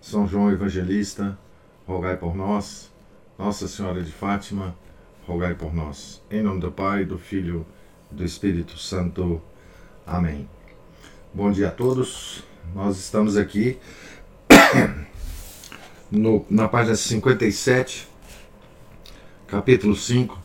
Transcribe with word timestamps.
São 0.00 0.26
João 0.26 0.50
Evangelista, 0.50 1.38
rogai 1.86 2.16
por 2.16 2.34
nós. 2.34 2.90
Nossa 3.38 3.66
Senhora 3.66 4.02
de 4.02 4.12
Fátima, 4.12 4.76
rogai 5.26 5.54
por 5.54 5.74
nós. 5.74 6.22
Em 6.30 6.42
nome 6.42 6.60
do 6.60 6.70
Pai, 6.70 7.04
do 7.04 7.18
Filho 7.18 7.66
e 8.10 8.14
do 8.14 8.24
Espírito 8.24 8.78
Santo. 8.78 9.40
Amém. 10.06 10.48
Bom 11.32 11.50
dia 11.50 11.68
a 11.68 11.70
todos. 11.70 12.44
Nós 12.74 12.98
estamos 12.98 13.36
aqui 13.36 13.78
no, 16.10 16.44
na 16.50 16.68
página 16.68 16.94
57, 16.94 18.08
capítulo 19.46 19.96
5 19.96 20.38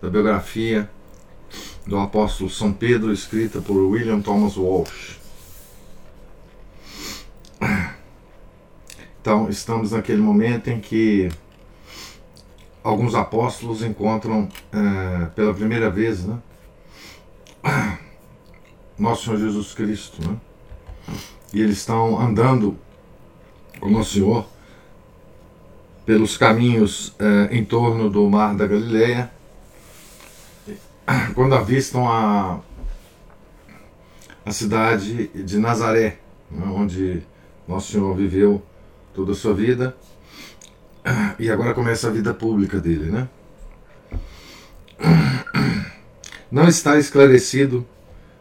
da 0.00 0.08
biografia 0.08 0.90
do 1.86 1.98
apóstolo 1.98 2.48
São 2.48 2.72
Pedro, 2.72 3.12
escrita 3.12 3.60
por 3.60 3.76
William 3.76 4.20
Thomas 4.20 4.56
Walsh. 4.56 5.19
Então, 9.20 9.50
estamos 9.50 9.92
naquele 9.92 10.22
momento 10.22 10.68
em 10.68 10.80
que 10.80 11.28
alguns 12.82 13.14
apóstolos 13.14 13.82
encontram 13.82 14.48
é, 14.72 15.26
pela 15.34 15.52
primeira 15.52 15.90
vez 15.90 16.24
né, 16.24 16.38
nosso 18.98 19.24
Senhor 19.24 19.38
Jesus 19.38 19.74
Cristo. 19.74 20.26
Né? 20.26 20.36
E 21.52 21.60
eles 21.60 21.76
estão 21.76 22.18
andando 22.18 22.78
com 23.78 23.90
nosso 23.90 24.14
Senhor 24.14 24.46
pelos 26.06 26.38
caminhos 26.38 27.14
é, 27.18 27.54
em 27.54 27.62
torno 27.62 28.08
do 28.08 28.28
Mar 28.30 28.54
da 28.54 28.66
Galileia, 28.66 29.30
quando 31.34 31.54
avistam 31.54 32.08
a, 32.08 32.58
a 34.46 34.50
cidade 34.50 35.28
de 35.28 35.58
Nazaré, 35.58 36.18
né, 36.50 36.64
onde 36.74 37.22
nosso 37.68 37.92
Senhor 37.92 38.16
viveu 38.16 38.62
toda 39.14 39.32
a 39.32 39.34
sua 39.34 39.54
vida. 39.54 39.96
E 41.38 41.50
agora 41.50 41.74
começa 41.74 42.08
a 42.08 42.10
vida 42.10 42.34
pública 42.34 42.78
dele, 42.78 43.10
né? 43.10 43.28
Não 46.50 46.68
está 46.68 46.98
esclarecido 46.98 47.86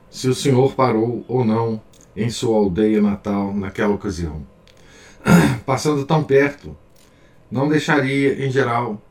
se 0.09 0.27
o 0.27 0.35
senhor 0.35 0.73
parou 0.73 1.23
ou 1.27 1.45
não 1.45 1.81
em 2.15 2.29
sua 2.29 2.57
aldeia 2.57 3.01
natal 3.01 3.53
naquela 3.53 3.93
ocasião. 3.93 4.45
Passando 5.65 6.05
tão 6.05 6.23
perto, 6.23 6.75
não 7.51 7.67
deixaria, 7.67 8.45
em 8.45 8.51
geral, 8.51 9.01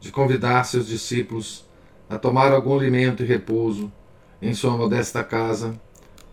de 0.00 0.10
convidar 0.10 0.64
seus 0.64 0.86
discípulos 0.86 1.66
a 2.08 2.18
tomar 2.18 2.52
algum 2.52 2.76
alimento 2.76 3.22
e 3.22 3.26
repouso 3.26 3.92
em 4.40 4.54
sua 4.54 4.76
modesta 4.76 5.22
casa 5.22 5.78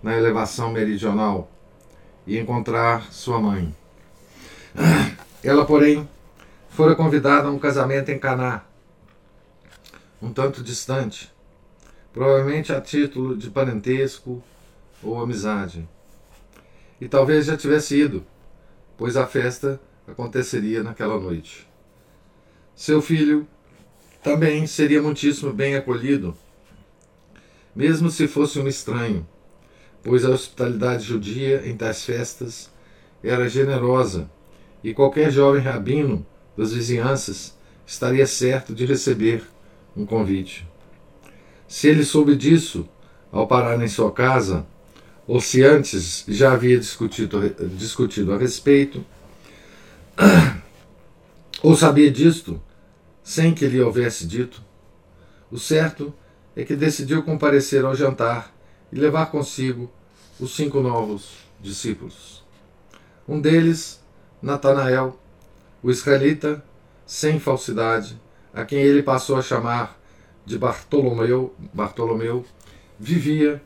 na 0.01 0.15
elevação 0.15 0.71
meridional 0.71 1.51
e 2.25 2.39
encontrar 2.39 3.11
sua 3.11 3.39
mãe. 3.39 3.75
Ela, 5.43 5.63
porém, 5.63 6.09
fora 6.69 6.95
convidada 6.95 7.47
a 7.47 7.51
um 7.51 7.59
casamento 7.59 8.09
em 8.09 8.17
Caná, 8.17 8.63
um 10.21 10.33
tanto 10.33 10.63
distante, 10.63 11.31
provavelmente 12.11 12.73
a 12.73 12.81
título 12.81 13.37
de 13.37 13.51
parentesco 13.51 14.43
ou 15.03 15.21
amizade. 15.21 15.87
E 16.99 17.07
talvez 17.07 17.45
já 17.45 17.55
tivesse 17.55 17.95
ido, 17.95 18.25
pois 18.97 19.15
a 19.15 19.27
festa 19.27 19.79
aconteceria 20.07 20.81
naquela 20.81 21.19
noite. 21.19 21.67
Seu 22.75 23.01
filho 23.01 23.47
também 24.23 24.65
seria 24.65 25.01
muitíssimo 25.01 25.53
bem 25.53 25.75
acolhido, 25.75 26.35
mesmo 27.75 28.09
se 28.09 28.27
fosse 28.27 28.59
um 28.59 28.67
estranho, 28.67 29.27
pois 30.01 30.25
a 30.25 30.29
hospitalidade 30.29 31.03
judia 31.03 31.67
em 31.67 31.77
tais 31.77 32.03
festas 32.03 32.71
era 33.23 33.47
generosa 33.47 34.29
e 34.85 34.93
qualquer 34.93 35.31
jovem 35.31 35.63
rabino 35.63 36.23
das 36.55 36.71
vizinhanças 36.71 37.57
estaria 37.87 38.27
certo 38.27 38.71
de 38.71 38.85
receber 38.85 39.43
um 39.97 40.05
convite. 40.05 40.63
Se 41.67 41.87
ele 41.87 42.05
soube 42.05 42.35
disso 42.35 42.87
ao 43.31 43.47
parar 43.47 43.83
em 43.83 43.87
sua 43.87 44.11
casa, 44.11 44.63
ou 45.25 45.41
se 45.41 45.63
antes 45.63 46.23
já 46.27 46.53
havia 46.53 46.77
discutido, 46.77 47.49
discutido 47.75 48.31
a 48.31 48.37
respeito, 48.37 49.03
ou 51.63 51.75
sabia 51.75 52.11
disto 52.11 52.61
sem 53.23 53.55
que 53.55 53.65
lhe 53.65 53.81
houvesse 53.81 54.27
dito, 54.27 54.61
o 55.49 55.57
certo 55.57 56.13
é 56.55 56.63
que 56.63 56.75
decidiu 56.75 57.23
comparecer 57.23 57.83
ao 57.83 57.95
jantar 57.95 58.55
e 58.93 58.99
levar 58.99 59.31
consigo 59.31 59.91
os 60.39 60.55
cinco 60.55 60.79
novos 60.79 61.37
discípulos. 61.59 62.45
Um 63.27 63.41
deles 63.41 64.04
Natanael, 64.45 65.19
o 65.81 65.89
israelita, 65.89 66.63
sem 67.03 67.39
falsidade, 67.39 68.21
a 68.53 68.63
quem 68.63 68.77
ele 68.77 69.01
passou 69.01 69.37
a 69.37 69.41
chamar 69.41 69.99
de 70.45 70.55
Bartolomeu, 70.55 71.55
Bartolomeu 71.73 72.45
vivia 72.99 73.59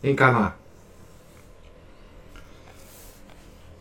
em 0.00 0.14
Caná. 0.14 0.54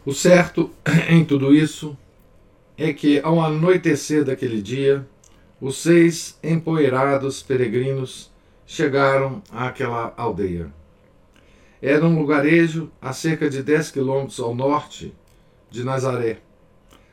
O 0.04 0.12
certo 0.12 0.72
em 1.08 1.24
tudo 1.24 1.54
isso 1.54 1.96
é 2.76 2.92
que, 2.92 3.20
ao 3.20 3.40
anoitecer 3.40 4.24
daquele 4.24 4.60
dia, 4.60 5.08
os 5.62 5.78
seis 5.78 6.40
empoeirados 6.42 7.44
peregrinos 7.44 8.32
chegaram 8.66 9.44
àquela 9.52 10.16
aldeia. 10.18 10.74
Era 11.80 12.04
um 12.08 12.18
lugarejo 12.18 12.90
a 13.00 13.14
cerca 13.14 13.48
de 13.48 13.62
10 13.62 13.92
quilômetros 13.92 14.40
ao 14.40 14.56
norte 14.56 15.14
de 15.70 15.84
Nazaré, 15.84 16.40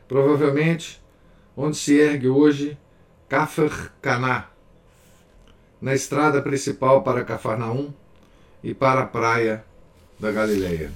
provavelmente 0.08 1.02
onde 1.56 1.76
se 1.76 1.98
ergue 1.98 2.28
hoje 2.28 2.78
Kafr 3.28 3.92
Caná, 4.00 4.50
na 5.80 5.94
estrada 5.94 6.40
principal 6.40 7.02
para 7.02 7.24
Cafarnaum 7.24 7.92
e 8.62 8.72
para 8.72 9.02
a 9.02 9.06
praia 9.06 9.64
da 10.18 10.32
Galileia. 10.32 10.90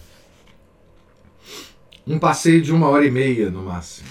Um 2.06 2.18
passeio 2.18 2.62
de 2.62 2.72
uma 2.72 2.88
hora 2.88 3.04
e 3.04 3.10
meia 3.10 3.50
no 3.50 3.62
máximo. 3.62 4.08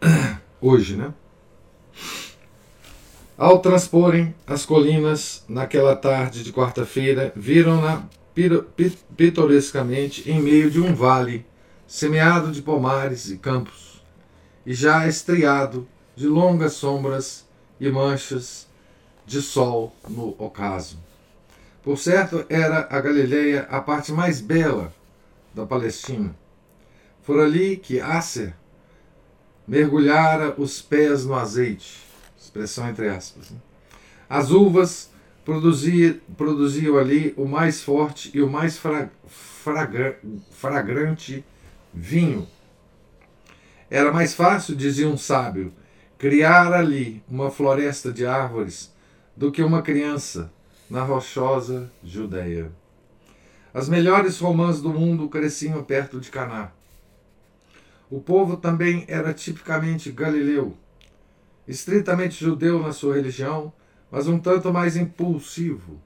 Hoje, 0.60 0.96
né? 0.96 1.12
Ao 3.36 3.58
transporem 3.58 4.34
as 4.46 4.64
colinas 4.64 5.44
naquela 5.48 5.94
tarde 5.94 6.42
de 6.42 6.52
quarta-feira, 6.52 7.32
viram-na 7.36 8.04
pitorescamente 9.16 10.30
em 10.30 10.40
meio 10.40 10.70
de 10.70 10.80
um 10.80 10.94
vale 10.94 11.44
semeado 11.90 12.52
de 12.52 12.62
pomares 12.62 13.30
e 13.30 13.36
campos, 13.36 14.00
e 14.64 14.72
já 14.72 15.08
estriado 15.08 15.88
de 16.14 16.28
longas 16.28 16.74
sombras 16.74 17.44
e 17.80 17.90
manchas 17.90 18.68
de 19.26 19.42
sol 19.42 19.92
no 20.08 20.36
ocaso. 20.38 21.00
Por 21.82 21.98
certo, 21.98 22.46
era 22.48 22.86
a 22.88 23.00
Galileia 23.00 23.66
a 23.68 23.80
parte 23.80 24.12
mais 24.12 24.40
bela 24.40 24.94
da 25.52 25.66
Palestina. 25.66 26.32
Foi 27.22 27.44
ali 27.44 27.76
que 27.76 28.00
Acer 28.00 28.54
mergulhara 29.66 30.54
os 30.58 30.80
pés 30.80 31.24
no 31.24 31.34
azeite, 31.34 32.06
expressão 32.40 32.88
entre 32.88 33.08
aspas. 33.08 33.50
Né? 33.50 33.58
As 34.28 34.52
uvas 34.52 35.10
produzia, 35.44 36.20
produziam 36.36 36.96
ali 36.96 37.34
o 37.36 37.46
mais 37.46 37.82
forte 37.82 38.30
e 38.32 38.40
o 38.40 38.48
mais 38.48 38.78
fra, 38.78 39.10
fragra, 39.26 40.20
fragrante 40.52 41.44
vinho. 41.92 42.46
Era 43.90 44.12
mais 44.12 44.34
fácil, 44.34 44.76
dizia 44.76 45.08
um 45.08 45.16
sábio, 45.16 45.72
criar 46.16 46.72
ali 46.72 47.22
uma 47.28 47.50
floresta 47.50 48.12
de 48.12 48.26
árvores 48.26 48.92
do 49.36 49.50
que 49.50 49.62
uma 49.62 49.82
criança 49.82 50.52
na 50.88 51.02
rochosa 51.02 51.90
Judéia. 52.02 52.70
As 53.72 53.88
melhores 53.88 54.38
romãs 54.38 54.80
do 54.80 54.90
mundo 54.90 55.28
cresciam 55.28 55.82
perto 55.82 56.20
de 56.20 56.30
Caná. 56.30 56.72
O 58.10 58.20
povo 58.20 58.56
também 58.56 59.04
era 59.06 59.32
tipicamente 59.32 60.10
galileu, 60.10 60.76
estritamente 61.66 62.44
judeu 62.44 62.82
na 62.82 62.92
sua 62.92 63.14
religião, 63.14 63.72
mas 64.10 64.26
um 64.26 64.38
tanto 64.38 64.72
mais 64.72 64.96
impulsivo 64.96 66.00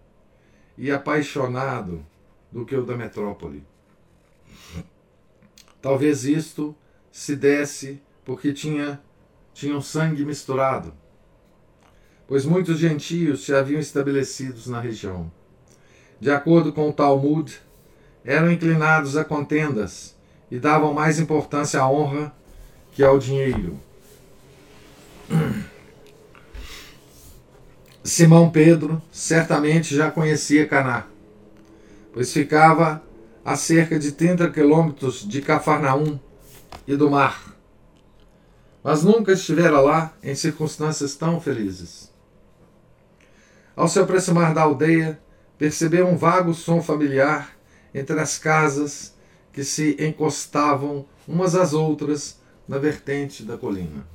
e 0.77 0.91
apaixonado 0.91 2.05
do 2.53 2.67
que 2.67 2.77
o 2.77 2.85
da 2.85 2.95
metrópole. 2.95 3.65
Talvez 5.85 6.25
isto 6.25 6.75
se 7.13 7.37
desse 7.37 8.01
porque 8.25 8.55
tinha, 8.55 8.99
tinham 9.53 9.83
sangue 9.83 10.25
misturado, 10.25 10.95
pois 12.27 12.47
muitos 12.47 12.79
gentios 12.79 13.45
se 13.45 13.55
haviam 13.55 13.79
estabelecidos 13.79 14.67
na 14.67 14.81
região. 14.81 15.31
De 16.19 16.31
acordo 16.31 16.73
com 16.73 16.89
o 16.89 16.93
Talmud, 16.95 17.61
eram 18.25 18.51
inclinados 18.51 19.15
a 19.15 19.27
contendas 19.27 20.17
e 20.51 20.59
davam 20.59 20.95
mais 20.95 21.19
importância 21.19 21.79
à 21.83 21.87
honra 21.87 22.35
que 22.93 23.05
ao 23.05 23.19
dinheiro. 23.19 23.79
Simão 28.03 28.51
Pedro 28.51 29.03
certamente 29.13 29.95
já 29.95 30.11
conhecia 30.11 30.67
Caná, 30.67 31.07
pois 32.11 32.33
ficava 32.33 33.03
a 33.45 33.57
cerca 33.57 33.99
de 33.99 34.13
30 34.13 34.51
quilômetros 34.51 35.27
de 35.29 35.43
Cafarnaum 35.43 36.19
e 36.87 36.97
do 36.97 37.11
mar. 37.11 37.55
Mas 38.83 39.03
nunca 39.03 39.33
estivera 39.33 39.81
lá 39.81 40.15
em 40.23 40.35
circunstâncias 40.35 41.15
tão 41.15 41.41
felizes. 41.41 42.11
Ao 43.77 43.89
se 43.89 43.99
aproximar 43.99 44.55
da 44.55 44.63
aldeia, 44.63 45.21
percebeu 45.59 46.07
um 46.07 46.17
vago 46.17 46.55
som 46.55 46.83
familiar 46.83 47.55
entre 47.95 48.19
as 48.19 48.39
casas 48.39 49.15
que 49.53 49.63
se 49.63 49.97
encostavam 50.01 51.07
umas 51.27 51.55
às 51.55 51.73
outras 51.73 52.39
na 52.67 52.79
vertente 52.79 53.43
da 53.43 53.57
colina. 53.57 54.07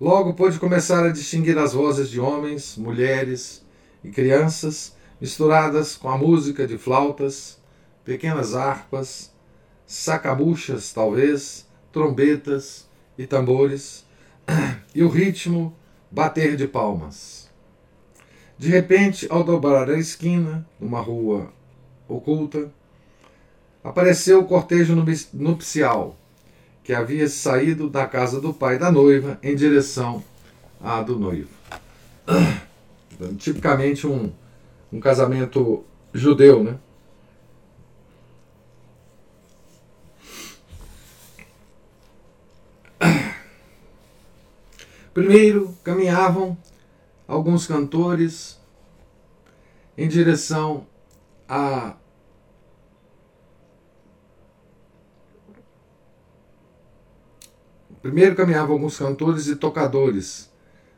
Logo 0.00 0.34
pôde 0.34 0.58
começar 0.58 1.04
a 1.04 1.12
distinguir 1.12 1.58
as 1.58 1.72
vozes 1.72 2.08
de 2.08 2.18
homens, 2.20 2.76
mulheres 2.76 3.64
e 4.02 4.10
crianças 4.10 4.96
misturadas 5.20 5.96
com 5.96 6.08
a 6.08 6.16
música 6.16 6.66
de 6.66 6.78
flautas, 6.78 7.59
pequenas 8.04 8.54
harpas, 8.54 9.32
sacabuchas, 9.86 10.92
talvez, 10.92 11.66
trombetas 11.92 12.88
e 13.18 13.26
tambores, 13.26 14.04
e 14.94 15.02
o 15.02 15.08
ritmo 15.08 15.74
bater 16.10 16.56
de 16.56 16.66
palmas. 16.66 17.48
De 18.58 18.68
repente, 18.68 19.26
ao 19.30 19.42
dobrar 19.42 19.88
a 19.88 19.98
esquina, 19.98 20.66
numa 20.78 21.00
rua 21.00 21.52
oculta, 22.06 22.70
apareceu 23.82 24.40
o 24.40 24.46
cortejo 24.46 24.94
nupcial, 25.32 26.16
que 26.84 26.92
havia 26.92 27.28
saído 27.28 27.88
da 27.88 28.06
casa 28.06 28.40
do 28.40 28.52
pai 28.52 28.78
da 28.78 28.90
noiva 28.90 29.38
em 29.42 29.54
direção 29.54 30.22
à 30.80 31.02
do 31.02 31.18
noivo. 31.18 31.48
Tipicamente 33.38 34.06
um, 34.06 34.32
um 34.92 35.00
casamento 35.00 35.84
judeu, 36.12 36.62
né? 36.62 36.78
Primeiro 45.12 45.76
caminhavam 45.82 46.56
alguns 47.26 47.66
cantores 47.66 48.60
em 49.98 50.08
direção 50.08 50.86
a 51.48 51.96
Primeiro 58.00 58.34
caminhavam 58.34 58.72
alguns 58.72 58.96
cantores 58.96 59.46
e 59.46 59.56
tocadores, 59.56 60.50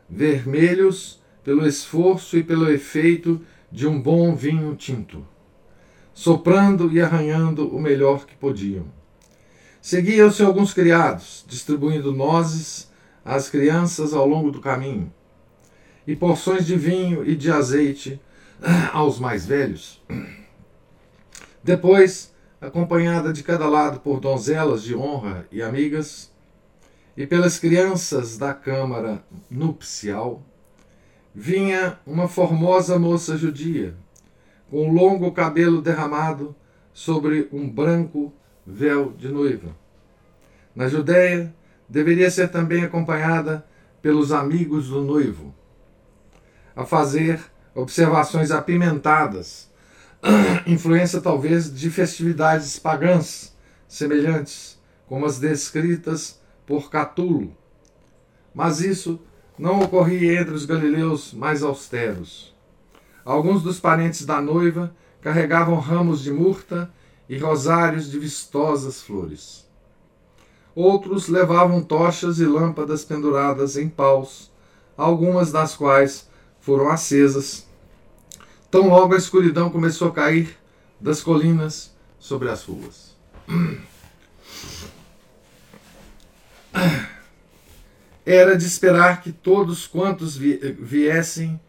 vermelhos 0.08 1.20
pelo 1.42 1.66
esforço 1.66 2.38
e 2.38 2.44
pelo 2.44 2.70
efeito 2.70 3.44
de 3.72 3.88
um 3.88 4.00
bom 4.00 4.36
vinho 4.36 4.76
tinto, 4.76 5.26
soprando 6.14 6.92
e 6.92 7.00
arranhando 7.00 7.66
o 7.74 7.80
melhor 7.80 8.24
que 8.24 8.36
podiam. 8.36 8.86
Seguiam-se 9.80 10.44
alguns 10.44 10.72
criados, 10.72 11.44
distribuindo 11.48 12.12
nozes 12.12 12.91
às 13.24 13.48
crianças 13.48 14.12
ao 14.12 14.26
longo 14.26 14.50
do 14.50 14.60
caminho, 14.60 15.12
e 16.06 16.16
porções 16.16 16.66
de 16.66 16.76
vinho 16.76 17.24
e 17.24 17.36
de 17.36 17.50
azeite 17.50 18.20
aos 18.92 19.18
mais 19.18 19.46
velhos. 19.46 20.02
Depois, 21.62 22.34
acompanhada 22.60 23.32
de 23.32 23.42
cada 23.42 23.68
lado 23.68 24.00
por 24.00 24.20
donzelas 24.20 24.82
de 24.82 24.94
honra 24.94 25.46
e 25.50 25.62
amigas, 25.62 26.32
e 27.16 27.26
pelas 27.26 27.58
crianças 27.58 28.38
da 28.38 28.54
câmara 28.54 29.22
nupcial, 29.50 30.42
vinha 31.34 31.98
uma 32.06 32.28
formosa 32.28 32.98
moça 32.98 33.36
judia, 33.36 33.94
com 34.70 34.92
longo 34.92 35.30
cabelo 35.32 35.82
derramado 35.82 36.54
sobre 36.92 37.48
um 37.52 37.68
branco 37.68 38.32
véu 38.66 39.12
de 39.12 39.28
noiva. 39.28 39.76
Na 40.74 40.88
Judéia, 40.88 41.54
deveria 41.92 42.30
ser 42.30 42.48
também 42.48 42.82
acompanhada 42.82 43.66
pelos 44.00 44.32
amigos 44.32 44.88
do 44.88 45.02
noivo, 45.02 45.54
a 46.74 46.86
fazer 46.86 47.38
observações 47.74 48.50
apimentadas, 48.50 49.70
influência 50.66 51.20
talvez 51.20 51.72
de 51.72 51.90
festividades 51.90 52.78
pagãs 52.78 53.54
semelhantes, 53.86 54.80
como 55.06 55.26
as 55.26 55.38
descritas 55.38 56.40
por 56.66 56.88
Catulo. 56.90 57.54
Mas 58.54 58.80
isso 58.80 59.20
não 59.58 59.82
ocorria 59.82 60.40
entre 60.40 60.54
os 60.54 60.64
galileus 60.64 61.34
mais 61.34 61.62
austeros. 61.62 62.54
Alguns 63.22 63.62
dos 63.62 63.78
parentes 63.78 64.24
da 64.24 64.40
noiva 64.40 64.96
carregavam 65.20 65.78
ramos 65.78 66.22
de 66.22 66.32
murta 66.32 66.90
e 67.28 67.36
rosários 67.36 68.10
de 68.10 68.18
vistosas 68.18 69.02
flores. 69.02 69.61
Outros 70.74 71.28
levavam 71.28 71.82
tochas 71.82 72.38
e 72.38 72.46
lâmpadas 72.46 73.04
penduradas 73.04 73.76
em 73.76 73.88
paus, 73.88 74.50
algumas 74.96 75.52
das 75.52 75.76
quais 75.76 76.28
foram 76.60 76.88
acesas. 76.88 77.66
Tão 78.70 78.88
logo 78.88 79.14
a 79.14 79.18
escuridão 79.18 79.68
começou 79.68 80.08
a 80.08 80.12
cair 80.12 80.56
das 80.98 81.22
colinas 81.22 81.92
sobre 82.18 82.48
as 82.48 82.64
ruas. 82.64 83.14
Era 88.24 88.56
de 88.56 88.64
esperar 88.64 89.20
que 89.20 89.32
todos 89.32 89.86
quantos 89.86 90.36
viessem, 90.36 91.60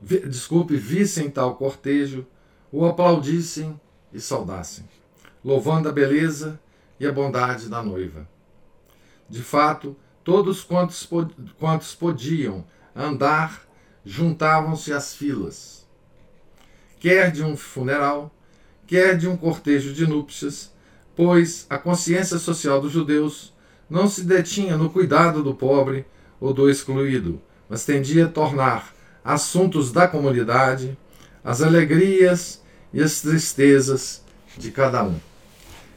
vi, 0.00 0.18
desculpe, 0.28 0.76
vissem 0.76 1.30
tal 1.30 1.54
cortejo, 1.54 2.26
o 2.70 2.84
aplaudissem 2.84 3.80
e 4.12 4.20
saudassem, 4.20 4.84
louvando 5.42 5.88
a 5.88 5.92
beleza 5.92 6.60
e 6.98 7.06
a 7.06 7.12
bondade 7.12 7.68
da 7.68 7.82
noiva. 7.82 8.28
De 9.30 9.42
fato, 9.42 9.96
todos 10.24 10.62
quantos, 10.64 11.08
quantos 11.58 11.94
podiam 11.94 12.64
andar 12.94 13.62
juntavam-se 14.04 14.92
às 14.92 15.14
filas, 15.14 15.86
quer 16.98 17.30
de 17.30 17.44
um 17.44 17.56
funeral, 17.56 18.34
quer 18.86 19.16
de 19.16 19.28
um 19.28 19.36
cortejo 19.36 19.92
de 19.92 20.06
núpcias, 20.06 20.72
pois 21.14 21.66
a 21.70 21.78
consciência 21.78 22.38
social 22.38 22.80
dos 22.80 22.92
judeus 22.92 23.54
não 23.88 24.08
se 24.08 24.24
detinha 24.24 24.76
no 24.76 24.90
cuidado 24.90 25.42
do 25.42 25.54
pobre 25.54 26.04
ou 26.40 26.52
do 26.52 26.68
excluído, 26.68 27.40
mas 27.68 27.84
tendia 27.84 28.26
a 28.26 28.28
tornar 28.28 28.92
assuntos 29.24 29.92
da 29.92 30.08
comunidade 30.08 30.98
as 31.44 31.62
alegrias 31.62 32.60
e 32.92 33.02
as 33.02 33.20
tristezas 33.20 34.22
de 34.56 34.70
cada 34.70 35.04
um. 35.04 35.18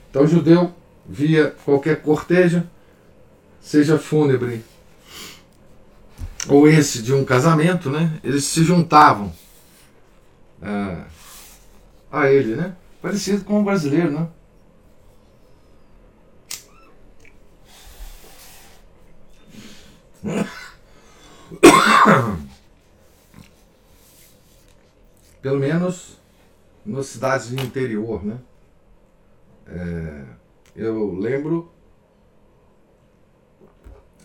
Então 0.10 0.24
o 0.24 0.28
judeu 0.28 0.74
via 1.08 1.56
qualquer 1.66 2.02
cortejo, 2.02 2.64
seja 3.64 3.98
fúnebre 3.98 4.64
ou 6.48 6.68
esse 6.68 7.02
de 7.02 7.14
um 7.14 7.24
casamento, 7.24 7.90
né? 7.90 8.20
Eles 8.24 8.44
se 8.44 8.64
juntavam 8.64 9.34
a, 10.62 11.06
a 12.12 12.30
ele, 12.30 12.56
né? 12.56 12.76
Parecido 13.02 13.44
com 13.46 13.62
o 13.62 13.64
brasileiro, 13.64 14.12
né? 14.12 14.28
Pelo 25.42 25.60
menos 25.60 26.18
nas 26.86 27.08
cidades 27.08 27.48
de 27.50 27.56
interior, 27.62 28.24
né? 28.24 28.38
É, 29.68 30.24
eu 30.76 31.14
lembro 31.14 31.73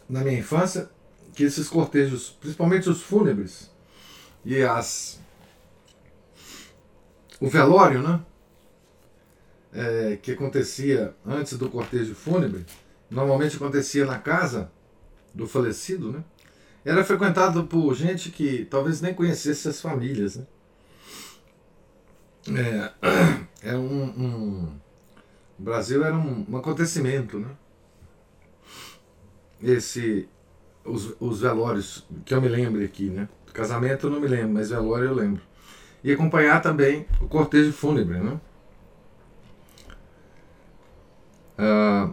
na 0.08 0.20
minha 0.22 0.38
infância 0.38 0.90
que 1.34 1.44
esses 1.44 1.68
cortejos, 1.68 2.30
principalmente 2.40 2.88
os 2.88 3.02
fúnebres 3.02 3.70
e 4.44 4.62
as 4.62 5.20
o 7.40 7.48
velório, 7.48 8.02
né? 8.02 8.20
É, 9.72 10.18
que 10.20 10.32
acontecia 10.32 11.14
antes 11.24 11.56
do 11.58 11.68
cortejo 11.68 12.14
fúnebre, 12.14 12.64
normalmente 13.10 13.56
acontecia 13.56 14.04
na 14.06 14.18
casa 14.18 14.72
do 15.34 15.46
falecido, 15.46 16.10
né? 16.10 16.24
Era 16.84 17.04
frequentado 17.04 17.64
por 17.64 17.94
gente 17.94 18.30
que 18.30 18.64
talvez 18.64 19.00
nem 19.00 19.14
conhecesse 19.14 19.68
as 19.68 19.80
famílias, 19.80 20.36
né? 20.36 20.46
É, 22.48 22.92
é 23.70 23.76
um, 23.76 24.04
um, 24.04 24.78
o 25.58 25.62
Brasil 25.62 26.02
era 26.02 26.16
um, 26.16 26.46
um 26.48 26.56
acontecimento, 26.56 27.38
né? 27.38 27.50
Esse 29.62 30.28
os, 30.84 31.14
os 31.20 31.40
velórios 31.40 32.06
que 32.24 32.34
eu 32.34 32.40
me 32.40 32.48
lembro 32.48 32.84
aqui, 32.84 33.10
né? 33.10 33.28
Casamento 33.52 34.06
eu 34.06 34.10
não 34.10 34.20
me 34.20 34.28
lembro, 34.28 34.54
mas 34.54 34.70
velório 34.70 35.06
eu 35.06 35.14
lembro. 35.14 35.42
E 36.02 36.12
acompanhar 36.12 36.62
também 36.62 37.06
o 37.20 37.26
cortejo 37.26 37.72
fúnebre, 37.72 38.18
né? 38.18 38.40
Ah, 41.58 42.12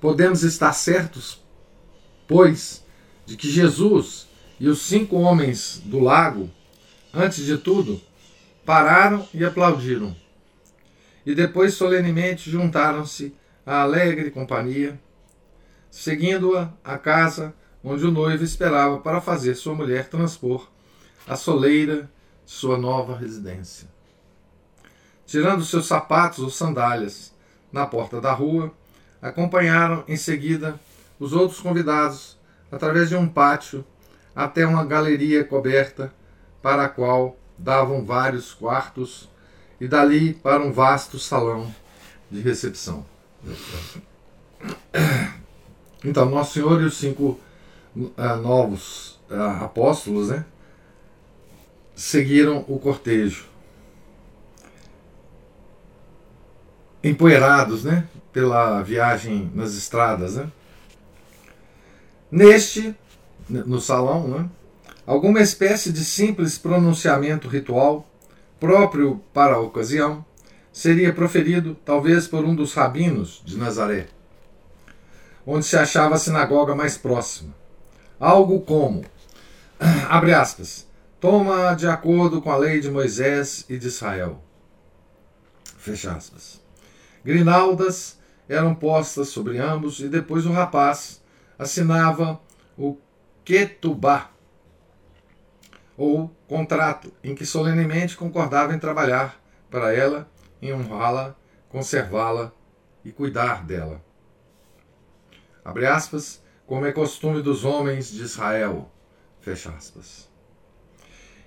podemos 0.00 0.42
estar 0.42 0.72
certos, 0.72 1.42
pois, 2.26 2.84
de 3.24 3.36
que 3.36 3.48
Jesus 3.48 4.28
e 4.58 4.68
os 4.68 4.82
cinco 4.82 5.16
homens 5.16 5.80
do 5.84 6.00
lago, 6.00 6.50
antes 7.12 7.44
de 7.44 7.56
tudo, 7.58 8.00
pararam 8.64 9.26
e 9.32 9.44
aplaudiram. 9.44 10.16
E 11.26 11.34
depois 11.34 11.74
solenemente 11.74 12.48
juntaram-se 12.48 13.34
à 13.66 13.82
alegre 13.82 14.30
companhia, 14.30 14.98
seguindo-a 15.90 16.72
à 16.84 16.96
casa 16.96 17.52
onde 17.82 18.06
o 18.06 18.12
noivo 18.12 18.44
esperava 18.44 19.00
para 19.00 19.20
fazer 19.20 19.56
sua 19.56 19.74
mulher 19.74 20.08
transpor 20.08 20.68
a 21.26 21.34
soleira 21.34 22.08
de 22.44 22.52
sua 22.52 22.78
nova 22.78 23.16
residência. 23.16 23.88
Tirando 25.26 25.64
seus 25.64 25.86
sapatos 25.86 26.38
ou 26.38 26.50
sandálias 26.50 27.34
na 27.72 27.84
porta 27.84 28.20
da 28.20 28.32
rua, 28.32 28.72
acompanharam 29.20 30.04
em 30.06 30.16
seguida 30.16 30.78
os 31.18 31.32
outros 31.32 31.60
convidados 31.60 32.38
através 32.70 33.08
de 33.08 33.16
um 33.16 33.28
pátio 33.28 33.84
até 34.34 34.64
uma 34.64 34.84
galeria 34.84 35.42
coberta 35.42 36.12
para 36.62 36.84
a 36.84 36.88
qual 36.88 37.36
davam 37.58 38.04
vários 38.04 38.54
quartos 38.54 39.28
e 39.80 39.86
dali 39.86 40.34
para 40.34 40.62
um 40.62 40.72
vasto 40.72 41.18
salão 41.18 41.72
de 42.30 42.40
recepção. 42.40 43.04
Então, 46.04 46.26
Nosso 46.26 46.54
Senhor 46.54 46.80
e 46.80 46.84
os 46.84 46.96
cinco 46.96 47.38
uh, 47.96 48.36
novos 48.40 49.18
uh, 49.30 49.64
apóstolos 49.64 50.28
né, 50.28 50.44
seguiram 51.94 52.64
o 52.68 52.78
cortejo. 52.78 53.46
Empoeirados 57.02 57.84
né, 57.84 58.06
pela 58.32 58.82
viagem 58.82 59.50
nas 59.54 59.74
estradas. 59.74 60.36
Né. 60.36 60.50
Neste, 62.30 62.94
no 63.48 63.80
salão, 63.80 64.28
né, 64.28 64.50
alguma 65.06 65.40
espécie 65.40 65.92
de 65.92 66.04
simples 66.04 66.58
pronunciamento 66.58 67.48
ritual 67.48 68.06
próprio 68.58 69.20
para 69.32 69.56
a 69.56 69.60
ocasião 69.60 70.24
seria 70.72 71.12
proferido 71.12 71.76
talvez 71.84 72.28
por 72.28 72.44
um 72.44 72.54
dos 72.54 72.74
rabinos 72.74 73.42
de 73.44 73.56
Nazaré, 73.56 74.08
onde 75.46 75.64
se 75.64 75.76
achava 75.76 76.16
a 76.16 76.18
sinagoga 76.18 76.74
mais 76.74 76.98
próxima. 76.98 77.54
Algo 78.20 78.60
como, 78.60 79.04
abre 80.08 80.34
aspas, 80.34 80.86
toma 81.20 81.74
de 81.74 81.86
acordo 81.86 82.42
com 82.42 82.50
a 82.50 82.56
lei 82.56 82.80
de 82.80 82.90
Moisés 82.90 83.64
e 83.68 83.78
de 83.78 83.86
Israel. 83.86 84.42
Fecha 85.78 86.12
aspas. 86.12 86.60
Grinaldas 87.24 88.18
eram 88.48 88.74
postas 88.74 89.28
sobre 89.28 89.58
ambos 89.58 90.00
e 90.00 90.08
depois 90.08 90.46
o 90.46 90.52
rapaz 90.52 91.22
assinava 91.58 92.40
o 92.76 92.96
Ketubá, 93.44 94.30
ou 95.96 96.28
contrato, 96.46 97.12
em 97.22 97.34
que 97.34 97.46
solenemente 97.46 98.16
concordava 98.16 98.74
em 98.74 98.78
trabalhar 98.78 99.40
para 99.70 99.94
ela, 99.94 100.28
em 100.60 100.72
honrá-la, 100.72 101.34
conservá-la 101.68 102.52
e 103.04 103.10
cuidar 103.10 103.64
dela. 103.64 104.04
Abre 105.64 105.86
aspas, 105.86 106.42
como 106.66 106.86
é 106.86 106.92
costume 106.92 107.40
dos 107.42 107.64
homens 107.64 108.10
de 108.10 108.22
Israel. 108.22 108.90
Fecha 109.40 109.70
aspas. 109.70 110.28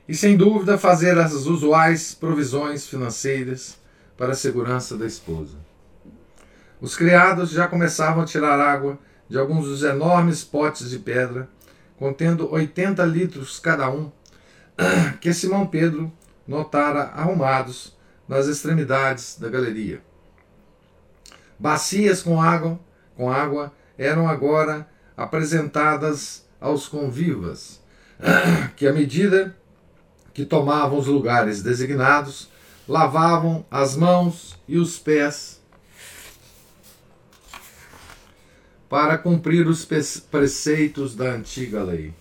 E 0.08 0.16
sem 0.16 0.36
dúvida 0.36 0.78
fazer 0.78 1.18
as 1.18 1.34
usuais 1.34 2.16
provisões 2.16 2.88
financeiras 2.88 3.78
para 4.18 4.32
a 4.32 4.36
segurança 4.36 4.98
da 4.98 5.06
esposa. 5.06 5.58
Os 6.82 6.96
criados 6.96 7.52
já 7.52 7.68
começavam 7.68 8.24
a 8.24 8.26
tirar 8.26 8.60
água 8.60 8.98
de 9.28 9.38
alguns 9.38 9.66
dos 9.66 9.84
enormes 9.84 10.44
potes 10.44 10.90
de 10.90 10.98
pedra, 10.98 11.48
contendo 11.98 12.52
80 12.52 13.04
litros 13.06 13.60
cada 13.60 13.90
um, 13.90 14.12
que 15.20 15.34
Simão 15.34 15.68
Pedro 15.68 16.12
notara 16.48 17.04
arrumados 17.16 17.96
nas 18.28 18.48
extremidades 18.48 19.38
da 19.40 19.50
galeria. 19.50 20.02
Bacias 21.58 22.22
com 22.22 22.42
água, 22.42 22.80
com 23.16 23.32
água 23.32 23.74
eram 23.98 24.28
agora 24.28 24.88
apresentadas 25.18 26.46
aos 26.60 26.88
convivas, 26.88 27.82
que 28.78 28.88
à 28.88 28.94
medida 28.94 29.56
que 30.34 30.46
tomavam 30.46 30.98
os 30.98 31.08
lugares 31.08 31.62
designados, 31.62 32.50
lavavam 32.88 33.66
as 33.70 33.96
mãos 33.96 34.58
e 34.68 34.78
os 34.78 34.98
pés 34.98 35.60
para 38.88 39.18
cumprir 39.18 39.68
os 39.68 39.86
preceitos 40.32 41.16
da 41.16 41.26
antiga 41.26 41.84
lei. 41.84 42.14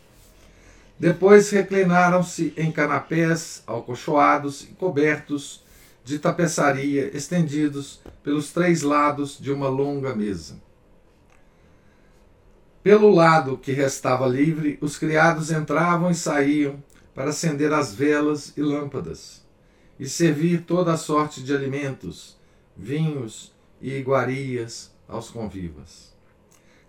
Depois 0.99 1.51
reclinaram-se 1.51 2.53
em 2.57 2.73
canapés 2.73 3.63
alcochoados 3.67 4.63
e 4.63 4.67
cobertos 4.69 5.63
de 6.05 6.19
tapeçaria, 6.19 7.17
estendidos 7.17 8.01
pelos 8.23 8.53
três 8.53 8.83
lados 8.83 9.39
de 9.39 9.53
uma 9.53 9.69
longa 9.69 10.15
mesa. 10.15 10.61
Pelo 12.83 13.11
lado 13.11 13.59
que 13.59 13.73
restava 13.73 14.27
livre, 14.27 14.79
os 14.81 14.99
criados 14.99 15.51
entravam 15.51 16.11
e 16.11 16.15
saíam 16.15 16.83
para 17.15 17.31
acender 17.31 17.73
as 17.73 17.95
velas 17.95 18.53
e 18.57 18.63
lâmpadas, 18.63 19.45
e 20.01 20.09
servir 20.09 20.63
toda 20.63 20.93
a 20.95 20.97
sorte 20.97 21.43
de 21.43 21.55
alimentos, 21.55 22.37
vinhos 22.77 23.53
e 23.81 23.93
iguarias 23.93 24.91
aos 25.07 25.31
convivas. 25.31 26.13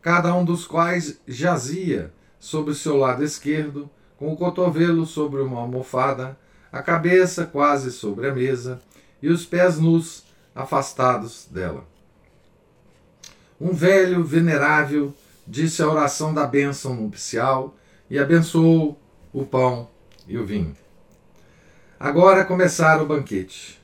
Cada 0.02 0.34
um 0.34 0.46
dos 0.46 0.66
quais 0.66 1.20
jazia 1.28 2.14
sobre 2.40 2.72
o 2.72 2.76
seu 2.76 2.96
lado 2.96 3.24
esquerdo, 3.24 3.90
com 4.20 4.34
o 4.34 4.36
cotovelo 4.36 5.06
sobre 5.06 5.42
uma 5.42 5.62
almofada, 5.62 6.38
a 6.70 6.84
cabeça 6.84 7.46
quase 7.46 7.90
sobre 7.90 8.28
a 8.28 8.34
mesa 8.36 8.82
e 9.22 9.30
os 9.30 9.46
pés 9.46 9.80
nus 9.80 10.26
afastados 10.54 11.48
dela. 11.50 11.86
Um 13.60 13.72
velho 13.72 14.22
venerável 14.22 15.14
disse 15.48 15.82
a 15.82 15.88
oração 15.88 16.34
da 16.34 16.46
bênção 16.46 16.96
nupcial 16.96 17.74
e 18.10 18.20
abençoou 18.20 19.00
o 19.32 19.46
pão 19.46 19.88
e 20.28 20.38
o 20.38 20.46
vinho. 20.46 20.76
Agora 21.98 22.44
começara 22.44 23.02
o 23.02 23.08
banquete. 23.08 23.82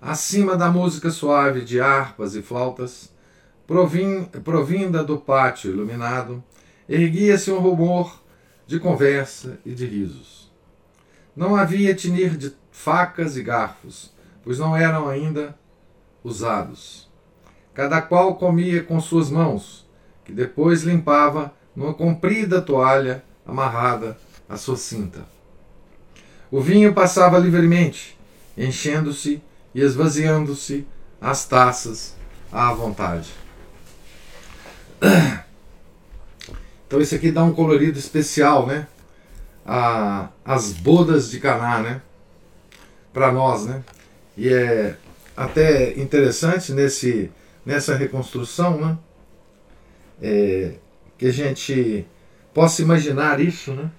Acima 0.00 0.56
da 0.56 0.70
música 0.70 1.10
suave 1.10 1.60
de 1.60 1.78
harpas 1.78 2.34
e 2.34 2.40
flautas, 2.40 3.12
provinda 4.42 5.04
do 5.04 5.18
pátio 5.18 5.70
iluminado, 5.70 6.42
erguia-se 6.88 7.50
um 7.50 7.58
rumor 7.58 8.27
de 8.68 8.78
conversa 8.78 9.58
e 9.64 9.74
de 9.74 9.86
risos. 9.86 10.52
Não 11.34 11.56
havia 11.56 11.94
tinir 11.94 12.36
de 12.36 12.52
facas 12.70 13.34
e 13.34 13.42
garfos, 13.42 14.12
pois 14.44 14.58
não 14.58 14.76
eram 14.76 15.08
ainda 15.08 15.58
usados. 16.22 17.08
Cada 17.72 18.02
qual 18.02 18.36
comia 18.36 18.84
com 18.84 19.00
suas 19.00 19.30
mãos, 19.30 19.88
que 20.22 20.32
depois 20.32 20.82
limpava 20.82 21.54
numa 21.74 21.94
comprida 21.94 22.60
toalha 22.60 23.24
amarrada 23.46 24.18
à 24.46 24.58
sua 24.58 24.76
cinta. 24.76 25.24
O 26.50 26.60
vinho 26.60 26.92
passava 26.92 27.38
livremente, 27.38 28.18
enchendo-se 28.54 29.42
e 29.74 29.80
esvaziando-se 29.80 30.86
as 31.18 31.46
taças 31.46 32.14
à 32.52 32.70
vontade. 32.74 33.30
Então 36.88 37.02
isso 37.02 37.14
aqui 37.14 37.30
dá 37.30 37.44
um 37.44 37.52
colorido 37.52 37.98
especial, 37.98 38.66
né? 38.66 38.88
A, 39.64 40.30
as 40.42 40.72
bodas 40.72 41.30
de 41.30 41.38
Caná, 41.38 41.82
né? 41.82 42.00
Para 43.12 43.30
nós, 43.30 43.66
né? 43.66 43.84
E 44.34 44.48
é 44.48 44.96
até 45.36 45.92
interessante 46.00 46.72
nesse, 46.72 47.30
nessa 47.64 47.94
reconstrução, 47.94 48.80
né? 48.80 48.98
É, 50.22 50.72
que 51.18 51.26
a 51.26 51.30
gente 51.30 52.06
possa 52.54 52.80
imaginar 52.80 53.38
isso, 53.38 53.74
né? 53.74 53.90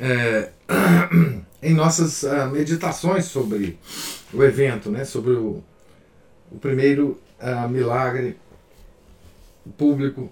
É, 0.00 0.50
em 1.62 1.74
nossas 1.74 2.22
uh, 2.22 2.48
meditações 2.50 3.26
sobre 3.26 3.78
o 4.32 4.42
evento, 4.42 4.90
né? 4.90 5.04
Sobre 5.04 5.32
o, 5.32 5.62
o 6.50 6.58
primeiro 6.58 7.20
uh, 7.38 7.68
milagre 7.68 8.38
público, 9.72 10.30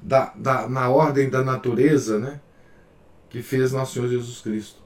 da, 0.00 0.32
da, 0.34 0.68
na 0.68 0.88
ordem 0.88 1.28
da 1.28 1.42
natureza 1.42 2.18
né, 2.18 2.40
que 3.28 3.42
fez 3.42 3.72
Nosso 3.72 3.94
Senhor 3.94 4.08
Jesus 4.08 4.40
Cristo. 4.40 4.80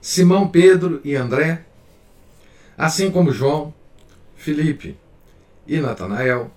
Simão 0.00 0.48
Pedro 0.48 1.00
e 1.04 1.14
André, 1.14 1.64
assim 2.76 3.10
como 3.10 3.32
João, 3.32 3.72
Felipe 4.36 4.98
e 5.66 5.80
Natanael, 5.80 6.50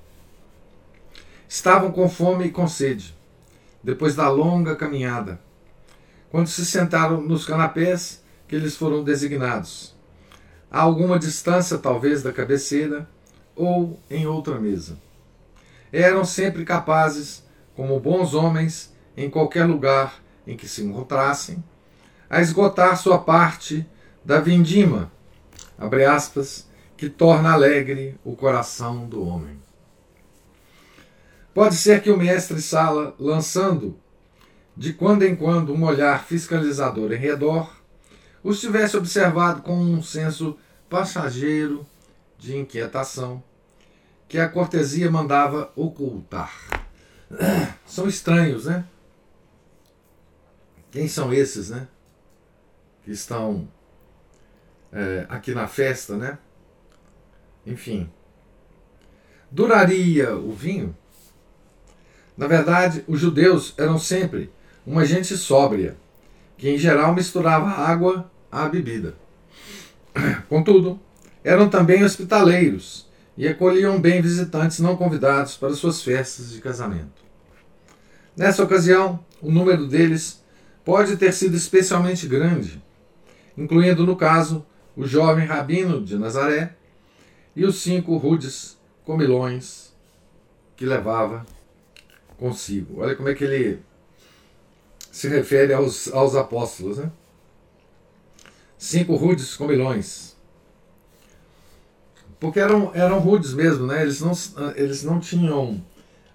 estavam 1.48 1.92
com 1.92 2.10
fome 2.10 2.46
e 2.46 2.52
com 2.52 2.68
sede, 2.68 3.16
depois 3.82 4.16
da 4.16 4.28
longa 4.28 4.76
caminhada. 4.76 5.40
Quando 6.30 6.48
se 6.48 6.66
sentaram 6.66 7.22
nos 7.22 7.46
canapés, 7.46 8.25
que 8.48 8.58
lhes 8.58 8.76
foram 8.76 9.04
designados, 9.04 9.96
a 10.70 10.82
alguma 10.82 11.18
distância 11.18 11.78
talvez 11.78 12.22
da 12.22 12.32
cabeceira 12.32 13.08
ou 13.56 14.00
em 14.10 14.28
outra 14.28 14.60
mesa. 14.60 14.98
Eram 15.92 16.26
sempre 16.26 16.66
capazes, 16.66 17.44
como 17.76 18.00
bons 18.00 18.34
homens, 18.34 18.94
em 19.16 19.30
qualquer 19.30 19.66
lugar 19.66 20.22
em 20.46 20.58
que 20.58 20.68
se 20.68 20.84
encontrassem, 20.84 21.64
a 22.30 22.42
esgotar 22.42 22.98
sua 22.98 23.18
parte 23.18 23.88
da 24.24 24.40
vindima, 24.40 25.12
aspas, 26.10 26.68
que 26.98 27.10
torna 27.10 27.52
alegre 27.52 28.18
o 28.24 28.36
coração 28.36 29.08
do 29.08 29.26
homem. 29.26 29.60
Pode 31.54 31.76
ser 31.76 32.02
que 32.02 32.12
o 32.12 32.18
mestre 32.18 32.62
Sala, 32.62 33.16
lançando 33.20 33.98
de 34.76 34.92
quando 34.92 35.24
em 35.24 35.36
quando 35.36 35.74
um 35.74 35.84
olhar 35.86 36.26
fiscalizador 36.26 37.14
em 37.14 37.18
redor, 37.18 37.72
os 38.46 38.62
tivesse 38.62 38.96
observado 38.96 39.64
com 39.64 39.76
um 39.76 40.04
senso 40.04 40.56
passageiro 40.88 41.84
de 42.38 42.56
inquietação 42.56 43.44
que 44.30 44.38
a 44.38 44.48
cortesia 44.48 45.10
mandava 45.10 45.72
ocultar. 45.76 46.54
São 47.88 48.08
estranhos, 48.08 48.66
né? 48.66 48.86
Quem 50.92 51.08
são 51.08 51.34
esses, 51.34 51.72
né? 51.72 51.88
Que 53.04 53.12
estão 53.12 53.68
é, 54.94 55.26
aqui 55.28 55.54
na 55.56 55.68
festa, 55.68 56.16
né? 56.16 56.38
Enfim. 57.66 58.10
Duraria 59.50 60.38
o 60.38 60.54
vinho? 60.54 60.96
Na 62.38 62.46
verdade, 62.46 63.04
os 63.08 63.20
judeus 63.20 63.74
eram 63.76 63.98
sempre 63.98 64.54
uma 64.86 65.04
gente 65.04 65.36
sóbria, 65.36 65.98
que 66.58 66.70
em 66.70 66.78
geral 66.78 67.14
misturava 67.14 67.70
água 67.70 68.32
à 68.56 68.70
bebida. 68.70 69.16
Contudo, 70.48 71.00
eram 71.44 71.70
também 71.70 72.04
hospitaleiros 72.04 73.08
e 73.38 73.48
acolhiam 73.48 74.00
bem 74.00 74.22
visitantes 74.22 74.80
não 74.80 74.96
convidados 74.96 75.58
para 75.58 75.74
suas 75.74 76.02
festas 76.02 76.52
de 76.52 76.62
casamento. 76.62 77.24
Nessa 78.36 78.64
ocasião, 78.64 79.20
o 79.42 79.52
número 79.52 79.88
deles 79.88 80.44
pode 80.84 81.18
ter 81.18 81.34
sido 81.34 81.56
especialmente 81.56 82.28
grande, 82.28 82.82
incluindo, 83.58 84.06
no 84.06 84.16
caso, 84.16 84.66
o 84.96 85.06
jovem 85.06 85.46
rabino 85.46 86.02
de 86.04 86.18
Nazaré 86.18 86.76
e 87.56 87.66
os 87.66 87.82
cinco 87.82 88.16
rudes 88.18 88.78
comilões 89.04 89.94
que 90.76 90.86
levava 90.86 91.46
consigo. 92.38 93.02
Olha 93.02 93.16
como 93.16 93.30
é 93.30 93.34
que 93.34 93.44
ele 93.44 93.80
se 95.12 95.28
refere 95.30 95.74
aos, 95.74 96.12
aos 96.14 96.36
apóstolos. 96.36 96.98
Né? 96.98 97.12
Cinco 98.78 99.16
rudes 99.16 99.56
comilões. 99.56 100.36
Porque 102.40 102.60
eram, 102.60 102.92
eram 102.94 103.20
rudes 103.20 103.54
mesmo, 103.54 103.88
né? 103.88 104.02
eles, 104.02 104.22
não, 104.22 104.34
eles 104.76 105.04
não 105.04 105.20
tinham 105.20 105.82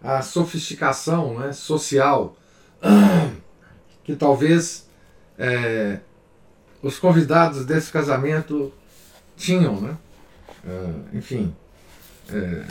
a 0.02 0.22
sofisticação 0.22 1.38
né, 1.38 1.52
social 1.52 2.36
que 4.02 4.16
talvez 4.16 4.88
é, 5.38 6.00
os 6.82 6.98
convidados 6.98 7.64
desse 7.64 7.92
casamento 7.92 8.72
tinham, 9.36 9.80
né? 9.80 9.96
É, 10.66 11.16
enfim, 11.16 11.54
é, 12.28 12.64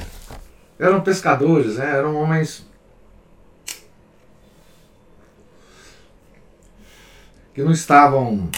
eram 0.77 1.01
pescadores, 1.01 1.77
né? 1.77 1.97
eram 1.97 2.15
homens 2.15 2.65
que 7.53 7.63
não 7.63 7.71
estavam 7.71 8.49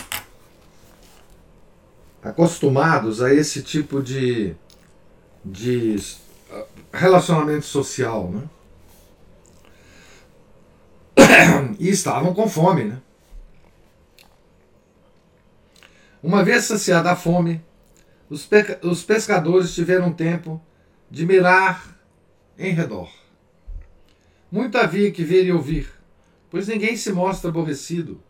acostumados 2.23 3.21
a 3.21 3.33
esse 3.33 3.63
tipo 3.63 4.01
de, 4.01 4.55
de 5.43 5.95
relacionamento 6.93 7.65
social, 7.65 8.29
né? 8.29 8.43
E 11.79 11.89
estavam 11.89 12.33
com 12.33 12.47
fome, 12.47 12.83
né? 12.83 13.01
Uma 16.21 16.43
vez 16.43 16.65
saciada 16.65 17.11
a 17.11 17.15
fome, 17.15 17.63
os, 18.29 18.47
os 18.83 19.03
pescadores 19.03 19.73
tiveram 19.73 20.13
tempo 20.13 20.61
de 21.09 21.25
mirar 21.25 21.99
em 22.57 22.73
redor. 22.73 23.09
Muito 24.51 24.77
havia 24.77 25.11
que 25.11 25.23
ver 25.23 25.45
e 25.45 25.51
ouvir, 25.51 25.91
pois 26.49 26.67
ninguém 26.67 26.95
se 26.95 27.11
mostra 27.11 27.49
aborrecido 27.49 28.21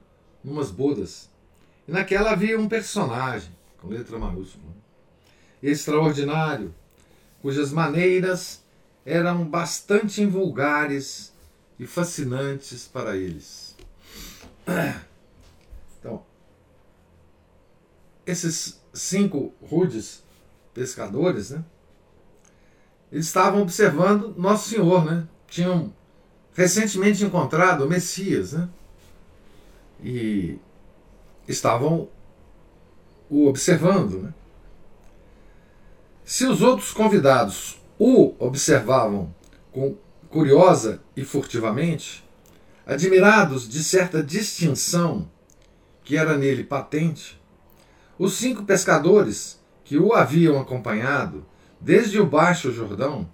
numas 0.44 0.72
bodas. 0.72 1.30
E 1.88 1.92
naquela 1.92 2.32
havia 2.32 2.58
um 2.58 2.70
personagem, 2.70 3.52
com 3.82 3.88
letra 3.88 4.18
maiúscula, 4.20 4.72
extraordinário, 5.62 6.74
cujas 7.42 7.74
maneiras 7.74 8.64
eram 9.04 9.44
bastante 9.44 10.22
invulgares 10.22 11.34
e 11.80 11.88
fascinantes 11.88 12.88
para 12.88 13.18
eles. 13.18 13.76
Então, 16.00 16.24
esses 18.26 18.80
cinco 18.94 19.54
rudes 19.62 20.24
pescadores, 20.74 21.50
né? 21.50 21.64
Eles 23.12 23.26
estavam 23.26 23.62
observando 23.64 24.34
Nosso 24.38 24.70
Senhor, 24.70 25.04
né? 25.04 25.28
Tinham 25.48 25.94
recentemente 26.54 27.24
encontrado 27.26 27.84
o 27.84 27.90
Messias, 27.90 28.54
né? 28.54 28.70
E 30.04 30.58
estavam 31.48 32.08
o 33.32 33.48
observando, 33.48 34.24
né? 34.24 34.34
Se 36.26 36.46
os 36.46 36.62
outros 36.62 36.92
convidados 36.92 37.82
o 37.98 38.36
observavam 38.38 39.34
com 39.72 39.96
curiosa 40.30 41.02
e 41.16 41.24
furtivamente, 41.24 42.28
admirados 42.86 43.70
de 43.70 43.82
certa 43.84 44.22
distinção 44.22 45.30
que 46.04 46.18
era 46.18 46.38
nele 46.38 46.66
patente, 46.66 47.42
os 48.20 48.34
cinco 48.34 48.64
pescadores 48.64 49.62
que 49.86 49.98
o 49.98 50.14
haviam 50.14 50.60
acompanhado 50.60 51.46
desde 51.80 52.20
o 52.20 52.26
Baixo 52.26 52.72
Jordão, 52.72 53.30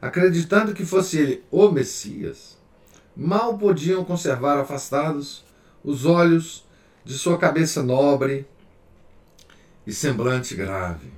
acreditando 0.00 0.72
que 0.72 0.86
fosse 0.86 1.18
ele 1.18 1.44
o 1.50 1.70
Messias, 1.70 2.58
mal 3.14 3.58
podiam 3.58 4.02
conservar 4.02 4.58
afastados 4.58 5.44
os 5.84 6.06
olhos 6.06 6.64
de 7.04 7.14
sua 7.14 7.36
cabeça 7.36 7.82
nobre 7.82 8.46
e 9.86 9.92
semblante 9.92 10.54
grave. 10.54 11.12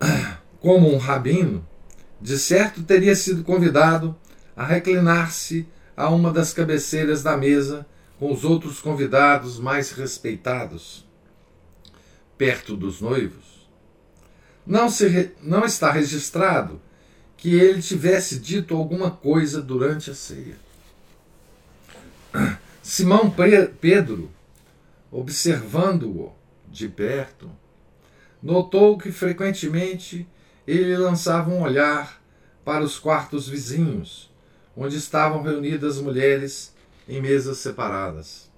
Como 0.60 0.92
um 0.92 0.98
rabino, 0.98 1.66
de 2.20 2.38
certo 2.38 2.82
teria 2.82 3.14
sido 3.14 3.44
convidado 3.44 4.16
a 4.56 4.64
reclinar-se 4.64 5.68
a 5.96 6.10
uma 6.10 6.32
das 6.32 6.52
cabeceiras 6.52 7.22
da 7.22 7.36
mesa 7.36 7.86
com 8.18 8.32
os 8.32 8.44
outros 8.44 8.80
convidados 8.80 9.58
mais 9.58 9.92
respeitados, 9.92 11.06
perto 12.36 12.76
dos 12.76 13.00
noivos. 13.00 13.68
Não, 14.66 14.88
se, 14.88 15.32
não 15.42 15.64
está 15.64 15.90
registrado 15.90 16.80
que 17.36 17.54
ele 17.54 17.80
tivesse 17.82 18.38
dito 18.38 18.74
alguma 18.74 19.10
coisa 19.10 19.60
durante 19.60 20.10
a 20.10 20.14
ceia. 20.14 20.56
Simão 22.82 23.32
Pedro, 23.80 24.30
observando-o 25.18 26.30
de 26.68 26.90
perto, 26.90 27.50
notou 28.42 28.98
que 28.98 29.10
frequentemente 29.10 30.28
ele 30.66 30.94
lançava 30.94 31.48
um 31.48 31.62
olhar 31.62 32.20
para 32.62 32.84
os 32.84 32.98
quartos 32.98 33.48
vizinhos, 33.48 34.30
onde 34.76 34.96
estavam 34.96 35.40
reunidas 35.40 35.98
mulheres 35.98 36.74
em 37.08 37.22
mesas 37.22 37.56
separadas. 37.58 38.50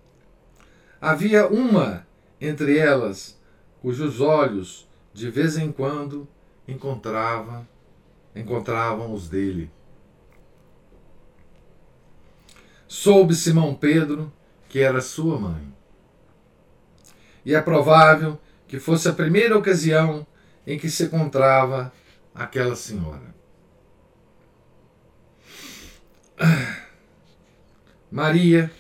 Havia 1.01 1.47
uma 1.47 2.05
entre 2.41 2.77
elas 2.77 3.39
cujos 3.81 4.21
olhos 4.21 4.89
de 5.15 5.31
vez 5.31 5.57
em 5.57 5.71
quando 5.71 6.27
encontrava 6.67 7.69
encontravam 8.35 9.15
os 9.15 9.29
dele. 9.29 9.71
Soube 12.89 13.35
Simão 13.37 13.77
Pedro 13.77 14.33
que 14.69 14.81
era 14.81 15.01
sua 15.01 15.39
mãe. 15.39 15.78
E 17.49 17.55
é 17.55 17.63
provável 17.63 18.39
que 18.67 18.79
fosse 18.79 19.09
a 19.09 19.13
primeira 19.15 19.57
ocasião 19.57 20.27
em 20.67 20.79
que 20.79 20.91
se 20.91 21.05
encontrava 21.05 21.91
aquela 22.35 22.77
senhora. 22.77 23.35
Maria, 28.13 28.71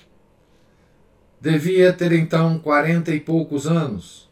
Devia 1.41 1.95
ter 1.95 2.13
então 2.13 2.59
quarenta 2.59 3.15
e 3.15 3.21
poucos 3.21 3.67
anos, 3.67 4.29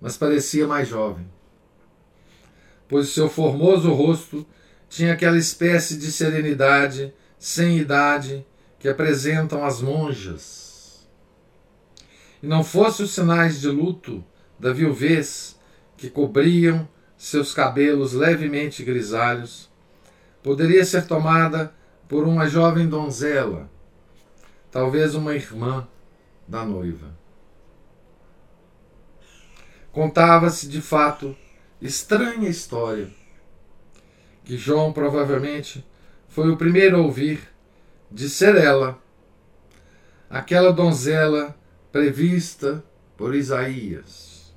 mas 0.00 0.16
parecia 0.16 0.66
mais 0.66 0.88
jovem, 0.88 1.30
pois 2.88 3.10
seu 3.10 3.28
formoso 3.28 3.92
rosto 3.92 4.46
tinha 4.88 5.12
aquela 5.12 5.36
espécie 5.36 5.98
de 5.98 6.10
serenidade 6.10 7.12
sem 7.38 7.78
idade 7.78 8.46
que 8.78 8.88
apresentam 8.88 9.62
as 9.62 9.82
monjas. 9.82 10.73
E 12.44 12.46
não 12.46 12.62
fossem 12.62 13.06
os 13.06 13.14
sinais 13.14 13.58
de 13.58 13.68
luto 13.68 14.22
da 14.58 14.70
viuvez 14.70 15.58
que 15.96 16.10
cobriam 16.10 16.86
seus 17.16 17.54
cabelos 17.54 18.12
levemente 18.12 18.84
grisalhos, 18.84 19.70
poderia 20.42 20.84
ser 20.84 21.06
tomada 21.06 21.72
por 22.06 22.28
uma 22.28 22.46
jovem 22.46 22.86
donzela 22.86 23.70
talvez 24.70 25.14
uma 25.14 25.34
irmã 25.34 25.88
da 26.46 26.66
noiva. 26.66 27.16
Contava-se 29.90 30.68
de 30.68 30.82
fato 30.82 31.34
estranha 31.80 32.50
história, 32.50 33.08
que 34.44 34.58
João 34.58 34.92
provavelmente 34.92 35.82
foi 36.28 36.50
o 36.50 36.58
primeiro 36.58 36.98
a 36.98 37.00
ouvir 37.00 37.40
de 38.10 38.28
ser 38.28 38.54
ela, 38.54 38.98
aquela 40.28 40.74
donzela 40.74 41.56
prevista 41.94 42.82
por 43.16 43.36
Isaías, 43.36 44.52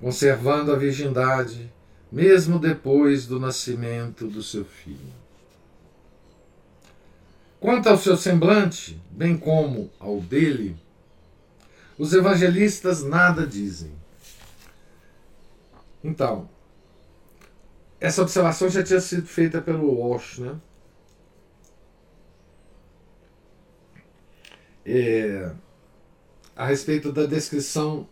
conservando 0.00 0.72
a 0.72 0.76
virgindade 0.76 1.70
mesmo 2.10 2.58
depois 2.58 3.26
do 3.26 3.38
nascimento 3.38 4.26
do 4.26 4.42
seu 4.42 4.64
filho. 4.64 5.12
Quanto 7.60 7.90
ao 7.90 7.98
seu 7.98 8.16
semblante, 8.16 8.98
bem 9.10 9.36
como 9.36 9.90
ao 10.00 10.18
dele, 10.18 10.78
os 11.98 12.14
evangelistas 12.14 13.02
nada 13.02 13.46
dizem. 13.46 13.92
Então, 16.02 16.48
essa 18.00 18.22
observação 18.22 18.70
já 18.70 18.82
tinha 18.82 19.00
sido 19.00 19.26
feita 19.26 19.60
pelo 19.60 19.92
Walsh, 19.92 20.38
né? 20.38 20.58
É, 24.86 25.52
a 26.56 26.66
respeito 26.66 27.12
da 27.12 27.26
descrição 27.26 28.08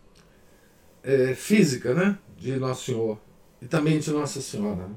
é, 1.02 1.34
física, 1.34 1.94
né, 1.94 2.18
de 2.36 2.56
Nosso 2.56 2.86
Senhor 2.86 3.18
e 3.60 3.66
também 3.66 3.98
de 3.98 4.10
Nossa 4.10 4.40
Senhora. 4.40 4.88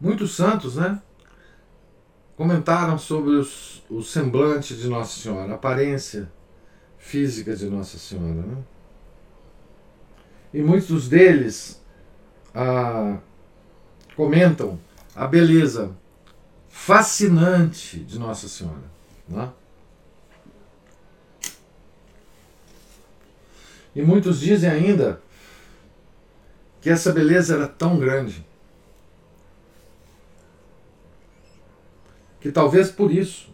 Muitos 0.00 0.36
santos, 0.36 0.76
né? 0.76 1.02
Comentaram 2.36 2.96
sobre 2.96 3.30
os, 3.32 3.82
o 3.90 4.00
semblante 4.00 4.76
de 4.76 4.88
Nossa 4.88 5.20
Senhora, 5.20 5.52
a 5.52 5.56
aparência 5.56 6.30
física 6.96 7.56
de 7.56 7.68
Nossa 7.68 7.98
Senhora. 7.98 8.42
Né? 8.42 8.62
E 10.54 10.62
muitos 10.62 11.08
deles 11.08 11.82
ah, 12.54 13.18
comentam 14.14 14.78
a 15.16 15.26
beleza 15.26 15.96
fascinante 16.78 17.98
de 17.98 18.18
Nossa 18.18 18.48
Senhora. 18.48 18.90
Né? 19.28 19.50
E 23.94 24.00
muitos 24.00 24.40
dizem 24.40 24.70
ainda 24.70 25.20
que 26.80 26.88
essa 26.88 27.12
beleza 27.12 27.56
era 27.56 27.66
tão 27.66 27.98
grande 27.98 28.46
que 32.40 32.50
talvez 32.50 32.90
por 32.90 33.12
isso 33.12 33.50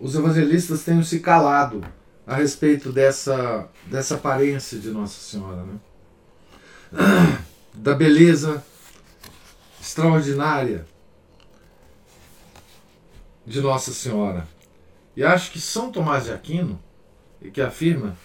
os 0.00 0.14
evangelistas 0.14 0.84
tenham 0.84 1.02
se 1.02 1.18
calado 1.20 1.84
a 2.26 2.36
respeito 2.36 2.92
dessa, 2.92 3.68
dessa 3.86 4.14
aparência 4.14 4.78
de 4.78 4.90
Nossa 4.90 5.20
Senhora, 5.20 5.64
né? 5.64 5.80
da 7.74 7.94
beleza 7.94 8.64
extraordinária 9.80 10.86
de 13.46 13.60
Nossa 13.60 13.92
Senhora. 13.92 14.46
E 15.16 15.24
acho 15.24 15.50
que 15.50 15.60
São 15.60 15.90
Tomás 15.90 16.24
de 16.24 16.32
Aquino, 16.32 16.80
que 17.52 17.60
afirma 17.60 18.16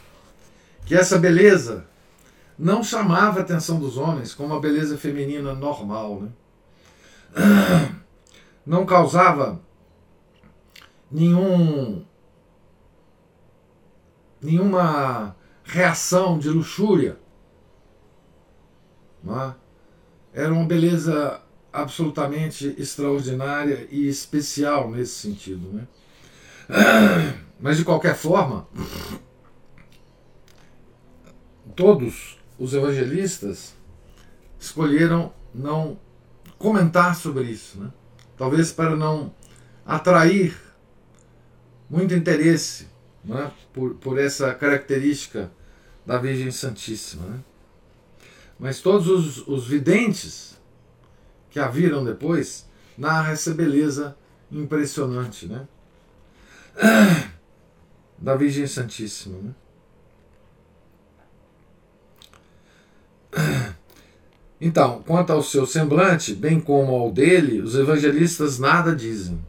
que 0.86 0.96
essa 0.96 1.18
beleza 1.18 1.86
não 2.58 2.84
chamava 2.84 3.40
a 3.40 3.42
atenção 3.42 3.80
dos 3.80 3.98
homens 3.98 4.34
como 4.34 4.54
a 4.54 4.60
beleza 4.60 4.98
feminina 4.98 5.54
normal. 5.54 6.22
Né? 6.22 6.30
não 8.66 8.86
causava 8.86 9.60
nenhum 11.12 12.06
nenhuma 14.42 15.36
reação 15.64 16.38
de 16.38 16.50
luxúria. 16.50 17.18
É? 19.28 19.54
Era 20.44 20.54
uma 20.54 20.66
beleza 20.66 21.42
absolutamente 21.82 22.76
extraordinária 22.78 23.88
e 23.92 24.08
especial 24.08 24.90
nesse 24.90 25.14
sentido. 25.14 25.68
Né? 25.72 25.88
Mas 27.60 27.78
de 27.78 27.86
qualquer 27.86 28.16
forma, 28.16 28.68
todos 31.76 32.38
os 32.58 32.74
evangelistas 32.74 33.74
escolheram 34.60 35.34
não 35.54 36.00
comentar 36.58 37.16
sobre 37.16 37.44
isso. 37.44 37.80
Né? 37.80 37.92
talvez 38.38 38.72
para 38.72 38.96
não 38.96 39.34
atrair 39.86 40.56
muito 41.90 42.14
interesse 42.14 42.88
né, 43.24 43.52
por, 43.74 43.96
por 43.96 44.20
essa 44.20 44.54
característica 44.54 45.52
da 46.06 46.18
Virgem 46.18 46.52
Santíssima. 46.52 47.26
Né? 47.26 47.40
Mas 48.60 48.82
todos 48.82 49.08
os, 49.08 49.48
os 49.48 49.68
videntes 49.68 50.55
que 51.56 51.60
a 51.62 51.70
viram 51.70 52.04
depois 52.04 52.68
narram 52.98 53.32
essa 53.32 53.54
beleza 53.54 54.14
impressionante 54.52 55.48
né? 55.48 55.66
da 58.20 58.36
Virgem 58.36 58.68
Santíssima. 58.68 59.38
Né? 59.42 59.54
Então, 64.60 65.02
quanto 65.06 65.32
ao 65.32 65.44
seu 65.44 65.66
semblante, 65.66 66.34
bem 66.34 66.60
como 66.60 66.94
ao 66.94 67.12
dele, 67.12 67.62
os 67.62 67.76
evangelistas 67.76 68.58
nada 68.58 68.96
dizem. 68.96 69.40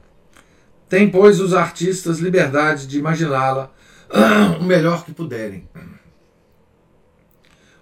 Tem, 0.89 1.11
pois, 1.11 1.41
os 1.41 1.55
artistas 1.55 2.19
liberdade 2.19 2.87
de 2.87 2.99
imaginá-la 2.99 3.73
o 4.61 4.65
melhor 4.65 5.05
que 5.05 5.13
puderem. 5.13 5.69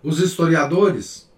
Os 0.03 0.19
historiadores 0.21 1.29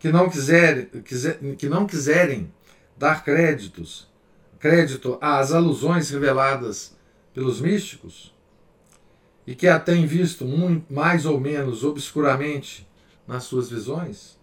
que 0.00 0.10
não, 0.10 0.28
quiser, 0.28 0.86
quiser, 1.04 1.38
que 1.56 1.68
não 1.68 1.86
quiserem 1.86 2.52
dar 2.96 3.22
créditos, 3.22 4.08
crédito 4.58 5.18
às 5.20 5.52
alusões 5.52 6.10
reveladas 6.10 6.96
pelos 7.34 7.60
místicos, 7.60 8.34
e 9.46 9.54
que 9.54 9.68
a 9.68 9.78
têm 9.78 10.06
visto 10.06 10.44
muito, 10.44 10.92
mais 10.92 11.26
ou 11.26 11.38
menos 11.38 11.84
obscuramente 11.84 12.88
nas 13.28 13.44
suas 13.44 13.68
visões, 13.68 14.38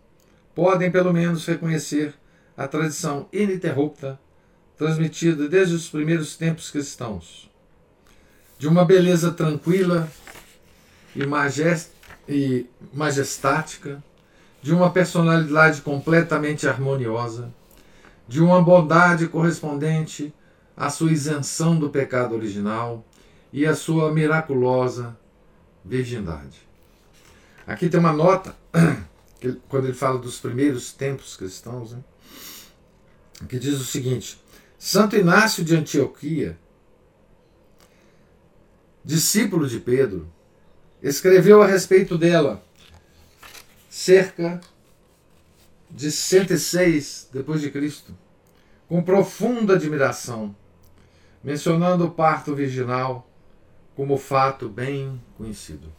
podem 0.54 0.92
pelo 0.92 1.12
menos 1.12 1.46
reconhecer 1.46 2.14
a 2.56 2.68
tradição 2.68 3.28
ininterrupta 3.34 4.20
transmitida 4.78 5.50
desde 5.50 5.74
os 5.74 5.90
primeiros 5.90 6.36
tempos 6.36 6.70
cristãos, 6.70 7.50
de 8.60 8.68
uma 8.68 8.86
beleza 8.86 9.32
tranquila 9.32 10.08
e, 11.16 11.26
majest 11.26 11.90
e 12.30 12.68
majestática, 12.94 14.04
de 14.68 14.74
uma 14.74 14.92
personalidade 14.92 15.82
completamente 15.82 16.68
harmoniosa, 16.68 17.54
de 18.28 18.42
uma 18.42 18.62
bondade 18.62 19.26
correspondente 19.30 20.34
à 20.76 20.90
sua 20.90 21.10
isenção 21.10 21.80
do 21.80 21.90
pecado 21.90 22.36
original 22.36 23.02
e 23.54 23.66
à 23.66 23.74
sua 23.74 24.12
miraculosa 24.12 25.18
virgindade. 25.86 26.68
Aqui 27.66 27.88
tem 27.88 27.98
uma 27.98 28.12
nota, 28.12 28.58
quando 29.70 29.86
ele 29.86 29.94
fala 29.94 30.20
dos 30.20 30.38
primeiros 30.38 30.92
tempos 30.92 31.38
cristãos, 31.38 31.94
né, 31.94 32.04
que 33.48 33.58
diz 33.58 33.80
o 33.80 33.86
seguinte: 33.86 34.38
Santo 34.78 35.16
Inácio 35.16 35.64
de 35.64 35.78
Antioquia, 35.78 36.60
discípulo 39.02 39.66
de 39.66 39.80
Pedro, 39.80 40.28
escreveu 41.02 41.62
a 41.62 41.68
respeito 41.68 42.18
dela 42.18 42.67
cerca 43.98 44.62
de 45.90 46.12
106 46.12 47.30
depois 47.34 47.62
de 47.62 47.72
Cristo, 47.72 48.16
com 48.88 49.02
profunda 49.02 49.74
admiração, 49.74 50.56
mencionando 51.44 52.06
o 52.06 52.12
parto 52.12 52.54
virginal 52.54 53.28
como 53.96 54.18
fato 54.18 54.70
bem 54.70 55.22
conhecido. 55.36 55.92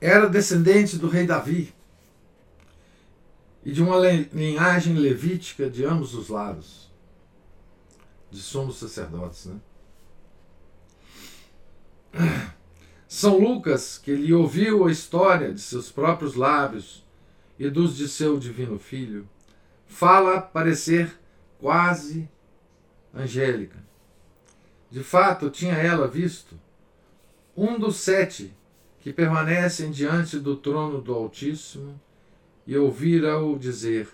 era 0.00 0.28
descendente 0.28 0.98
do 0.98 1.08
rei 1.08 1.26
Davi 1.26 1.74
e 3.64 3.72
de 3.72 3.82
uma 3.82 3.96
linhagem 3.96 4.94
levítica 4.94 5.68
de 5.68 5.84
ambos 5.84 6.14
os 6.14 6.28
lados, 6.28 6.92
de 8.30 8.40
somos 8.40 8.76
sacerdotes, 8.76 9.46
né? 9.46 9.60
São 13.08 13.38
Lucas, 13.38 13.98
que 13.98 14.14
lhe 14.14 14.32
ouviu 14.32 14.86
a 14.86 14.90
história 14.90 15.52
de 15.52 15.60
seus 15.60 15.90
próprios 15.90 16.34
lábios 16.34 17.04
e 17.58 17.70
dos 17.70 17.96
de 17.96 18.08
seu 18.08 18.38
divino 18.38 18.78
filho, 18.78 19.28
fala 19.86 20.40
parecer 20.40 21.16
quase 21.60 22.28
angélica. 23.14 23.78
De 24.90 25.02
fato, 25.02 25.50
tinha 25.50 25.74
ela 25.74 26.08
visto 26.08 26.58
um 27.56 27.78
dos 27.78 27.96
sete 27.96 28.52
que 29.00 29.12
permanecem 29.12 29.90
diante 29.90 30.38
do 30.38 30.56
trono 30.56 31.00
do 31.00 31.14
Altíssimo 31.14 31.98
e 32.66 32.76
ouvira-o 32.76 33.56
dizer: 33.58 34.08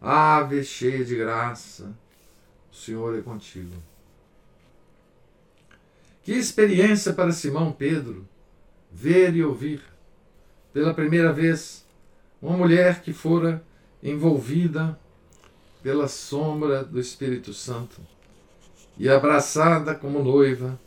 Ave 0.00 0.62
cheia 0.62 1.04
de 1.04 1.16
graça, 1.16 1.92
o 2.72 2.74
Senhor 2.74 3.18
é 3.18 3.20
contigo. 3.20 3.74
Que 6.28 6.34
experiência 6.34 7.14
para 7.14 7.32
Simão 7.32 7.72
Pedro 7.72 8.28
ver 8.92 9.34
e 9.34 9.42
ouvir 9.42 9.80
pela 10.74 10.92
primeira 10.92 11.32
vez 11.32 11.86
uma 12.42 12.54
mulher 12.54 13.00
que 13.00 13.14
fora 13.14 13.64
envolvida 14.02 15.00
pela 15.82 16.06
sombra 16.06 16.84
do 16.84 17.00
Espírito 17.00 17.54
Santo 17.54 18.02
e 18.98 19.08
abraçada 19.08 19.94
como 19.94 20.22
noiva 20.22 20.78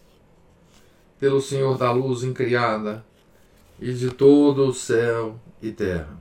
pelo 1.20 1.42
Senhor 1.42 1.76
da 1.76 1.92
luz 1.92 2.22
incriada 2.22 3.04
e 3.80 3.92
de 3.94 4.12
todo 4.12 4.68
o 4.68 4.74
céu 4.76 5.40
e 5.60 5.72
terra. 5.72 6.20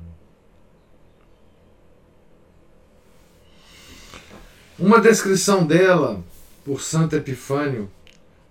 Uma 4.79 4.99
descrição 4.99 5.67
dela 5.67 6.25
por 6.65 6.81
Santo 6.81 7.17
Epifânio 7.17 7.91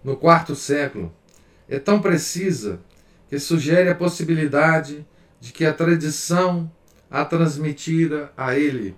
no 0.04 0.16
quarto 0.16 0.56
século 0.56 1.14
é 1.68 1.78
tão 1.80 2.02
precisa 2.02 2.80
que 3.28 3.38
sugere 3.38 3.90
a 3.90 3.96
possibilidade 3.96 5.06
de 5.40 5.52
que 5.52 5.66
a 5.66 5.74
tradição 5.74 6.72
a 7.10 7.26
transmitira 7.26 8.32
a 8.38 8.56
ele, 8.56 8.96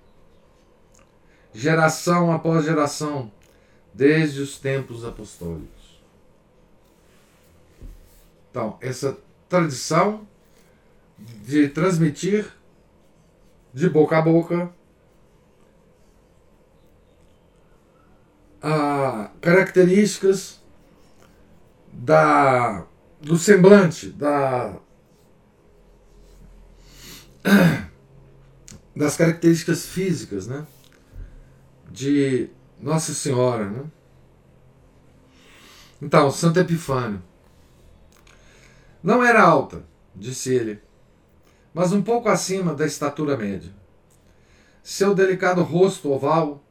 geração 1.54 2.32
após 2.32 2.66
geração, 2.66 3.32
desde 3.94 4.42
os 4.42 4.58
tempos 4.60 5.06
apostólicos. 5.06 6.02
Então, 8.50 8.78
essa 8.82 9.18
tradição 9.48 10.28
de 11.18 11.70
transmitir 11.70 12.52
de 13.74 13.90
boca 13.90 14.18
a 14.18 14.22
boca 14.22 14.70
a 18.62 19.32
características 19.40 20.61
da 22.02 22.88
do 23.22 23.38
semblante 23.38 24.10
da 24.10 24.76
das 28.96 29.16
características 29.16 29.86
físicas, 29.86 30.48
né, 30.48 30.66
de 31.92 32.50
Nossa 32.80 33.14
Senhora, 33.14 33.70
né? 33.70 33.84
Então, 36.02 36.32
Santo 36.32 36.60
Epifânio 36.60 37.22
não 39.04 39.24
era 39.24 39.44
alta, 39.44 39.86
disse 40.16 40.52
ele, 40.52 40.82
mas 41.72 41.94
um 41.94 42.02
pouco 42.02 42.30
acima 42.30 42.74
da 42.74 42.88
estatura 42.88 43.38
média. 43.38 43.72
Seu 44.82 45.14
delicado 45.14 45.62
rosto 45.62 46.12
oval 46.12 46.64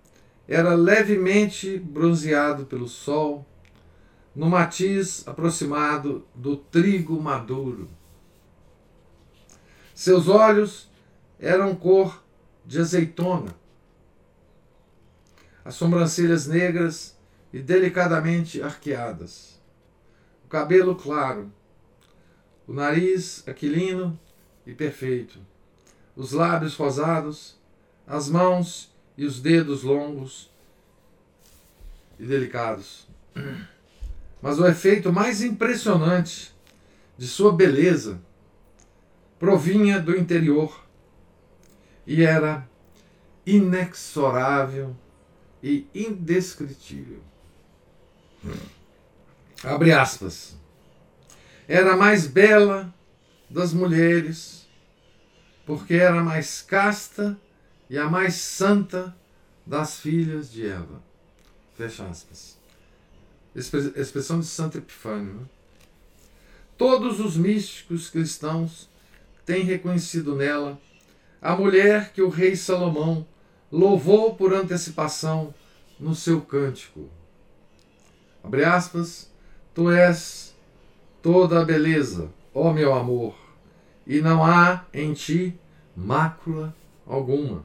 era 0.49 0.75
levemente 0.75 1.79
bronzeado 1.79 2.67
pelo 2.67 2.89
sol, 2.89 3.47
no 4.35 4.49
matiz 4.49 5.27
aproximado 5.27 6.27
do 6.35 6.57
trigo 6.57 7.21
maduro. 7.21 7.89
Seus 9.95 10.29
olhos 10.29 10.89
eram 11.39 11.75
cor 11.75 12.23
de 12.65 12.79
azeitona, 12.79 13.55
as 15.65 15.75
sobrancelhas 15.75 16.47
negras 16.47 17.19
e 17.53 17.59
delicadamente 17.59 18.63
arqueadas, 18.63 19.61
o 20.45 20.49
cabelo 20.49 20.95
claro, 20.95 21.53
o 22.67 22.73
nariz 22.73 23.47
aquilino 23.49 24.19
e 24.65 24.73
perfeito, 24.73 25.41
os 26.15 26.33
lábios 26.33 26.77
rosados, 26.77 27.59
as 28.07 28.29
mãos 28.29 28.95
e 29.17 29.25
os 29.25 29.41
dedos 29.41 29.83
longos 29.83 30.51
e 32.19 32.25
delicados. 32.25 33.09
Mas 34.41 34.59
o 34.59 34.67
efeito 34.67 35.13
mais 35.13 35.43
impressionante 35.43 36.55
de 37.17 37.27
sua 37.27 37.53
beleza 37.53 38.21
provinha 39.39 40.01
do 40.01 40.17
interior 40.17 40.85
e 42.07 42.23
era 42.23 42.69
inexorável 43.45 44.97
e 45.63 45.87
indescritível. 45.95 47.21
Abre 49.63 49.93
aspas 49.93 50.61
era 51.71 51.93
a 51.93 51.97
mais 51.97 52.27
bela 52.27 52.93
das 53.49 53.73
mulheres, 53.73 54.67
porque 55.65 55.95
era 55.95 56.19
a 56.19 56.25
mais 56.25 56.61
casta 56.61 57.39
e 57.89 57.97
a 57.97 58.11
mais 58.11 58.35
santa 58.35 59.17
das 59.65 60.01
filhas 60.01 60.51
de 60.51 60.67
Eva. 60.67 61.01
Fecha 61.77 62.05
aspas. 62.07 62.60
Expressão 63.55 64.41
de 64.41 64.47
Santo 64.47 64.79
Epifânio. 64.79 65.35
Né? 65.35 65.47
Todos 66.79 67.21
os 67.21 67.37
místicos 67.37 68.09
cristãos 68.09 68.89
têm 69.45 69.65
reconhecido 69.65 70.35
nela 70.37 70.79
a 71.43 71.57
mulher 71.57 72.13
que 72.13 72.23
o 72.23 72.29
rei 72.29 72.55
Salomão 72.55 73.27
louvou 73.71 74.35
por 74.35 74.53
antecipação 74.53 75.55
no 75.99 76.15
seu 76.15 76.41
cântico. 76.41 77.09
Abre 78.43 78.65
aspas, 78.65 79.31
tu 79.75 79.91
és 79.91 80.55
toda 81.23 81.61
a 81.61 81.65
beleza, 81.65 82.31
ó 82.55 82.73
meu 82.73 82.95
amor, 82.95 83.35
e 84.07 84.21
não 84.21 84.45
há 84.45 84.85
em 84.93 85.13
ti 85.13 85.59
mácula 85.95 86.75
alguma. 87.07 87.65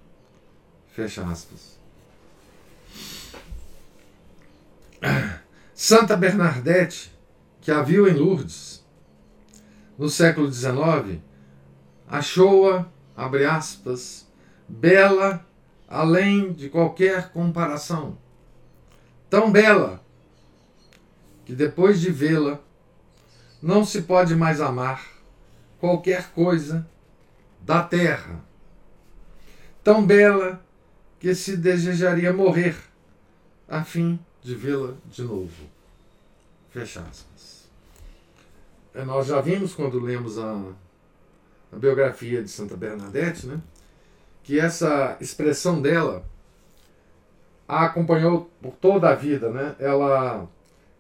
Fecha 0.92 1.24
aspas. 1.24 1.76
Santa 5.78 6.16
Bernadette, 6.16 7.12
que 7.60 7.70
a 7.70 7.82
viu 7.82 8.08
em 8.08 8.14
Lourdes, 8.14 8.82
no 9.98 10.08
século 10.08 10.50
XIX, 10.50 11.20
achou-a, 12.08 12.86
abre 13.14 13.44
aspas, 13.44 14.26
bela 14.70 15.46
além 15.86 16.54
de 16.54 16.70
qualquer 16.70 17.30
comparação. 17.32 18.18
Tão 19.30 19.52
bela 19.52 20.02
que 21.44 21.54
depois 21.54 22.00
de 22.00 22.10
vê-la, 22.10 22.58
não 23.62 23.84
se 23.84 24.04
pode 24.04 24.34
mais 24.34 24.62
amar 24.62 25.06
qualquer 25.78 26.32
coisa 26.32 26.90
da 27.60 27.84
terra, 27.84 28.42
tão 29.84 30.06
bela 30.06 30.66
que 31.20 31.36
se 31.36 31.58
desejaria 31.58 32.32
morrer 32.32 32.78
a 33.68 33.84
fim 33.84 34.18
de 34.46 34.54
vê-la 34.54 34.94
de 35.08 35.24
novo. 35.24 35.68
Fecha 36.70 37.00
aspas. 37.02 37.68
É, 38.94 39.04
nós 39.04 39.26
já 39.26 39.42
vimos 39.42 39.74
quando 39.74 40.00
lemos 40.00 40.38
a, 40.38 40.64
a 41.74 41.76
biografia 41.76 42.44
de 42.44 42.50
Santa 42.50 42.78
Bernadette, 42.78 43.48
né, 43.48 43.60
que 44.44 44.60
essa 44.60 45.18
expressão 45.20 45.82
dela 45.82 46.24
a 47.68 47.86
acompanhou 47.86 48.52
por 48.62 48.76
toda 48.76 49.10
a 49.10 49.16
vida, 49.16 49.50
né? 49.50 49.76
Ela 49.80 50.48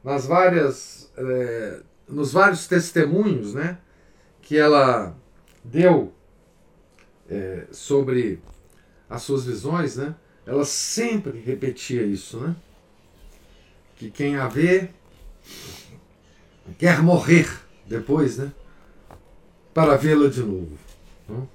nas 0.04 0.26
várias 0.26 1.12
é, 1.16 1.82
nos 2.10 2.34
vários 2.34 2.68
testemunhos 2.68 3.54
né, 3.54 3.78
que 4.42 4.58
ela 4.58 5.16
deu 5.64 6.12
é, 7.30 7.68
sobre 7.72 8.42
as 9.08 9.22
suas 9.22 9.46
visões, 9.46 9.98
né, 9.98 10.16
ela 10.48 10.66
sempre 10.66 11.40
repetia 11.40 12.02
isso, 12.02 12.40
né? 12.40 12.56
Que 13.96 14.12
quem 14.12 14.36
a 14.36 14.48
vê 14.48 14.90
quer 16.78 17.02
morrer 17.02 17.50
depois, 17.86 18.38
né? 18.38 18.52
Para 19.74 19.96
vê-la 19.96 20.30
de 20.30 20.42
novo. 20.42 20.78
Né? 21.28 21.48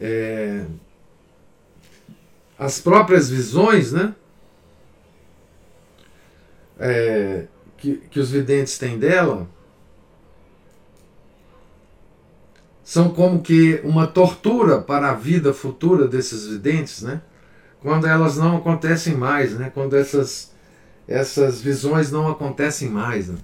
É, 0.00 0.66
as 2.58 2.80
próprias 2.80 3.30
visões, 3.30 3.92
né? 3.92 4.14
É, 6.78 7.46
que, 7.76 7.96
que 8.10 8.18
os 8.18 8.30
videntes 8.30 8.78
têm 8.78 8.98
dela 8.98 9.48
são 12.82 13.12
como 13.14 13.40
que 13.40 13.80
uma 13.84 14.06
tortura 14.06 14.80
para 14.80 15.10
a 15.10 15.14
vida 15.14 15.54
futura 15.54 16.06
desses 16.06 16.46
videntes, 16.46 17.02
né? 17.02 17.22
Quando 17.84 18.06
elas 18.06 18.38
não 18.38 18.56
acontecem 18.56 19.14
mais, 19.14 19.52
né? 19.52 19.70
Quando 19.72 19.94
essas 19.94 20.54
essas 21.06 21.60
visões 21.60 22.10
não 22.10 22.30
acontecem 22.30 22.88
mais. 22.88 23.28
Né? 23.28 23.36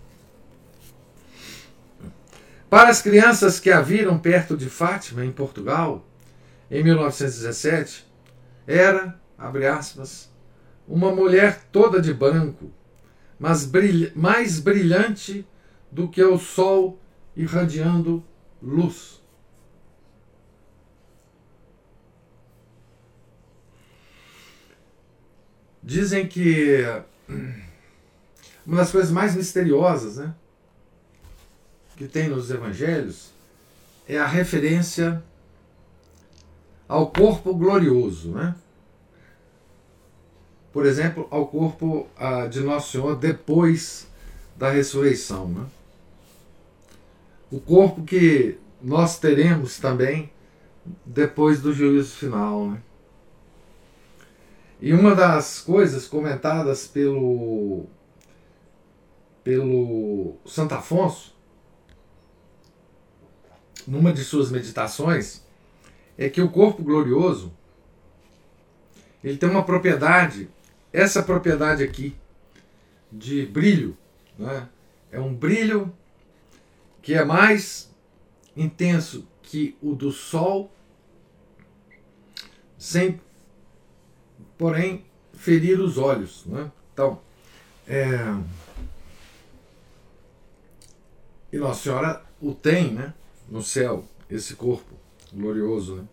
Para 2.70 2.88
as 2.88 3.03
crianças 3.03 3.61
que 3.61 3.70
a 3.70 3.83
viram 3.83 4.18
perto 4.18 4.57
de 4.57 4.70
Fátima, 4.70 5.26
em 5.26 5.31
Portugal, 5.31 6.07
em 6.70 6.83
1917, 6.83 8.11
era, 8.66 9.20
abre 9.37 9.66
aspas, 9.66 10.31
uma 10.88 11.14
mulher 11.14 11.64
toda 11.70 12.00
de 12.00 12.14
branco, 12.14 12.72
mas 13.38 13.70
mais 14.14 14.59
brilhante 14.59 15.46
do 15.92 16.09
que 16.09 16.24
o 16.24 16.38
sol 16.38 16.98
irradiando 17.37 18.24
luz. 18.62 19.19
Dizem 25.90 26.24
que 26.24 26.85
uma 28.64 28.76
das 28.76 28.92
coisas 28.92 29.11
mais 29.11 29.35
misteriosas 29.35 30.18
né, 30.18 30.33
que 31.96 32.07
tem 32.07 32.29
nos 32.29 32.48
evangelhos 32.48 33.33
é 34.07 34.16
a 34.16 34.24
referência 34.24 35.20
ao 36.87 37.11
corpo 37.11 37.53
glorioso. 37.53 38.31
Né? 38.31 38.55
Por 40.72 40.87
exemplo, 40.87 41.26
ao 41.29 41.48
corpo 41.48 42.07
ah, 42.16 42.46
de 42.46 42.61
Nosso 42.61 42.92
Senhor 42.92 43.16
depois 43.16 44.07
da 44.57 44.70
ressurreição. 44.70 45.48
Né? 45.48 45.66
O 47.50 47.59
corpo 47.59 48.05
que 48.05 48.57
nós 48.81 49.18
teremos 49.18 49.81
também 49.81 50.31
depois 51.05 51.61
do 51.61 51.72
juízo 51.72 52.14
final. 52.14 52.70
Né? 52.70 52.81
E 54.81 54.95
uma 54.95 55.14
das 55.14 55.61
coisas 55.61 56.07
comentadas 56.07 56.87
pelo 56.87 57.87
pelo 59.43 60.37
Santo 60.45 60.75
Afonso 60.75 61.35
numa 63.87 64.12
de 64.12 64.23
suas 64.23 64.51
meditações 64.51 65.43
é 66.16 66.29
que 66.29 66.40
o 66.40 66.51
corpo 66.51 66.83
glorioso 66.83 67.53
ele 69.23 69.37
tem 69.37 69.49
uma 69.49 69.64
propriedade, 69.64 70.49
essa 70.93 71.23
propriedade 71.23 71.83
aqui 71.83 72.16
de 73.12 73.45
brilho, 73.47 73.97
né? 74.38 74.69
é 75.11 75.21
um 75.21 75.35
brilho 75.35 75.93
que 77.03 77.14
é 77.14 77.25
mais 77.25 77.90
intenso 78.57 79.27
que 79.43 79.77
o 79.83 79.95
do 79.95 80.11
sol, 80.11 80.71
sem 82.79 83.21
porém 84.61 85.07
ferir 85.33 85.81
os 85.81 85.96
olhos. 85.96 86.44
Né? 86.44 86.70
Então, 86.92 87.18
é... 87.88 88.18
e 91.51 91.57
Nossa 91.57 91.83
Senhora 91.83 92.23
o 92.42 92.53
tem 92.53 92.92
né? 92.92 93.14
no 93.49 93.62
céu, 93.62 94.05
esse 94.29 94.55
corpo 94.55 94.94
glorioso. 95.33 95.96
Né? 95.96 96.05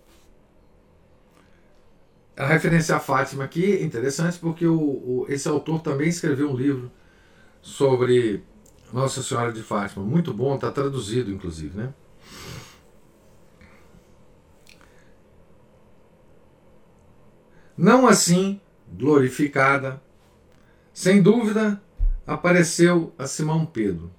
A 2.38 2.46
referência 2.48 2.96
a 2.96 3.02
Fátima 3.02 3.44
aqui 3.44 3.74
é 3.74 3.84
interessante 3.84 4.40
porque 4.40 4.66
o, 4.66 4.80
o, 4.80 5.26
esse 5.28 5.50
autor 5.50 5.82
também 5.82 6.08
escreveu 6.08 6.50
um 6.50 6.56
livro 6.56 6.90
sobre 7.62 8.46
Nossa 8.94 9.22
Senhora 9.22 9.52
de 9.52 9.62
Fátima. 9.62 10.06
Muito 10.06 10.34
bom, 10.34 10.56
está 10.56 10.72
traduzido, 10.72 11.30
inclusive. 11.30 11.78
Né? 11.78 11.94
Não 17.78 18.08
assim 18.08 18.60
glorificada, 18.92 20.02
sem 20.92 21.22
dúvida 21.22 21.80
apareceu 22.26 23.14
a 23.20 23.28
Simão 23.28 23.66
Pedro. 23.66 24.10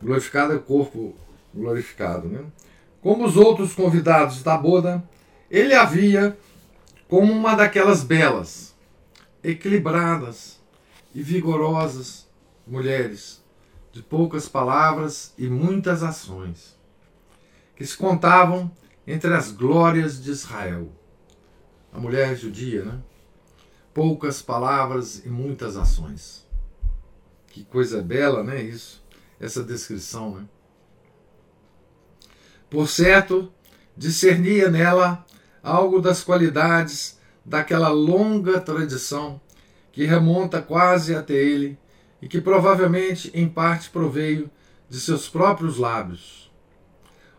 Glorificada 0.00 0.54
é 0.54 0.58
corpo 0.58 1.14
glorificado, 1.54 2.28
né? 2.28 2.44
Como 3.02 3.26
os 3.26 3.36
outros 3.36 3.74
convidados 3.74 4.42
da 4.42 4.56
boda, 4.56 5.06
ele 5.50 5.74
havia 5.74 6.38
como 7.08 7.32
uma 7.32 7.54
daquelas 7.54 8.02
belas, 8.02 8.74
equilibradas 9.42 10.60
e 11.14 11.22
vigorosas 11.22 12.26
mulheres, 12.66 13.42
de 13.92 14.02
poucas 14.02 14.48
palavras 14.48 15.32
e 15.36 15.48
muitas 15.48 16.02
ações, 16.02 16.76
que 17.74 17.84
se 17.84 17.96
contavam 17.96 18.70
entre 19.08 19.32
as 19.32 19.50
glórias 19.50 20.22
de 20.22 20.30
Israel. 20.30 20.92
A 21.90 21.98
mulher 21.98 22.36
judia, 22.36 22.84
né? 22.84 23.00
Poucas 23.94 24.42
palavras 24.42 25.24
e 25.24 25.30
muitas 25.30 25.78
ações. 25.78 26.46
Que 27.46 27.64
coisa 27.64 28.02
bela, 28.02 28.44
né? 28.44 28.62
Isso, 28.62 29.02
essa 29.40 29.64
descrição, 29.64 30.34
né? 30.34 30.44
Por 32.68 32.86
certo, 32.86 33.50
discernia 33.96 34.68
nela 34.70 35.24
algo 35.62 36.02
das 36.02 36.22
qualidades 36.22 37.18
daquela 37.42 37.88
longa 37.88 38.60
tradição 38.60 39.40
que 39.90 40.04
remonta 40.04 40.60
quase 40.60 41.14
até 41.14 41.32
ele 41.32 41.78
e 42.20 42.28
que 42.28 42.42
provavelmente 42.42 43.30
em 43.32 43.48
parte 43.48 43.88
proveio 43.88 44.50
de 44.86 45.00
seus 45.00 45.30
próprios 45.30 45.78
lábios. 45.78 46.52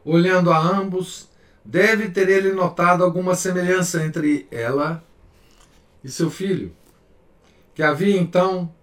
Olhando 0.03 0.51
a 0.51 0.57
ambos, 0.57 1.28
Deve 1.63 2.09
ter 2.09 2.29
ele 2.29 2.51
notado 2.51 3.03
alguma 3.03 3.35
semelhança 3.35 4.03
entre 4.03 4.47
ela 4.49 5.03
e 6.03 6.09
seu 6.09 6.31
filho, 6.31 6.75
que 7.75 7.83
havia 7.83 8.19
então 8.19 8.73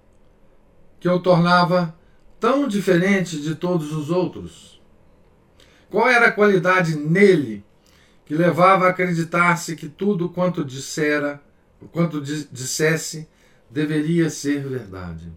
que 1.01 1.09
o 1.09 1.21
tornava 1.21 1.95
tão 2.39 2.69
diferente 2.69 3.41
de 3.41 3.55
todos 3.55 3.93
os 3.93 4.11
outros. 4.11 4.81
Qual 5.91 6.09
era 6.09 6.29
a 6.29 6.33
qualidade 6.33 6.97
nele 6.97 7.65
que 8.25 8.35
levava 8.35 8.87
a 8.87 8.91
acreditar-se 8.91 9.77
que 9.77 9.89
tudo 9.89 10.29
quanto 10.29 10.65
dissera, 10.65 11.41
quanto 11.93 12.21
dissesse, 12.21 13.29
deveria 13.71 14.29
ser 14.29 14.67
verdade? 14.67 15.33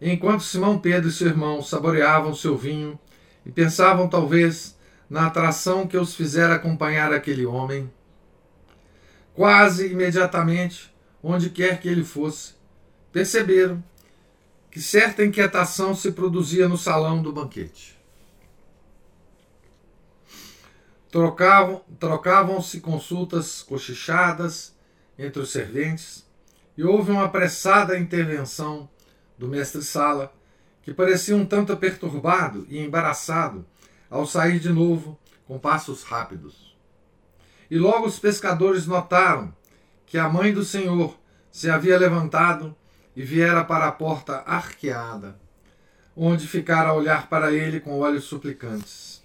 Enquanto 0.00 0.44
Simão 0.44 0.78
Pedro 0.78 1.08
e 1.08 1.12
seu 1.12 1.26
irmão 1.26 1.62
saboreavam 1.62 2.34
seu 2.34 2.56
vinho 2.56 2.98
e 3.44 3.50
pensavam 3.50 4.08
talvez 4.08 4.77
na 5.08 5.26
atração 5.26 5.86
que 5.86 5.96
os 5.96 6.14
fizera 6.14 6.54
acompanhar 6.54 7.12
aquele 7.12 7.46
homem. 7.46 7.90
Quase 9.34 9.90
imediatamente, 9.90 10.92
onde 11.22 11.50
quer 11.50 11.80
que 11.80 11.88
ele 11.88 12.04
fosse, 12.04 12.54
perceberam 13.12 13.82
que 14.70 14.80
certa 14.80 15.24
inquietação 15.24 15.94
se 15.94 16.12
produzia 16.12 16.68
no 16.68 16.76
salão 16.76 17.22
do 17.22 17.32
banquete. 17.32 17.98
Trocavam, 21.10 21.82
trocavam-se 21.98 22.80
consultas 22.80 23.62
cochichadas 23.62 24.74
entre 25.18 25.40
os 25.40 25.50
serventes 25.50 26.26
e 26.76 26.84
houve 26.84 27.10
uma 27.10 27.24
apressada 27.24 27.98
intervenção 27.98 28.88
do 29.38 29.48
mestre-sala, 29.48 30.32
que 30.82 30.92
parecia 30.92 31.34
um 31.34 31.46
tanto 31.46 31.76
perturbado 31.76 32.66
e 32.68 32.78
embaraçado 32.78 33.64
ao 34.10 34.26
sair 34.26 34.58
de 34.58 34.70
novo 34.70 35.18
com 35.46 35.58
passos 35.58 36.02
rápidos. 36.02 36.76
E 37.70 37.78
logo 37.78 38.06
os 38.06 38.18
pescadores 38.18 38.86
notaram 38.86 39.54
que 40.06 40.18
a 40.18 40.28
mãe 40.28 40.52
do 40.52 40.64
Senhor 40.64 41.18
se 41.50 41.68
havia 41.68 41.98
levantado 41.98 42.74
e 43.14 43.22
viera 43.22 43.64
para 43.64 43.86
a 43.86 43.92
porta 43.92 44.42
arqueada, 44.46 45.38
onde 46.16 46.46
ficara 46.46 46.90
a 46.90 46.94
olhar 46.94 47.28
para 47.28 47.52
ele 47.52 47.80
com 47.80 47.98
olhos 47.98 48.24
suplicantes. 48.24 49.22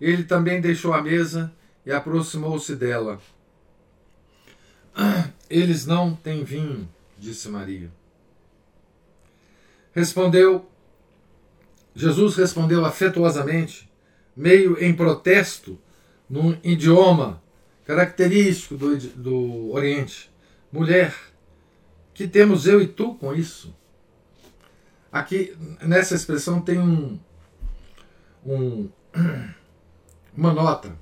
Ele 0.00 0.24
também 0.24 0.60
deixou 0.60 0.92
a 0.92 1.02
mesa 1.02 1.52
e 1.86 1.92
aproximou-se 1.92 2.74
dela. 2.74 3.20
Eles 5.48 5.86
não 5.86 6.14
têm 6.14 6.42
vinho, 6.42 6.88
disse 7.18 7.48
Maria. 7.48 7.90
Respondeu, 9.92 10.68
Jesus 11.94 12.34
respondeu 12.36 12.84
afetuosamente: 12.84 13.88
meio 14.36 14.82
em 14.82 14.94
protesto, 14.94 15.78
num 16.28 16.58
idioma 16.62 17.42
característico 17.84 18.76
do, 18.76 18.96
do 18.96 19.72
Oriente. 19.72 20.32
Mulher, 20.72 21.14
que 22.12 22.26
temos 22.26 22.66
eu 22.66 22.80
e 22.80 22.86
tu 22.86 23.14
com 23.14 23.34
isso? 23.34 23.74
Aqui, 25.12 25.56
nessa 25.82 26.14
expressão, 26.14 26.60
tem 26.60 26.78
um, 26.78 27.18
um 28.44 28.90
uma 30.36 30.52
nota. 30.52 30.98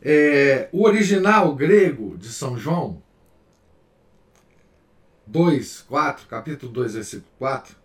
É, 0.00 0.68
o 0.70 0.84
original 0.84 1.52
grego 1.54 2.16
de 2.16 2.28
São 2.28 2.56
João 2.56 3.02
2, 5.26 5.82
4, 5.82 6.28
capítulo 6.28 6.70
2, 6.70 6.94
versículo 6.94 7.32
4, 7.38 7.76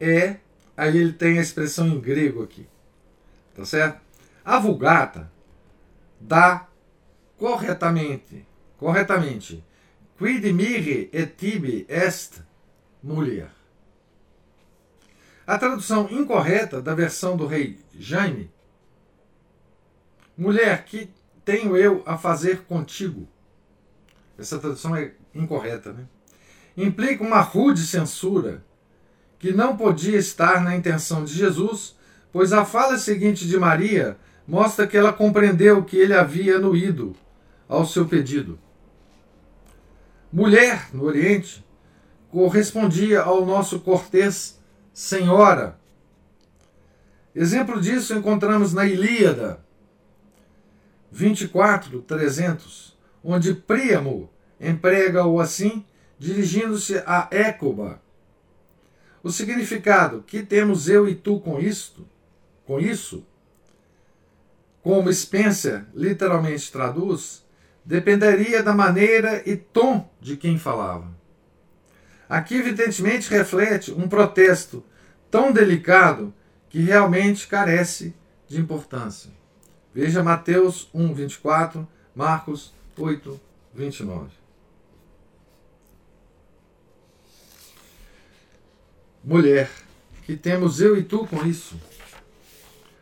é, 0.00 0.36
aí 0.76 0.96
ele 0.96 1.12
tem 1.12 1.38
a 1.38 1.42
expressão 1.42 1.88
em 1.88 2.00
grego 2.00 2.42
aqui, 2.42 2.66
tá 3.54 3.64
certo? 3.64 4.00
A 4.44 4.58
Vulgata 4.58 5.30
dá 6.20 6.68
corretamente, 7.38 8.46
corretamente, 8.78 9.64
quid 10.18 10.52
mihi 10.52 11.08
et 11.12 11.36
tibi 11.36 11.86
est 11.88 12.42
mulher. 13.02 13.50
A 15.46 15.58
tradução 15.58 16.08
incorreta 16.10 16.80
da 16.80 16.94
versão 16.94 17.36
do 17.36 17.46
rei 17.46 17.78
Jaime, 17.98 18.50
mulher, 20.36 20.84
que 20.84 21.10
tenho 21.44 21.76
eu 21.76 22.02
a 22.06 22.16
fazer 22.16 22.62
contigo? 22.62 23.28
Essa 24.38 24.58
tradução 24.58 24.96
é 24.96 25.12
incorreta, 25.34 25.92
né? 25.92 26.06
Implica 26.76 27.22
uma 27.22 27.40
rude 27.40 27.86
censura 27.86 28.64
que 29.44 29.52
não 29.52 29.76
podia 29.76 30.16
estar 30.16 30.64
na 30.64 30.74
intenção 30.74 31.22
de 31.22 31.34
Jesus, 31.34 31.94
pois 32.32 32.50
a 32.50 32.64
fala 32.64 32.96
seguinte 32.96 33.46
de 33.46 33.58
Maria 33.58 34.16
mostra 34.48 34.86
que 34.86 34.96
ela 34.96 35.12
compreendeu 35.12 35.84
que 35.84 35.98
ele 35.98 36.14
havia 36.14 36.56
anuído 36.56 37.14
ao 37.68 37.84
seu 37.84 38.06
pedido. 38.06 38.58
Mulher, 40.32 40.88
no 40.94 41.04
Oriente, 41.04 41.62
correspondia 42.30 43.20
ao 43.20 43.44
nosso 43.44 43.80
cortês 43.80 44.58
senhora. 44.94 45.78
Exemplo 47.34 47.82
disso 47.82 48.14
encontramos 48.14 48.72
na 48.72 48.86
Ilíada 48.86 49.62
24, 51.12 52.00
300, 52.00 52.96
onde 53.22 53.52
Príamo 53.52 54.30
emprega-o 54.58 55.38
assim, 55.38 55.84
dirigindo-se 56.18 56.96
a 57.04 57.28
Écoba. 57.30 58.02
O 59.24 59.30
significado 59.30 60.22
que 60.26 60.42
temos 60.42 60.86
eu 60.86 61.08
e 61.08 61.14
tu 61.14 61.40
com 61.40 61.58
isto, 61.58 62.06
com 62.66 62.78
isso, 62.78 63.26
como 64.82 65.10
Spencer 65.10 65.86
literalmente 65.94 66.70
traduz, 66.70 67.42
dependeria 67.82 68.62
da 68.62 68.74
maneira 68.74 69.42
e 69.48 69.56
tom 69.56 70.06
de 70.20 70.36
quem 70.36 70.58
falava. 70.58 71.10
Aqui, 72.28 72.56
evidentemente, 72.56 73.30
reflete 73.30 73.90
um 73.92 74.06
protesto 74.06 74.84
tão 75.30 75.50
delicado 75.50 76.32
que 76.68 76.80
realmente 76.80 77.46
carece 77.46 78.14
de 78.46 78.60
importância. 78.60 79.30
Veja 79.94 80.22
Mateus 80.22 80.90
1, 80.92 81.14
24, 81.14 81.88
Marcos 82.14 82.74
8, 82.98 83.40
29. 83.74 84.43
Mulher, 89.26 89.70
que 90.26 90.36
temos 90.36 90.82
eu 90.82 90.98
e 90.98 91.02
tu 91.02 91.26
com 91.26 91.46
isso? 91.46 91.80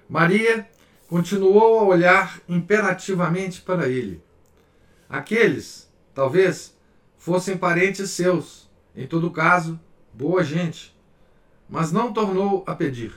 Maria 0.09 0.69
continuou 1.09 1.81
a 1.81 1.83
olhar 1.83 2.41
imperativamente 2.49 3.61
para 3.61 3.89
ele. 3.89 4.23
Aqueles, 5.09 5.93
talvez, 6.15 6.79
fossem 7.19 7.57
parentes 7.57 8.11
seus, 8.11 8.71
em 8.95 9.05
todo 9.05 9.33
caso, 9.33 9.81
boa 10.13 10.45
gente, 10.45 10.97
mas 11.69 11.91
não 11.91 12.13
tornou 12.13 12.63
a 12.69 12.75
pedir. 12.77 13.13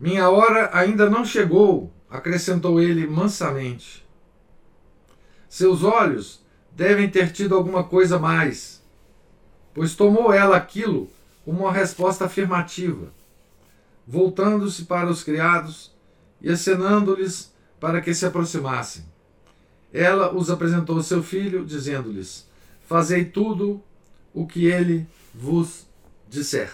Minha 0.00 0.30
hora 0.30 0.70
ainda 0.72 1.10
não 1.10 1.22
chegou, 1.22 1.92
acrescentou 2.08 2.80
ele 2.80 3.06
mansamente. 3.06 4.08
Seus 5.50 5.82
olhos 5.82 6.42
devem 6.70 7.10
ter 7.10 7.30
tido 7.30 7.54
alguma 7.54 7.84
coisa 7.84 8.18
mais, 8.18 8.81
pois 9.74 9.94
tomou 9.94 10.32
ela 10.32 10.56
aquilo 10.56 11.10
como 11.44 11.60
uma 11.60 11.72
resposta 11.72 12.24
afirmativa 12.24 13.12
voltando-se 14.06 14.84
para 14.84 15.08
os 15.08 15.22
criados 15.22 15.92
e 16.40 16.50
acenando-lhes 16.50 17.52
para 17.80 18.00
que 18.00 18.14
se 18.14 18.26
aproximassem. 18.26 19.04
Ela 19.92 20.34
os 20.34 20.50
apresentou 20.50 20.96
ao 20.96 21.02
seu 21.02 21.22
filho, 21.22 21.64
dizendo-lhes: 21.64 22.46
Fazei 22.86 23.24
tudo 23.24 23.82
o 24.32 24.46
que 24.46 24.66
ele 24.66 25.06
vos 25.34 25.86
disser. 26.28 26.72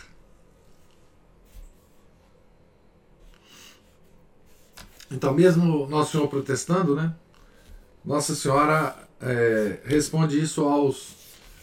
Então, 5.10 5.32
mesmo 5.32 5.86
Nosso 5.86 6.12
Senhor 6.12 6.28
protestando, 6.28 6.94
né? 6.94 7.14
Nossa 8.04 8.34
Senhora 8.34 8.96
é, 9.20 9.80
responde 9.84 10.40
isso 10.40 10.64
aos, 10.64 11.16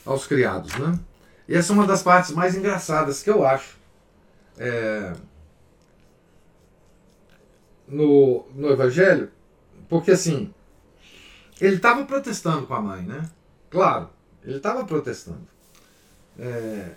aos 0.06 0.26
criados, 0.26 0.74
né? 0.76 1.00
E 1.48 1.56
essa 1.56 1.72
é 1.72 1.76
uma 1.76 1.86
das 1.86 2.02
partes 2.02 2.32
mais 2.32 2.56
engraçadas 2.56 3.22
que 3.22 3.30
eu 3.30 3.46
acho. 3.46 3.78
É, 4.58 5.14
no, 7.88 8.46
no 8.56 8.70
Evangelho, 8.70 9.30
porque 9.88 10.12
assim, 10.12 10.54
ele 11.62 11.76
estava 11.76 12.04
protestando 12.06 12.66
com 12.66 12.74
a 12.74 12.82
mãe, 12.82 13.04
né? 13.04 13.30
Claro, 13.70 14.10
ele 14.44 14.58
estava 14.58 14.84
protestando. 14.86 15.48
É, 16.40 16.92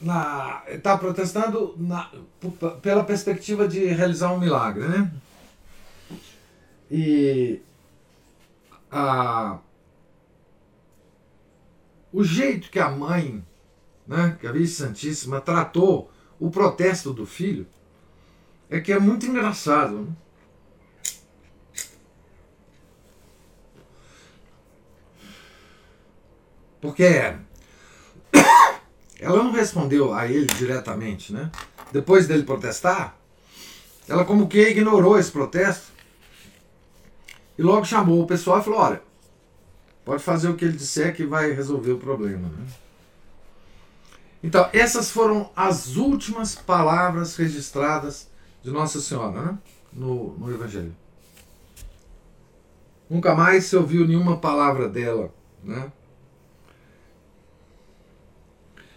na, 0.00 0.62
ele 0.66 0.78
estava 0.78 0.98
protestando 0.98 1.74
na, 1.78 2.10
pela 2.80 3.04
perspectiva 3.04 3.68
de 3.68 3.84
realizar 3.86 4.32
um 4.32 4.40
milagre, 4.40 4.86
né? 4.88 5.12
E 6.90 7.60
a, 8.90 9.58
o 12.12 12.22
jeito 12.22 12.70
que 12.70 12.78
a 12.78 12.90
mãe, 12.90 13.44
né, 14.06 14.36
que 14.40 14.46
a 14.46 14.52
Virgem 14.52 14.74
Santíssima, 14.74 15.40
tratou 15.40 16.10
o 16.38 16.50
protesto 16.50 17.12
do 17.12 17.24
filho 17.24 17.66
é 18.68 18.80
que 18.80 18.92
é 18.92 18.98
muito 18.98 19.26
engraçado. 19.26 19.98
Né? 19.98 20.12
Porque 26.80 27.04
ela 29.20 29.44
não 29.44 29.52
respondeu 29.52 30.12
a 30.12 30.26
ele 30.26 30.46
diretamente, 30.46 31.32
né? 31.32 31.50
Depois 31.92 32.26
dele 32.26 32.42
protestar, 32.42 33.16
ela 34.08 34.24
como 34.24 34.48
que 34.48 34.70
ignorou 34.70 35.16
esse 35.18 35.30
protesto 35.30 35.92
e 37.56 37.62
logo 37.62 37.84
chamou 37.84 38.22
o 38.22 38.26
pessoal 38.26 38.58
e 38.60 38.64
falou: 38.64 38.80
olha, 38.80 39.02
pode 40.04 40.22
fazer 40.22 40.48
o 40.48 40.56
que 40.56 40.64
ele 40.64 40.76
disser 40.76 41.14
que 41.14 41.24
vai 41.24 41.52
resolver 41.52 41.92
o 41.92 41.98
problema. 41.98 42.48
Né? 42.48 42.66
Então, 44.42 44.68
essas 44.72 45.10
foram 45.10 45.50
as 45.54 45.96
últimas 45.96 46.54
palavras 46.54 47.36
registradas 47.36 48.28
de 48.62 48.70
Nossa 48.70 49.00
Senhora 49.00 49.42
né? 49.42 49.58
no, 49.92 50.36
no 50.36 50.52
Evangelho. 50.52 50.94
Nunca 53.08 53.34
mais 53.34 53.64
se 53.66 53.76
ouviu 53.76 54.06
nenhuma 54.06 54.38
palavra 54.38 54.88
dela. 54.88 55.32
Né? 55.62 55.92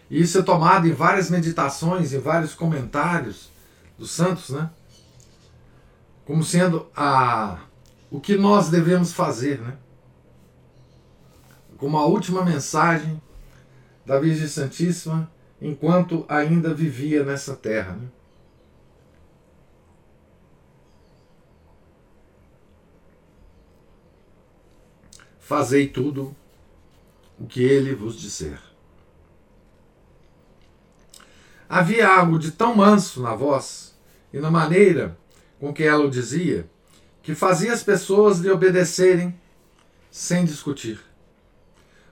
E 0.10 0.22
isso 0.22 0.40
é 0.40 0.42
tomado 0.42 0.88
em 0.88 0.94
várias 0.94 1.30
meditações, 1.30 2.14
em 2.14 2.20
vários 2.20 2.56
comentários 2.56 3.50
dos 3.98 4.12
santos, 4.12 4.50
né? 4.50 4.70
como 6.26 6.44
sendo 6.44 6.88
a, 6.96 7.60
o 8.10 8.20
que 8.20 8.36
nós 8.36 8.70
devemos 8.70 9.14
fazer. 9.14 9.60
Né? 9.60 9.78
Como 11.86 12.00
a 12.00 12.06
última 12.08 12.44
mensagem 12.44 13.22
da 14.04 14.20
Virgem 14.20 14.48
Santíssima 14.48 15.32
enquanto 15.62 16.26
ainda 16.28 16.74
vivia 16.74 17.24
nessa 17.24 17.56
terra. 17.56 17.94
Né? 17.94 18.08
fazei 25.40 25.88
tudo 25.88 26.36
o 27.40 27.46
que 27.46 27.62
ele 27.62 27.94
vos 27.94 28.20
disser. 28.20 28.60
Havia 31.70 32.08
algo 32.08 32.40
de 32.40 32.50
tão 32.50 32.76
manso 32.76 33.22
na 33.22 33.36
voz 33.36 33.96
e 34.34 34.40
na 34.40 34.50
maneira 34.50 35.16
com 35.60 35.72
que 35.72 35.84
ela 35.84 36.04
o 36.04 36.10
dizia, 36.10 36.68
que 37.22 37.36
fazia 37.36 37.72
as 37.72 37.84
pessoas 37.84 38.40
lhe 38.40 38.50
obedecerem 38.50 39.40
sem 40.10 40.46
discutir. 40.46 41.00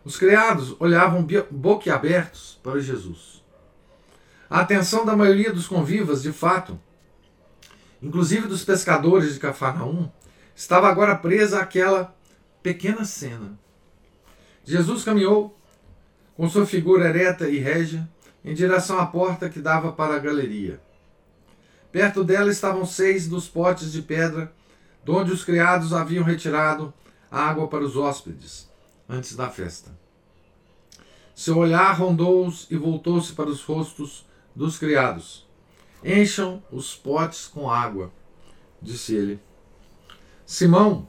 Os 0.05 0.17
criados 0.17 0.75
olhavam 0.79 1.25
boquiabertos 1.49 2.59
para 2.61 2.79
Jesus. 2.79 3.41
A 4.49 4.59
atenção 4.59 5.05
da 5.05 5.15
maioria 5.15 5.51
dos 5.51 5.65
convivas, 5.65 6.21
de 6.21 6.31
fato, 6.33 6.79
inclusive 8.01 8.47
dos 8.47 8.65
pescadores 8.65 9.33
de 9.33 9.39
Cafarnaum, 9.39 10.11
estava 10.53 10.89
agora 10.89 11.15
presa 11.15 11.59
àquela 11.59 12.15
pequena 12.61 13.05
cena. 13.05 13.57
Jesus 14.65 15.03
caminhou 15.03 15.57
com 16.35 16.49
sua 16.49 16.65
figura 16.65 17.07
ereta 17.07 17.47
e 17.49 17.57
régia 17.57 18.07
em 18.43 18.53
direção 18.53 18.99
à 18.99 19.05
porta 19.05 19.49
que 19.49 19.59
dava 19.59 19.93
para 19.93 20.15
a 20.15 20.19
galeria. 20.19 20.81
Perto 21.93 22.23
dela 22.23 22.51
estavam 22.51 22.85
seis 22.85 23.27
dos 23.27 23.47
potes 23.47 23.91
de 23.91 24.01
pedra, 24.01 24.51
de 25.05 25.11
onde 25.11 25.31
os 25.31 25.45
criados 25.45 25.93
haviam 25.93 26.23
retirado 26.23 26.93
a 27.31 27.41
água 27.41 27.67
para 27.67 27.83
os 27.83 27.95
hóspedes. 27.95 28.72
Antes 29.07 29.35
da 29.35 29.49
festa. 29.49 29.91
Seu 31.35 31.57
olhar 31.57 31.91
rondou-os 31.93 32.67
e 32.69 32.77
voltou-se 32.77 33.33
para 33.33 33.49
os 33.49 33.63
rostos 33.63 34.25
dos 34.55 34.77
criados. 34.77 35.47
Encham 36.03 36.61
os 36.71 36.95
potes 36.95 37.47
com 37.47 37.69
água, 37.69 38.11
disse 38.81 39.15
ele. 39.15 39.39
Simão 40.45 41.07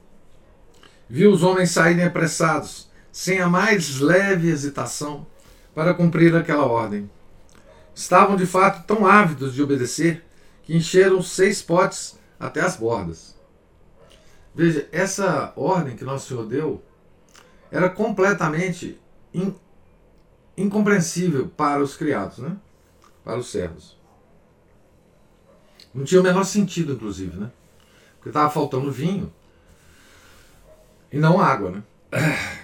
viu 1.09 1.31
os 1.31 1.43
homens 1.43 1.71
saírem 1.71 2.05
apressados, 2.05 2.89
sem 3.13 3.41
a 3.41 3.49
mais 3.49 4.01
leve 4.01 4.49
hesitação, 4.49 5.27
para 5.75 5.95
cumprir 5.95 6.35
aquela 6.35 6.65
ordem. 6.65 7.11
Estavam 7.95 8.37
de 8.37 8.47
fato 8.47 8.87
tão 8.87 9.07
ávidos 9.07 9.55
de 9.55 9.63
obedecer 9.63 10.25
que 10.63 10.77
encheram 10.77 11.23
seis 11.23 11.61
potes 11.61 12.19
até 12.41 12.61
as 12.61 12.77
bordas. 12.77 13.35
Veja, 14.55 14.89
essa 14.91 15.53
ordem 15.57 15.97
que 15.97 16.05
Nosso 16.05 16.29
Senhor 16.29 16.47
deu 16.47 16.83
era 17.75 17.91
completamente 17.91 19.01
in, 19.35 19.53
incompreensível 20.57 21.49
para 21.49 21.83
os 21.83 21.97
criados, 21.97 22.39
né? 22.39 22.57
para 23.25 23.37
os 23.37 23.51
servos. 23.51 23.99
Não 25.93 26.05
tinha 26.05 26.21
o 26.21 26.25
menor 26.25 26.45
sentido, 26.45 26.93
inclusive, 26.93 27.37
né? 27.37 27.51
Porque 28.15 28.29
estava 28.29 28.49
faltando 28.49 28.93
vinho 28.93 29.33
e 31.11 31.19
não 31.19 31.41
água. 31.41 31.73
Né? 31.73 31.83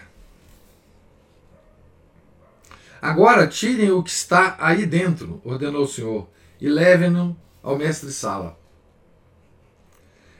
Agora 3.03 3.49
tirem 3.49 3.91
o 3.91 4.05
que 4.05 4.11
está 4.11 4.57
aí 4.61 4.87
dentro, 4.87 5.41
ordenou 5.45 5.83
o 5.83 5.89
Senhor, 5.89 6.29
e 6.61 6.69
levem-no 6.69 7.37
ao 7.65 7.77
mestre-sala. 7.77 8.57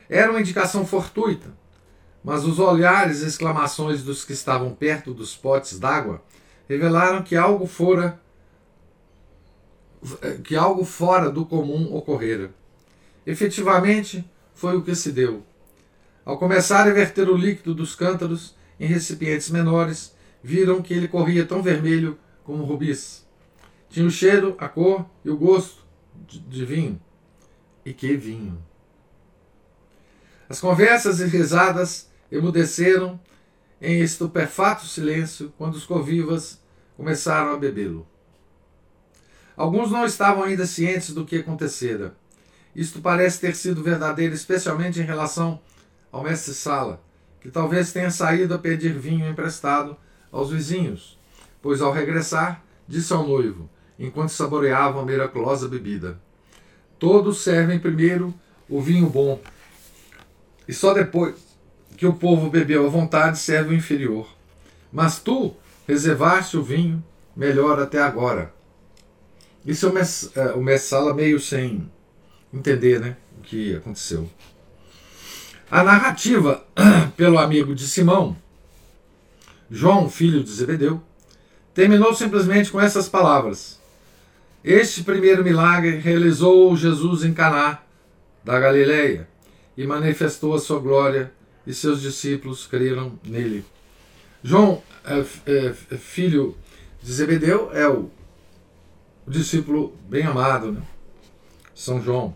Era 0.09 0.31
uma 0.31 0.39
indicação 0.39 0.85
fortuita, 0.85 1.59
mas 2.23 2.45
os 2.45 2.59
olhares 2.59 3.21
e 3.21 3.27
exclamações 3.27 4.03
dos 4.03 4.23
que 4.23 4.33
estavam 4.33 4.73
perto 4.73 5.13
dos 5.13 5.35
potes 5.35 5.79
d'água 5.79 6.21
revelaram 6.69 7.23
que 7.23 7.35
algo 7.35 7.65
fora 7.65 8.19
que 10.43 10.55
algo 10.55 10.83
fora 10.83 11.29
do 11.29 11.45
comum 11.45 11.93
ocorrera. 11.95 12.51
Efetivamente, 13.25 14.25
foi 14.55 14.75
o 14.75 14.81
que 14.81 14.95
se 14.95 15.11
deu. 15.11 15.43
Ao 16.25 16.37
começar 16.37 16.87
a 16.87 16.93
verter 16.93 17.29
o 17.29 17.37
líquido 17.37 17.75
dos 17.75 17.95
cântaros 17.95 18.55
em 18.79 18.87
recipientes 18.87 19.51
menores, 19.51 20.15
viram 20.43 20.81
que 20.81 20.93
ele 20.93 21.07
corria 21.07 21.45
tão 21.45 21.61
vermelho 21.61 22.17
como 22.43 22.63
rubis. 22.63 23.25
Tinha 23.89 24.05
o 24.05 24.11
cheiro, 24.11 24.55
a 24.57 24.67
cor 24.67 25.05
e 25.23 25.29
o 25.29 25.37
gosto 25.37 25.83
de 26.27 26.65
vinho. 26.65 26.99
E 27.85 27.93
que 27.93 28.15
vinho! 28.15 28.61
As 30.49 30.59
conversas 30.59 31.19
e 31.19 31.25
risadas 31.25 32.10
emudeceram 32.31 33.19
em 33.81 33.99
estupefato 33.99 34.85
silêncio 34.85 35.51
quando 35.57 35.75
os 35.75 35.85
convivas 35.85 36.61
começaram 36.95 37.53
a 37.53 37.57
bebê-lo. 37.57 38.07
Alguns 39.57 39.91
não 39.91 40.05
estavam 40.05 40.43
ainda 40.43 40.65
cientes 40.65 41.13
do 41.13 41.25
que 41.25 41.37
acontecera. 41.37 42.15
Isto 42.75 43.01
parece 43.01 43.39
ter 43.39 43.55
sido 43.55 43.83
verdadeiro, 43.83 44.33
especialmente 44.33 44.99
em 44.99 45.03
relação 45.03 45.59
ao 46.11 46.23
mestre 46.23 46.53
Sala, 46.53 47.03
que 47.41 47.49
talvez 47.49 47.91
tenha 47.91 48.09
saído 48.11 48.53
a 48.53 48.59
pedir 48.59 48.97
vinho 48.97 49.27
emprestado 49.27 49.97
aos 50.31 50.51
vizinhos, 50.51 51.19
pois 51.61 51.81
ao 51.81 51.91
regressar 51.91 52.63
disse 52.87 53.11
ao 53.11 53.27
noivo, 53.27 53.69
enquanto 53.99 54.29
saboreavam 54.29 55.01
a 55.01 55.05
miraculosa 55.05 55.67
bebida: 55.67 56.19
Todos 56.97 57.43
servem 57.43 57.79
primeiro 57.79 58.33
o 58.69 58.81
vinho 58.81 59.09
bom, 59.09 59.41
e 60.67 60.73
só 60.73 60.93
depois 60.93 61.50
que 62.01 62.07
o 62.07 62.13
povo 62.13 62.49
bebeu 62.49 62.87
à 62.87 62.89
vontade 62.89 63.37
serve 63.37 63.75
o 63.75 63.77
inferior. 63.77 64.27
Mas 64.91 65.19
tu 65.19 65.53
reservaste 65.87 66.57
o 66.57 66.63
vinho 66.63 67.05
melhor 67.35 67.79
até 67.79 68.01
agora. 68.01 68.51
Isso 69.63 69.85
é 69.85 69.89
o, 69.89 69.93
Mess, 69.93 70.31
é, 70.35 70.45
o 70.53 70.63
Messala 70.63 71.13
meio 71.13 71.39
sem 71.39 71.87
entender 72.51 72.99
né, 72.99 73.17
o 73.37 73.43
que 73.43 73.75
aconteceu. 73.75 74.27
A 75.69 75.83
narrativa 75.83 76.65
pelo 77.15 77.37
amigo 77.37 77.75
de 77.75 77.87
Simão, 77.87 78.35
João, 79.69 80.09
filho 80.09 80.43
de 80.43 80.49
Zebedeu, 80.49 81.03
terminou 81.71 82.15
simplesmente 82.15 82.71
com 82.71 82.81
essas 82.81 83.07
palavras: 83.07 83.79
Este 84.63 85.03
primeiro 85.03 85.43
milagre 85.43 85.99
realizou 85.99 86.75
Jesus 86.75 87.23
em 87.23 87.31
Caná 87.31 87.83
da 88.43 88.59
Galileia 88.59 89.27
e 89.77 89.85
manifestou 89.85 90.55
a 90.55 90.59
sua 90.59 90.79
glória 90.79 91.31
e 91.65 91.73
seus 91.73 92.01
discípulos 92.01 92.65
creram 92.65 93.19
nele. 93.23 93.65
João, 94.43 94.81
é, 95.05 95.19
é, 95.19 95.97
filho 95.97 96.57
de 97.01 97.11
Zebedeu, 97.11 97.71
é 97.73 97.87
o, 97.87 98.09
o 99.25 99.31
discípulo 99.31 99.95
bem 100.09 100.25
amado, 100.25 100.71
né? 100.71 100.81
São 101.75 102.01
João. 102.01 102.35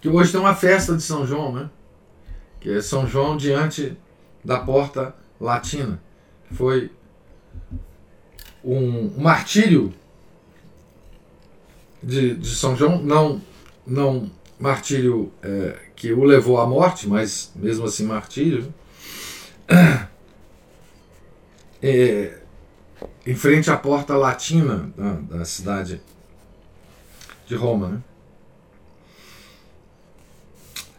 Que 0.00 0.08
hoje 0.08 0.32
tem 0.32 0.40
uma 0.40 0.54
festa 0.54 0.94
de 0.94 1.02
São 1.02 1.26
João, 1.26 1.52
né? 1.52 1.70
Que 2.60 2.70
é 2.70 2.82
São 2.82 3.06
João 3.06 3.36
diante 3.36 3.96
da 4.44 4.58
porta 4.60 5.14
latina. 5.40 6.00
Foi 6.52 6.90
um, 8.64 9.16
um 9.16 9.20
martírio 9.20 9.92
de, 12.02 12.34
de 12.34 12.54
São 12.54 12.76
João, 12.76 13.02
não, 13.02 13.42
não 13.86 14.30
martírio 14.58 15.32
é, 15.42 15.76
que 15.94 16.12
o 16.12 16.24
levou 16.24 16.58
à 16.60 16.66
morte, 16.66 17.08
mas 17.08 17.52
mesmo 17.54 17.84
assim 17.84 18.04
martírio. 18.04 18.72
É, 21.82 22.38
em 23.24 23.34
frente 23.34 23.70
à 23.70 23.76
porta 23.76 24.16
latina 24.16 24.90
da, 24.96 25.12
da 25.38 25.44
cidade 25.44 26.00
de 27.46 27.54
Roma. 27.54 27.88
Né? 27.88 28.02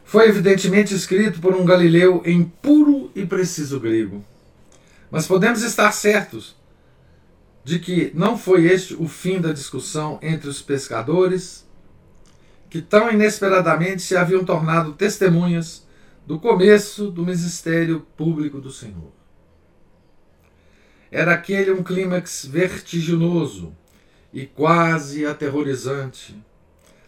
Foi 0.05 0.29
evidentemente 0.29 0.93
escrito 0.93 1.41
por 1.41 1.53
um 1.53 1.65
galileu 1.65 2.21
em 2.25 2.43
puro 2.43 3.11
e 3.13 3.25
preciso 3.25 3.79
grego. 3.79 4.23
Mas 5.11 5.27
podemos 5.27 5.63
estar 5.63 5.91
certos 5.91 6.55
de 7.63 7.79
que 7.79 8.11
não 8.13 8.37
foi 8.37 8.67
este 8.67 8.93
o 8.93 9.07
fim 9.09 9.41
da 9.41 9.51
discussão 9.51 10.17
entre 10.21 10.47
os 10.47 10.61
pescadores, 10.61 11.66
que 12.77 12.81
tão 12.83 13.11
inesperadamente 13.11 14.03
se 14.03 14.15
haviam 14.15 14.45
tornado 14.45 14.93
testemunhas 14.93 15.83
do 16.27 16.39
começo 16.39 17.09
do 17.09 17.25
ministério 17.25 18.01
público 18.15 18.61
do 18.61 18.69
Senhor. 18.69 19.11
Era 21.09 21.33
aquele 21.33 21.71
um 21.71 21.81
clímax 21.81 22.45
vertiginoso 22.45 23.75
e 24.31 24.45
quase 24.45 25.25
aterrorizante 25.25 26.39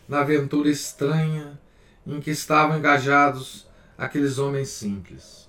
na 0.07 0.21
aventura 0.21 0.71
estranha 0.71 1.59
em 2.03 2.19
que 2.19 2.31
estavam 2.31 2.75
engajados 2.75 3.67
aqueles 3.95 4.39
homens 4.39 4.69
simples. 4.69 5.47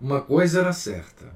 Uma 0.00 0.20
coisa 0.20 0.58
era 0.62 0.72
certa: 0.72 1.32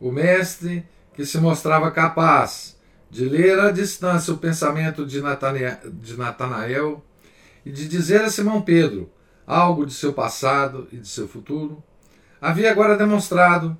o 0.00 0.10
mestre, 0.10 0.82
que 1.12 1.26
se 1.26 1.36
mostrava 1.36 1.90
capaz 1.90 2.75
de 3.16 3.24
ler 3.24 3.58
à 3.58 3.70
distância 3.70 4.34
o 4.34 4.36
pensamento 4.36 5.06
de 5.06 5.22
Natanael 5.22 7.02
e 7.64 7.72
de 7.72 7.88
dizer 7.88 8.20
a 8.20 8.28
Simão 8.28 8.60
Pedro 8.60 9.10
algo 9.46 9.86
de 9.86 9.94
seu 9.94 10.12
passado 10.12 10.86
e 10.92 10.98
de 10.98 11.08
seu 11.08 11.26
futuro, 11.26 11.82
havia 12.38 12.70
agora 12.70 12.94
demonstrado 12.94 13.74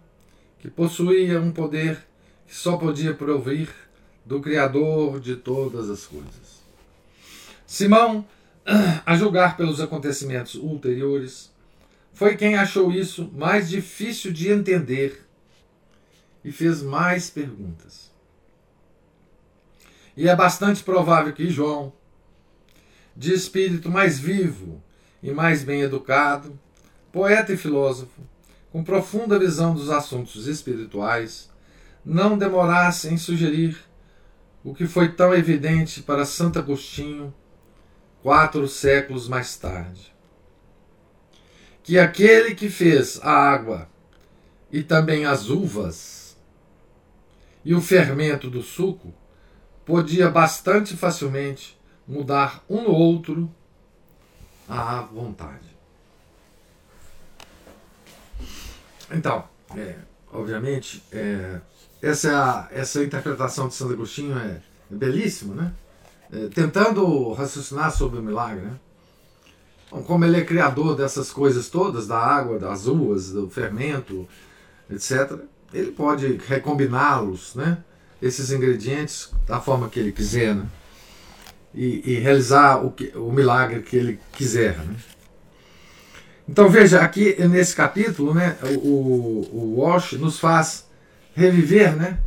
que 0.58 0.70
possuía 0.70 1.38
um 1.38 1.52
poder 1.52 1.98
que 2.46 2.54
só 2.54 2.78
podia 2.78 3.12
prover 3.12 3.68
do 4.24 4.40
Criador 4.40 5.20
de 5.20 5.36
todas 5.36 5.90
as 5.90 6.06
coisas. 6.06 6.62
Simão, 7.66 8.26
a 9.04 9.16
julgar 9.16 9.58
pelos 9.58 9.82
acontecimentos 9.82 10.54
ulteriores, 10.54 11.52
foi 12.14 12.36
quem 12.36 12.56
achou 12.56 12.90
isso 12.90 13.30
mais 13.34 13.68
difícil 13.68 14.32
de 14.32 14.50
entender 14.50 15.26
e 16.42 16.50
fez 16.50 16.80
mais 16.80 17.28
perguntas. 17.28 18.05
E 20.16 20.28
é 20.28 20.34
bastante 20.34 20.82
provável 20.82 21.32
que 21.32 21.50
João, 21.50 21.92
de 23.14 23.34
espírito 23.34 23.90
mais 23.90 24.18
vivo 24.18 24.82
e 25.22 25.30
mais 25.30 25.62
bem 25.62 25.82
educado, 25.82 26.58
poeta 27.12 27.52
e 27.52 27.56
filósofo, 27.56 28.22
com 28.72 28.82
profunda 28.82 29.38
visão 29.38 29.74
dos 29.74 29.90
assuntos 29.90 30.46
espirituais, 30.46 31.50
não 32.04 32.38
demorasse 32.38 33.08
em 33.08 33.18
sugerir 33.18 33.76
o 34.64 34.74
que 34.74 34.86
foi 34.86 35.12
tão 35.12 35.34
evidente 35.34 36.02
para 36.02 36.24
Santo 36.24 36.58
Agostinho 36.58 37.34
quatro 38.22 38.66
séculos 38.66 39.28
mais 39.28 39.56
tarde. 39.56 40.12
Que 41.82 41.98
aquele 41.98 42.54
que 42.54 42.68
fez 42.68 43.20
a 43.22 43.30
água 43.30 43.88
e 44.72 44.82
também 44.82 45.24
as 45.24 45.48
uvas 45.48 46.36
e 47.64 47.74
o 47.74 47.80
fermento 47.80 48.50
do 48.50 48.62
suco 48.62 49.14
podia 49.86 50.28
bastante 50.28 50.96
facilmente 50.96 51.78
mudar 52.06 52.62
um 52.68 52.82
no 52.82 52.90
outro 52.90 53.48
à 54.68 55.00
vontade. 55.02 55.76
Então, 59.10 59.44
é, 59.76 59.94
obviamente, 60.32 61.02
é, 61.12 61.60
essa, 62.02 62.68
essa 62.72 63.02
interpretação 63.02 63.68
de 63.68 63.74
Santo 63.74 63.92
Agostinho 63.92 64.36
é, 64.36 64.60
é 64.90 64.94
belíssima, 64.94 65.54
né? 65.54 65.72
É, 66.32 66.48
tentando 66.48 67.32
raciocinar 67.32 67.92
sobre 67.92 68.18
o 68.18 68.22
milagre, 68.22 68.64
né? 68.66 68.78
Então, 69.86 70.02
como 70.02 70.24
ele 70.24 70.38
é 70.38 70.44
criador 70.44 70.96
dessas 70.96 71.30
coisas 71.30 71.68
todas, 71.68 72.08
da 72.08 72.18
água, 72.18 72.58
das 72.58 72.88
uvas, 72.88 73.30
do 73.30 73.48
fermento, 73.48 74.28
etc., 74.90 75.38
ele 75.72 75.92
pode 75.92 76.36
recombiná-los, 76.36 77.54
né? 77.54 77.78
Esses 78.20 78.50
ingredientes 78.50 79.30
da 79.46 79.60
forma 79.60 79.88
que 79.88 80.00
ele 80.00 80.12
quiser, 80.12 80.54
né? 80.54 80.66
e, 81.76 82.12
e 82.12 82.18
realizar 82.18 82.84
o, 82.84 82.90
que, 82.90 83.12
o 83.16 83.30
milagre 83.30 83.82
que 83.82 83.96
ele 83.96 84.20
quiser. 84.32 84.78
Né? 84.78 84.96
Então 86.48 86.68
veja, 86.68 87.02
aqui 87.02 87.36
nesse 87.46 87.76
capítulo, 87.76 88.32
né, 88.32 88.56
o, 88.82 89.46
o 89.52 89.74
Walsh 89.78 90.12
nos 90.12 90.40
faz 90.40 90.88
reviver 91.34 91.94
né, 91.94 92.18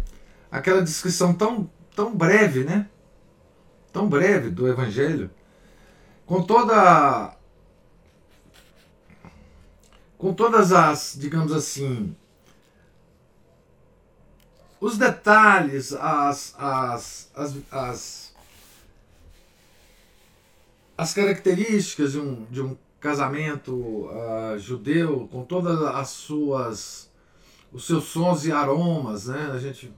aquela 0.52 0.84
descrição 0.84 1.34
tão, 1.34 1.70
tão 1.96 2.16
breve, 2.16 2.64
né, 2.64 2.88
tão 3.92 4.08
breve 4.08 4.52
do 4.52 4.68
Evangelho, 4.68 5.32
com 6.26 6.44
toda 6.44 7.36
com 10.18 10.34
todas 10.34 10.74
as, 10.74 11.16
digamos 11.18 11.54
assim, 11.54 12.14
os 14.82 14.98
detalhes, 14.98 15.94
as, 15.94 16.56
as, 16.58 17.32
as, 17.36 17.56
as, 17.72 18.34
as 20.98 21.14
características 21.14 22.14
de 22.14 22.20
um, 22.20 22.46
de 22.46 22.62
um 22.62 22.78
casamento 23.00 23.74
uh, 23.74 24.58
judeu, 24.58 25.28
com 25.32 25.44
todas 25.44 25.82
as 25.82 26.10
suas 26.10 27.10
os 27.72 27.86
seus 27.86 28.06
sons 28.06 28.46
e 28.46 28.52
aromas, 28.52 29.28
né? 29.28 29.52
A 29.54 29.60
gente 29.60 29.94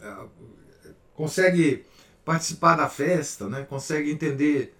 uh, 0.00 0.28
consegue 1.14 1.84
participar 2.24 2.76
da 2.76 2.88
festa, 2.88 3.48
né? 3.48 3.66
Consegue 3.68 4.10
entender 4.10 4.76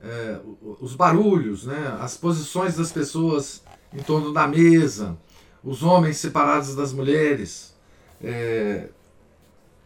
uh, 0.00 0.78
os 0.80 0.94
barulhos, 0.94 1.66
né? 1.66 1.98
As 2.00 2.16
posições 2.16 2.76
das 2.76 2.92
pessoas 2.92 3.62
em 3.92 4.02
torno 4.02 4.32
da 4.32 4.46
mesa, 4.46 5.18
os 5.62 5.82
homens 5.82 6.18
separados 6.18 6.76
das 6.76 6.92
mulheres, 6.92 7.73
é, 8.24 8.88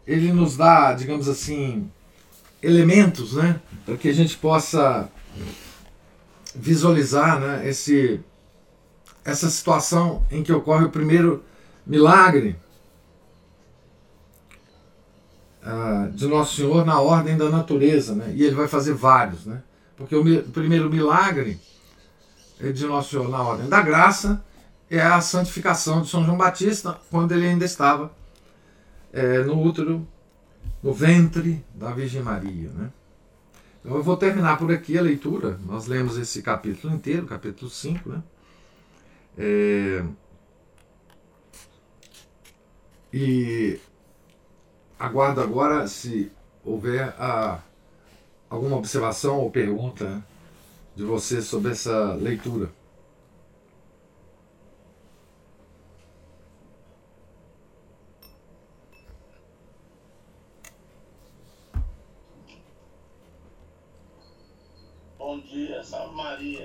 ele 0.07 0.31
nos 0.31 0.57
dá, 0.57 0.93
digamos 0.93 1.27
assim, 1.27 1.89
elementos, 2.63 3.33
né, 3.33 3.59
para 3.85 3.97
que 3.97 4.09
a 4.09 4.13
gente 4.13 4.37
possa 4.37 5.09
visualizar, 6.55 7.39
né, 7.39 7.67
esse 7.69 8.21
essa 9.23 9.49
situação 9.49 10.25
em 10.31 10.41
que 10.41 10.51
ocorre 10.51 10.85
o 10.85 10.89
primeiro 10.89 11.43
milagre 11.85 12.55
uh, 15.63 16.11
de 16.11 16.25
Nosso 16.25 16.55
Senhor 16.55 16.85
na 16.85 16.99
ordem 16.99 17.37
da 17.37 17.49
natureza, 17.49 18.15
né? 18.15 18.31
E 18.35 18.43
ele 18.43 18.55
vai 18.55 18.67
fazer 18.67 18.93
vários, 18.93 19.45
né? 19.45 19.61
Porque 19.95 20.15
o, 20.15 20.23
mi 20.23 20.41
primeiro 20.41 20.89
milagre 20.89 21.59
de 22.59 22.85
Nosso 22.85 23.11
Senhor 23.11 23.29
na 23.29 23.41
ordem 23.41 23.69
da 23.69 23.81
graça 23.81 24.43
é 24.89 25.01
a 25.01 25.21
santificação 25.21 26.01
de 26.01 26.09
São 26.09 26.25
João 26.25 26.37
Batista 26.37 26.99
quando 27.11 27.31
ele 27.33 27.47
ainda 27.47 27.65
estava 27.65 28.11
é, 29.11 29.43
no 29.43 29.61
útero, 29.61 30.07
no 30.81 30.93
ventre 30.93 31.63
da 31.73 31.91
Virgem 31.91 32.21
Maria. 32.21 32.69
Né? 32.69 32.91
Então 33.79 33.95
eu 33.95 34.03
vou 34.03 34.17
terminar 34.17 34.57
por 34.57 34.71
aqui 34.71 34.97
a 34.97 35.01
leitura. 35.01 35.59
Nós 35.65 35.87
lemos 35.87 36.17
esse 36.17 36.41
capítulo 36.41 36.93
inteiro, 36.93 37.25
capítulo 37.25 37.69
5. 37.69 38.09
Né? 38.09 38.23
É, 39.37 40.03
e 43.11 43.79
aguardo 44.99 45.41
agora 45.41 45.87
se 45.87 46.31
houver 46.63 47.15
a, 47.17 47.59
alguma 48.49 48.77
observação 48.77 49.39
ou 49.39 49.49
pergunta 49.49 50.23
de 50.95 51.03
você 51.03 51.41
sobre 51.41 51.71
essa 51.71 52.13
leitura. 52.13 52.69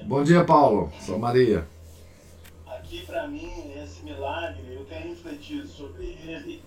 Bom 0.07 0.23
dia, 0.23 0.45
Paulo. 0.45 0.93
Sou 1.01 1.19
Maria. 1.19 1.67
Aqui, 2.67 3.07
para 3.07 3.27
mim, 3.27 3.73
esse 3.83 4.05
milagre, 4.05 4.75
eu 4.75 4.85
tenho 4.85 5.09
refletido 5.09 5.67
sobre 5.67 6.05
ele. 6.05 6.63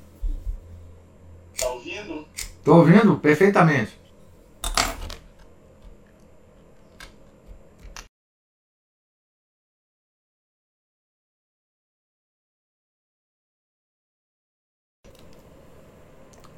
Tá 1.59 1.69
ouvindo? 1.69 2.27
Tô 2.63 2.77
ouvindo 2.77 3.15
perfeitamente. 3.17 3.95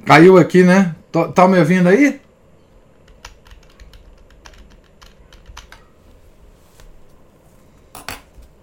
Caiu 0.05 0.37
aqui, 0.37 0.63
né? 0.63 0.95
Tá 1.35 1.45
me 1.45 1.59
ouvindo 1.59 1.89
aí? 1.89 2.21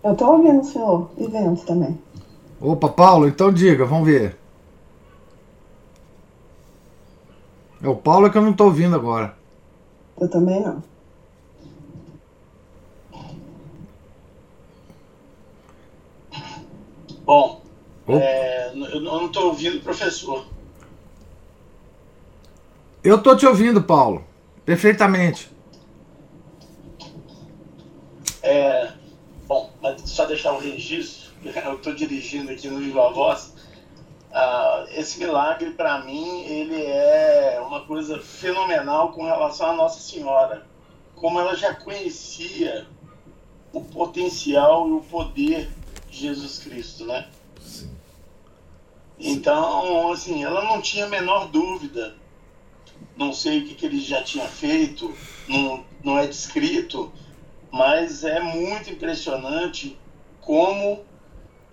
Eu 0.07 0.13
estou 0.13 0.35
ouvindo 0.35 0.61
o 0.61 0.65
senhor 0.65 1.11
e 1.19 1.27
vendo 1.27 1.61
também. 1.65 1.99
Opa, 2.61 2.89
Paulo, 2.89 3.27
então 3.27 3.53
diga, 3.53 3.85
vamos 3.85 4.07
ver. 4.07 4.39
É 7.83 7.89
o 7.89 7.97
Paulo 7.97 8.31
que 8.31 8.39
eu 8.39 8.43
não 8.43 8.53
estou 8.53 8.69
ouvindo 8.69 8.95
agora. 8.95 9.37
Eu 10.21 10.31
também 10.31 10.63
não. 10.63 10.81
Bom, 17.25 17.61
é, 18.07 18.69
eu 18.69 19.01
não 19.01 19.27
estou 19.27 19.47
ouvindo 19.47 19.79
o 19.79 19.83
professor. 19.83 20.47
Eu 23.03 23.17
estou 23.17 23.37
te 23.37 23.45
ouvindo, 23.45 23.83
Paulo. 23.83 24.23
Perfeitamente. 24.65 25.51
É, 28.41 28.93
Bom, 29.47 29.71
mas 29.81 30.03
só 30.11 30.25
deixar 30.25 30.53
um 30.53 30.59
registro, 30.59 31.33
eu 31.45 31.75
estou 31.75 31.95
dirigindo 31.95 32.51
aqui 32.51 32.69
no 32.69 32.79
Viva 32.79 33.11
Voz. 33.13 33.55
Uh, 34.31 34.89
esse 34.91 35.19
milagre, 35.19 35.71
para 35.71 36.03
mim, 36.05 36.43
ele 36.43 36.83
é 36.83 37.63
uma 37.65 37.87
coisa 37.87 38.19
fenomenal 38.19 39.13
com 39.13 39.25
relação 39.25 39.71
à 39.71 39.73
Nossa 39.73 40.01
Senhora. 40.01 40.67
Como 41.15 41.39
ela 41.39 41.55
já 41.55 41.75
conhecia 41.75 42.87
o 43.73 43.81
potencial 43.81 44.89
e 44.89 44.93
o 44.93 45.01
poder 45.01 45.71
de 46.11 46.19
Jesus 46.19 46.59
Cristo, 46.59 47.07
né? 47.07 47.29
Sim. 47.61 47.97
Então, 49.19 50.13
assim, 50.13 50.45
ela 50.45 50.65
não 50.65 50.83
tinha 50.83 51.07
a 51.07 51.09
menor 51.09 51.49
dúvida. 51.49 52.15
Não 53.17 53.33
sei 53.33 53.61
o 53.61 53.67
que, 53.67 53.75
que 53.75 53.87
ele 53.87 54.01
já 54.01 54.23
tinha 54.23 54.47
feito, 54.47 55.15
não, 55.49 55.85
não 56.05 56.19
é 56.19 56.27
descrito, 56.27 57.11
mas 57.77 58.25
é 58.25 58.41
muito 58.41 58.91
impressionante 58.91 59.99
como 60.41 61.05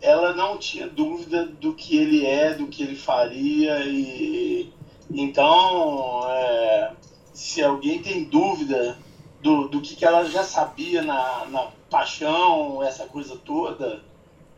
ela 0.01 0.33
não 0.33 0.57
tinha 0.57 0.87
dúvida 0.87 1.45
do 1.45 1.73
que 1.73 1.97
ele 1.97 2.25
é, 2.25 2.53
do 2.53 2.67
que 2.67 2.83
ele 2.83 2.95
faria 2.95 3.79
e 3.85 4.71
então 5.09 6.21
é, 6.27 6.91
se 7.33 7.63
alguém 7.63 8.01
tem 8.01 8.25
dúvida 8.25 8.97
do, 9.41 9.67
do 9.69 9.81
que, 9.81 9.95
que 9.95 10.05
ela 10.05 10.25
já 10.25 10.43
sabia 10.43 11.01
na, 11.01 11.45
na 11.45 11.67
paixão, 11.89 12.83
essa 12.83 13.05
coisa 13.05 13.35
toda, 13.37 14.01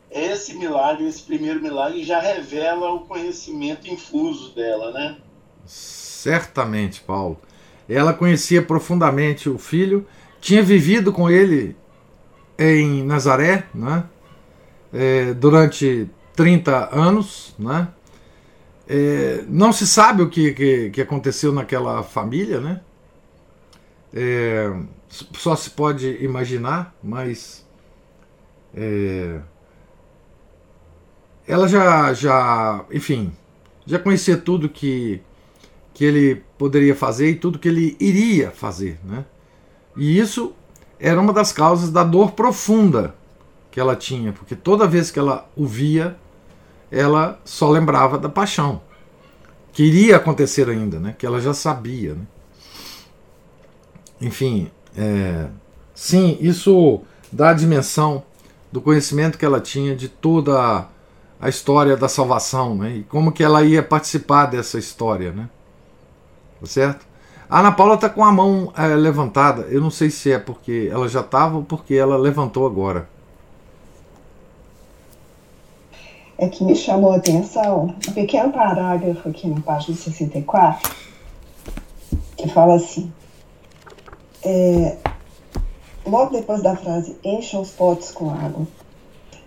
esse 0.09 0.55
milagre, 0.55 1.07
esse 1.07 1.21
primeiro 1.23 1.61
milagre 1.61 2.03
já 2.03 2.19
revela 2.19 2.91
o 2.91 3.01
conhecimento 3.01 3.87
infuso 3.87 4.53
dela, 4.53 4.91
né? 4.91 5.17
Certamente, 5.65 7.01
Paulo. 7.01 7.37
Ela 7.89 8.13
conhecia 8.13 8.61
profundamente 8.61 9.49
o 9.49 9.57
filho 9.57 10.07
tinha 10.45 10.61
vivido 10.61 11.11
com 11.11 11.27
ele 11.27 11.75
em 12.55 13.03
Nazaré 13.03 13.65
né, 13.73 14.03
é, 14.93 15.33
durante 15.33 16.07
30 16.35 16.95
anos. 16.95 17.55
Né, 17.57 17.87
é, 18.87 19.43
não 19.47 19.73
se 19.73 19.87
sabe 19.87 20.21
o 20.21 20.29
que, 20.29 20.53
que, 20.53 20.89
que, 20.91 21.01
aconteceu 21.01 21.51
naquela 21.51 22.03
família, 22.03 22.59
né? 22.59 22.81
É, 24.13 24.71
só 25.09 25.55
se 25.55 25.71
pode 25.71 26.23
imaginar, 26.23 26.95
mas 27.03 27.65
é, 28.75 29.39
ela 31.47 31.67
já, 31.67 32.13
já, 32.13 32.85
enfim, 32.91 33.33
já 33.83 33.97
conhecia 33.97 34.37
tudo 34.37 34.69
que, 34.69 35.19
que 35.91 36.05
ele 36.05 36.43
poderia 36.55 36.95
fazer 36.95 37.31
e 37.31 37.35
tudo 37.35 37.57
que 37.57 37.67
ele 37.67 37.97
iria 37.99 38.51
fazer, 38.51 38.99
né? 39.03 39.25
E 39.95 40.17
isso 40.19 40.53
era 40.99 41.19
uma 41.19 41.33
das 41.33 41.51
causas 41.51 41.89
da 41.89 42.03
dor 42.03 42.31
profunda 42.31 43.15
que 43.71 43.79
ela 43.79 43.95
tinha, 43.95 44.31
porque 44.31 44.55
toda 44.55 44.87
vez 44.87 45.11
que 45.11 45.19
ela 45.19 45.49
o 45.55 45.65
via, 45.65 46.15
ela 46.91 47.39
só 47.43 47.69
lembrava 47.69 48.17
da 48.17 48.29
paixão, 48.29 48.81
que 49.73 49.83
iria 49.83 50.15
acontecer 50.15 50.69
ainda, 50.69 50.99
né? 50.99 51.13
que 51.17 51.25
ela 51.25 51.41
já 51.41 51.53
sabia. 51.53 52.15
Né? 52.15 52.23
Enfim, 54.21 54.71
é, 54.97 55.47
sim, 55.93 56.37
isso 56.39 57.01
dá 57.31 57.49
a 57.49 57.53
dimensão 57.53 58.23
do 58.71 58.81
conhecimento 58.81 59.37
que 59.37 59.45
ela 59.45 59.59
tinha 59.59 59.95
de 59.95 60.07
toda 60.07 60.87
a 61.39 61.49
história 61.49 61.97
da 61.97 62.07
salvação, 62.07 62.75
né? 62.75 62.97
E 62.97 63.03
como 63.03 63.31
que 63.31 63.43
ela 63.43 63.61
ia 63.63 63.83
participar 63.83 64.45
dessa 64.47 64.79
história, 64.79 65.31
né? 65.31 65.49
Tá 66.59 66.67
certo? 66.67 67.05
A 67.49 67.59
Ana 67.59 67.71
Paula 67.71 67.95
está 67.95 68.09
com 68.09 68.23
a 68.23 68.31
mão 68.31 68.71
é, 68.77 68.87
levantada. 68.95 69.63
Eu 69.63 69.81
não 69.81 69.91
sei 69.91 70.09
se 70.09 70.31
é 70.31 70.39
porque 70.39 70.89
ela 70.91 71.07
já 71.07 71.21
estava 71.21 71.57
ou 71.57 71.63
porque 71.63 71.93
ela 71.93 72.17
levantou 72.17 72.65
agora. 72.65 73.07
É 76.37 76.49
que 76.49 76.63
me 76.63 76.75
chamou 76.75 77.13
a 77.13 77.17
atenção 77.17 77.95
um 78.07 78.11
pequeno 78.13 78.51
parágrafo 78.51 79.29
aqui 79.29 79.47
na 79.47 79.61
página 79.61 79.95
64 79.95 80.95
que 82.35 82.49
fala 82.49 82.75
assim: 82.75 83.11
é, 84.43 84.97
Logo 86.05 86.31
depois 86.31 86.61
da 86.61 86.75
frase 86.75 87.17
encham 87.23 87.61
os 87.61 87.71
potes 87.71 88.11
com 88.11 88.29
água, 88.29 88.67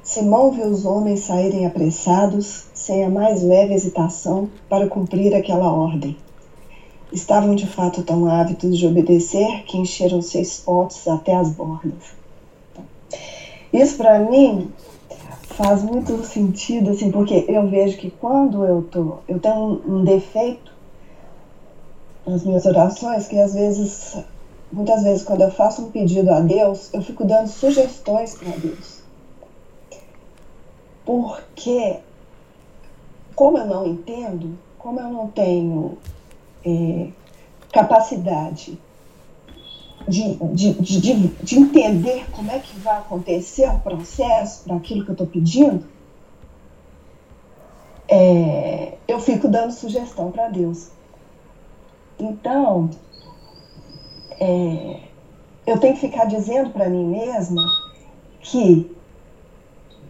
Simão 0.03 0.51
viu 0.51 0.67
os 0.67 0.85
homens 0.85 1.21
saírem 1.21 1.67
apressados, 1.67 2.65
sem 2.75 3.05
a 3.05 3.11
mais 3.11 3.43
leve 3.43 3.75
hesitação, 3.75 4.49
para 4.69 4.89
cumprir 4.89 5.35
aquela 5.35 5.71
ordem. 5.71 6.17
Estavam 7.13 7.55
de 7.55 7.67
fato 7.67 8.03
tão 8.03 8.27
ávidos 8.27 8.77
de 8.77 8.87
obedecer 8.87 9.65
que 9.65 9.79
encheram 9.79 10.21
seus 10.21 10.59
potes 10.59 11.07
até 11.09 11.35
as 11.35 11.51
bordas. 11.51 12.13
Isso 13.73 13.97
para 13.97 14.19
mim 14.19 14.71
faz 15.43 15.83
muito 15.83 16.23
sentido, 16.25 16.91
assim, 16.91 17.11
porque 17.11 17.45
eu 17.49 17.67
vejo 17.69 17.97
que 17.97 18.11
quando 18.11 18.65
eu 18.65 18.83
tô, 18.83 19.17
eu 19.27 19.39
tenho 19.39 19.83
um 19.87 20.05
defeito 20.05 20.73
nas 22.27 22.45
minhas 22.45 22.67
orações 22.67 23.27
que 23.27 23.39
às 23.39 23.55
vezes 23.55 24.17
muitas 24.71 25.03
vezes 25.03 25.25
quando 25.25 25.43
eu 25.43 25.51
faço 25.51 25.83
um 25.83 25.91
pedido 25.91 26.31
a 26.31 26.41
Deus, 26.41 26.93
eu 26.93 27.03
fico 27.03 27.25
dando 27.25 27.49
sugestões 27.49 28.35
para 28.35 28.51
Deus. 28.57 28.99
Porque, 31.05 31.97
como 33.35 33.59
eu 33.59 33.67
não 33.67 33.87
entendo, 33.87 34.59
como 34.79 35.01
eu 35.01 35.09
não 35.09 35.29
tenho 35.29 35.97
é, 36.69 37.09
capacidade 37.73 38.79
de, 40.07 40.35
de, 40.55 40.73
de, 40.75 41.29
de, 41.29 41.59
entender 41.59 42.27
como 42.31 42.51
é 42.51 42.59
que 42.59 42.79
vai 42.79 42.99
acontecer 42.99 43.69
o 43.69 43.79
processo 43.81 44.65
para 44.65 44.77
aquilo 44.77 45.05
que 45.05 45.11
eu 45.11 45.15
estou 45.15 45.27
pedindo, 45.27 45.87
é, 48.09 48.95
eu 49.07 49.21
fico 49.21 49.49
dando 49.49 49.73
sugestão 49.73 50.31
para 50.31 50.49
Deus. 50.49 50.89
Então, 52.19 52.91
é, 54.41 55.01
eu 55.67 55.79
tenho 55.79 55.95
que 55.95 56.01
ficar 56.01 56.25
dizendo 56.25 56.71
para 56.71 56.89
mim 56.89 57.05
mesma 57.05 57.63
que 58.41 58.91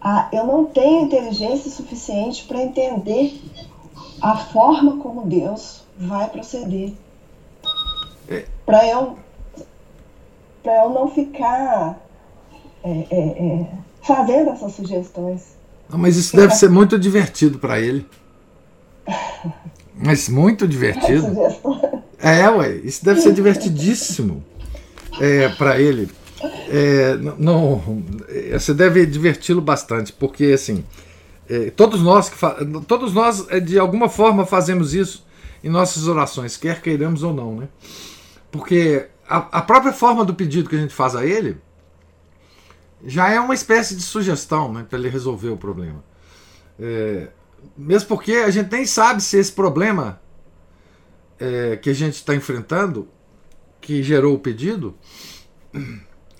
ah, 0.01 0.29
eu 0.31 0.45
não 0.45 0.63
tenho 0.65 1.05
inteligência 1.05 1.69
suficiente 1.69 2.45
para 2.45 2.61
entender 2.63 3.37
a 4.21 4.37
forma 4.37 4.97
como 4.97 5.25
Deus 5.25 5.83
vai 5.99 6.29
proceder. 6.29 6.93
É. 8.29 8.45
Para 8.65 8.87
eu, 8.87 9.17
eu 10.63 10.89
não 10.89 11.11
ficar 11.11 11.99
é, 12.83 12.89
é, 12.89 13.19
é 13.19 13.67
fazendo 14.01 14.51
essas 14.51 14.73
sugestões. 14.73 15.57
Não, 15.89 15.97
mas 15.97 16.15
isso 16.15 16.35
deve 16.35 16.53
ser 16.53 16.69
muito 16.69 16.97
divertido 16.97 17.59
para 17.59 17.79
ele. 17.79 18.05
Mas 19.93 20.29
muito 20.29 20.67
divertido. 20.67 21.27
É, 22.21 22.49
ué, 22.49 22.75
isso 22.83 23.03
deve 23.03 23.21
ser 23.21 23.33
divertidíssimo 23.33 24.43
é, 25.19 25.49
para 25.49 25.79
ele. 25.79 26.09
É, 26.69 27.17
não, 27.37 28.03
você 28.53 28.73
deve 28.73 29.05
diverti-lo 29.05 29.61
bastante, 29.61 30.13
porque 30.13 30.45
assim, 30.45 30.85
é, 31.49 31.69
todos 31.71 32.01
nós 32.01 32.29
que 32.29 32.37
todos 32.87 33.13
nós 33.13 33.45
é, 33.49 33.59
de 33.59 33.77
alguma 33.77 34.07
forma 34.07 34.45
fazemos 34.45 34.93
isso 34.93 35.25
em 35.63 35.69
nossas 35.69 36.07
orações, 36.07 36.57
quer 36.57 36.81
queiramos 36.81 37.23
ou 37.23 37.33
não, 37.33 37.55
né? 37.55 37.69
Porque 38.51 39.07
a, 39.27 39.59
a 39.59 39.61
própria 39.61 39.93
forma 39.93 40.25
do 40.25 40.33
pedido 40.33 40.69
que 40.69 40.75
a 40.75 40.79
gente 40.79 40.93
faz 40.93 41.15
a 41.15 41.25
ele 41.25 41.57
já 43.03 43.29
é 43.29 43.39
uma 43.39 43.53
espécie 43.53 43.95
de 43.95 44.01
sugestão, 44.01 44.73
né, 44.73 44.85
para 44.87 44.97
ele 44.97 45.09
resolver 45.09 45.49
o 45.49 45.57
problema. 45.57 46.03
É, 46.79 47.29
mesmo 47.77 48.07
porque 48.07 48.33
a 48.33 48.49
gente 48.49 48.71
nem 48.71 48.85
sabe 48.85 49.21
se 49.21 49.37
esse 49.37 49.51
problema 49.51 50.19
é, 51.39 51.77
que 51.77 51.89
a 51.89 51.93
gente 51.93 52.15
está 52.15 52.35
enfrentando, 52.35 53.07
que 53.79 54.03
gerou 54.03 54.35
o 54.35 54.39
pedido, 54.39 54.95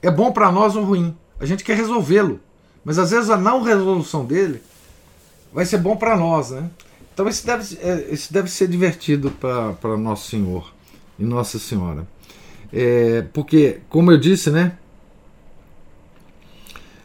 é 0.02 0.12
bom 0.12 0.32
para 0.32 0.52
nós 0.52 0.76
ou 0.76 0.84
ruim. 0.84 1.18
A 1.40 1.46
gente 1.46 1.64
quer 1.64 1.78
resolvê-lo, 1.78 2.40
mas 2.84 3.00
às 3.00 3.12
vezes 3.12 3.30
a 3.30 3.38
não 3.38 3.62
resolução 3.62 4.26
dele 4.26 4.62
vai 5.54 5.66
ser 5.66 5.78
bom 5.78 5.96
para 5.96 6.18
nós, 6.18 6.52
né? 6.52 6.70
Então 7.20 7.28
isso 7.28 7.46
deve, 7.46 7.78
é, 7.82 8.14
isso 8.14 8.32
deve 8.32 8.50
ser 8.50 8.70
divertido 8.70 9.30
para 9.30 9.98
Nosso 9.98 10.30
Senhor 10.30 10.74
e 11.20 11.26
Nossa 11.26 11.60
Senhora. 11.60 12.08
É, 12.72 13.24
porque, 13.34 13.82
como 13.90 14.10
eu 14.10 14.18
disse, 14.18 14.50
né? 14.50 14.78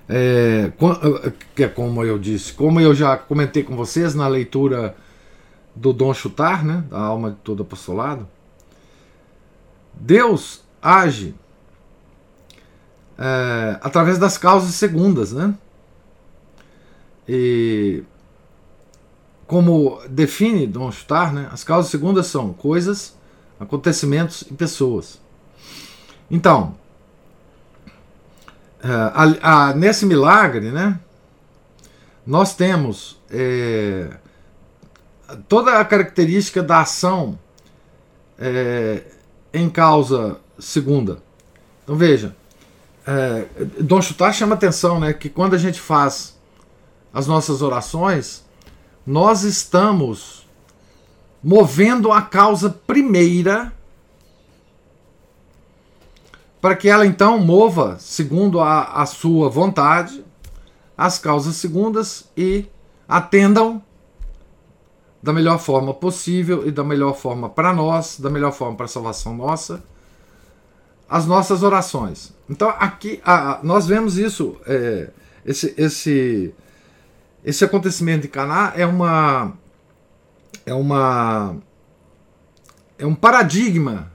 É, 0.09 0.71
é, 1.59 1.67
como 1.67 2.05
eu 2.05 2.17
disse, 2.17 2.53
como 2.53 2.81
eu 2.81 2.95
já 2.95 3.17
comentei 3.17 3.65
com 3.65 3.75
vocês 3.75 4.15
na 4.15 4.29
leitura 4.29 4.95
do 5.75 5.93
Dom 5.93 6.15
Chutar, 6.15 6.65
né, 6.65 6.85
da 6.89 7.01
alma 7.01 7.33
de 7.33 7.39
todo 7.39 7.65
apostolado, 7.65 8.29
Deus 9.95 10.63
age 10.81 11.35
é, 13.19 13.81
através 13.83 14.17
das 14.17 14.39
causas 14.39 14.77
segundas, 14.77 15.33
né? 15.33 15.53
E 17.29 18.05
como 19.47 20.01
define 20.09 20.67
Dom 20.67 20.91
Chutar, 20.91 21.33
né, 21.33 21.49
as 21.53 21.63
causas 21.63 21.91
segundas 21.91 22.27
são 22.27 22.53
coisas, 22.53 23.17
acontecimentos 23.59 24.43
e 24.43 24.55
pessoas. 24.55 25.21
Então, 26.31 26.75
é, 28.83 28.89
a, 28.89 29.69
a, 29.69 29.75
nesse 29.75 30.07
milagre, 30.07 30.71
né, 30.71 30.99
nós 32.27 32.55
temos 32.55 33.21
é, 33.31 34.11
toda 35.49 35.79
a 35.79 35.85
característica 35.85 36.63
da 36.63 36.81
ação 36.81 37.39
é, 38.39 39.03
em 39.53 39.69
causa 39.69 40.39
segunda. 40.59 41.19
Então 41.83 41.97
veja, 41.97 42.35
é, 43.07 43.47
Dom 43.81 44.01
Chutar 44.01 44.33
chama 44.33 44.55
atenção 44.55 44.99
né, 44.99 45.13
que 45.13 45.29
quando 45.29 45.55
a 45.55 45.59
gente 45.59 45.81
faz 45.81 46.39
as 47.13 47.27
nossas 47.27 47.63
orações, 47.63 48.44
nós 49.07 49.43
estamos 49.43 50.47
movendo 51.43 52.11
a 52.11 52.23
causa 52.23 52.71
primeira 52.71 53.73
para 56.61 56.75
que 56.75 56.89
ela 56.89 57.05
então 57.05 57.39
mova, 57.39 57.99
segundo 57.99 58.59
a, 58.59 58.85
a 58.85 59.05
sua 59.05 59.51
vontade, 59.51 60.25
as 60.97 61.19
causas 61.19 61.57
segundas 61.57 62.25
e 62.35 62.65
atendam 63.07 63.83
da 65.23 65.33
melhor 65.33 65.59
forma 65.59 65.93
possível 65.93 66.67
e 66.67 66.71
da 66.71 66.83
melhor 66.83 67.15
forma 67.15 67.51
para 67.51 67.73
nós, 67.73 68.19
da 68.19 68.31
melhor 68.31 68.53
forma 68.53 68.77
para 68.77 68.87
a 68.87 68.89
salvação 68.89 69.37
nossa, 69.37 69.83
as 71.09 71.27
nossas 71.27 71.63
orações. 71.63 72.33
Então 72.49 72.69
aqui 72.71 73.21
a, 73.25 73.61
nós 73.63 73.87
vemos 73.87 74.17
isso, 74.17 74.57
é, 74.67 75.11
esse, 75.45 75.75
esse, 75.77 76.55
esse 77.45 77.65
acontecimento 77.65 78.23
de 78.23 78.29
Caná 78.29 78.73
é 78.75 78.87
uma 78.87 79.53
é 80.65 80.73
uma 80.73 81.57
é 82.99 83.07
um 83.07 83.15
paradigma 83.15 84.11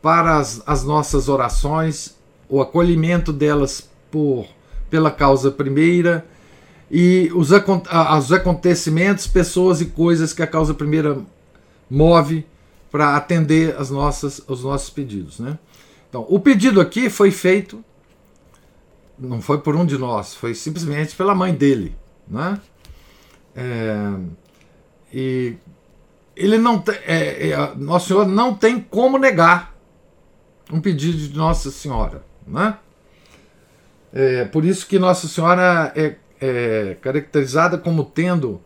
para 0.00 0.36
as, 0.36 0.62
as 0.66 0.84
nossas 0.84 1.28
orações, 1.28 2.16
o 2.48 2.60
acolhimento 2.60 3.32
delas 3.32 3.88
por 4.10 4.46
pela 4.88 5.10
causa 5.10 5.50
primeira 5.50 6.24
e 6.90 7.30
os, 7.34 7.50
os 7.50 8.32
acontecimentos, 8.32 9.26
pessoas 9.26 9.80
e 9.80 9.86
coisas 9.86 10.32
que 10.32 10.42
a 10.42 10.46
causa 10.46 10.72
primeira 10.72 11.18
move 11.90 12.46
para 12.90 13.16
atender 13.16 13.76
as 13.76 13.90
nossas, 13.90 14.40
os 14.48 14.64
nossos 14.64 14.88
pedidos. 14.88 15.38
Né? 15.38 15.58
Então, 16.08 16.24
o 16.28 16.40
pedido 16.40 16.80
aqui 16.80 17.10
foi 17.10 17.30
feito, 17.30 17.84
não 19.18 19.42
foi 19.42 19.58
por 19.58 19.76
um 19.76 19.84
de 19.84 19.98
nós, 19.98 20.34
foi 20.34 20.54
simplesmente 20.54 21.14
pela 21.14 21.34
mãe 21.34 21.52
dele. 21.52 21.94
Né? 22.30 22.60
É, 23.56 24.14
e 25.12 25.56
ele 26.36 26.58
não 26.58 26.82
é, 27.06 27.50
é, 27.50 27.74
Nosso 27.76 28.08
Senhor 28.08 28.26
não 28.26 28.54
tem 28.54 28.80
como 28.80 29.18
negar 29.18 29.74
um 30.72 30.80
pedido 30.80 31.16
de 31.18 31.36
Nossa 31.36 31.70
Senhora. 31.70 32.24
Né? 32.46 32.76
É, 34.12 34.44
por 34.44 34.64
isso 34.64 34.86
que 34.86 34.98
Nossa 34.98 35.26
Senhora 35.26 35.92
é 35.96 36.16
é, 36.40 36.96
caracterizada 37.00 37.76
como 37.76 38.04
tendo 38.04 38.60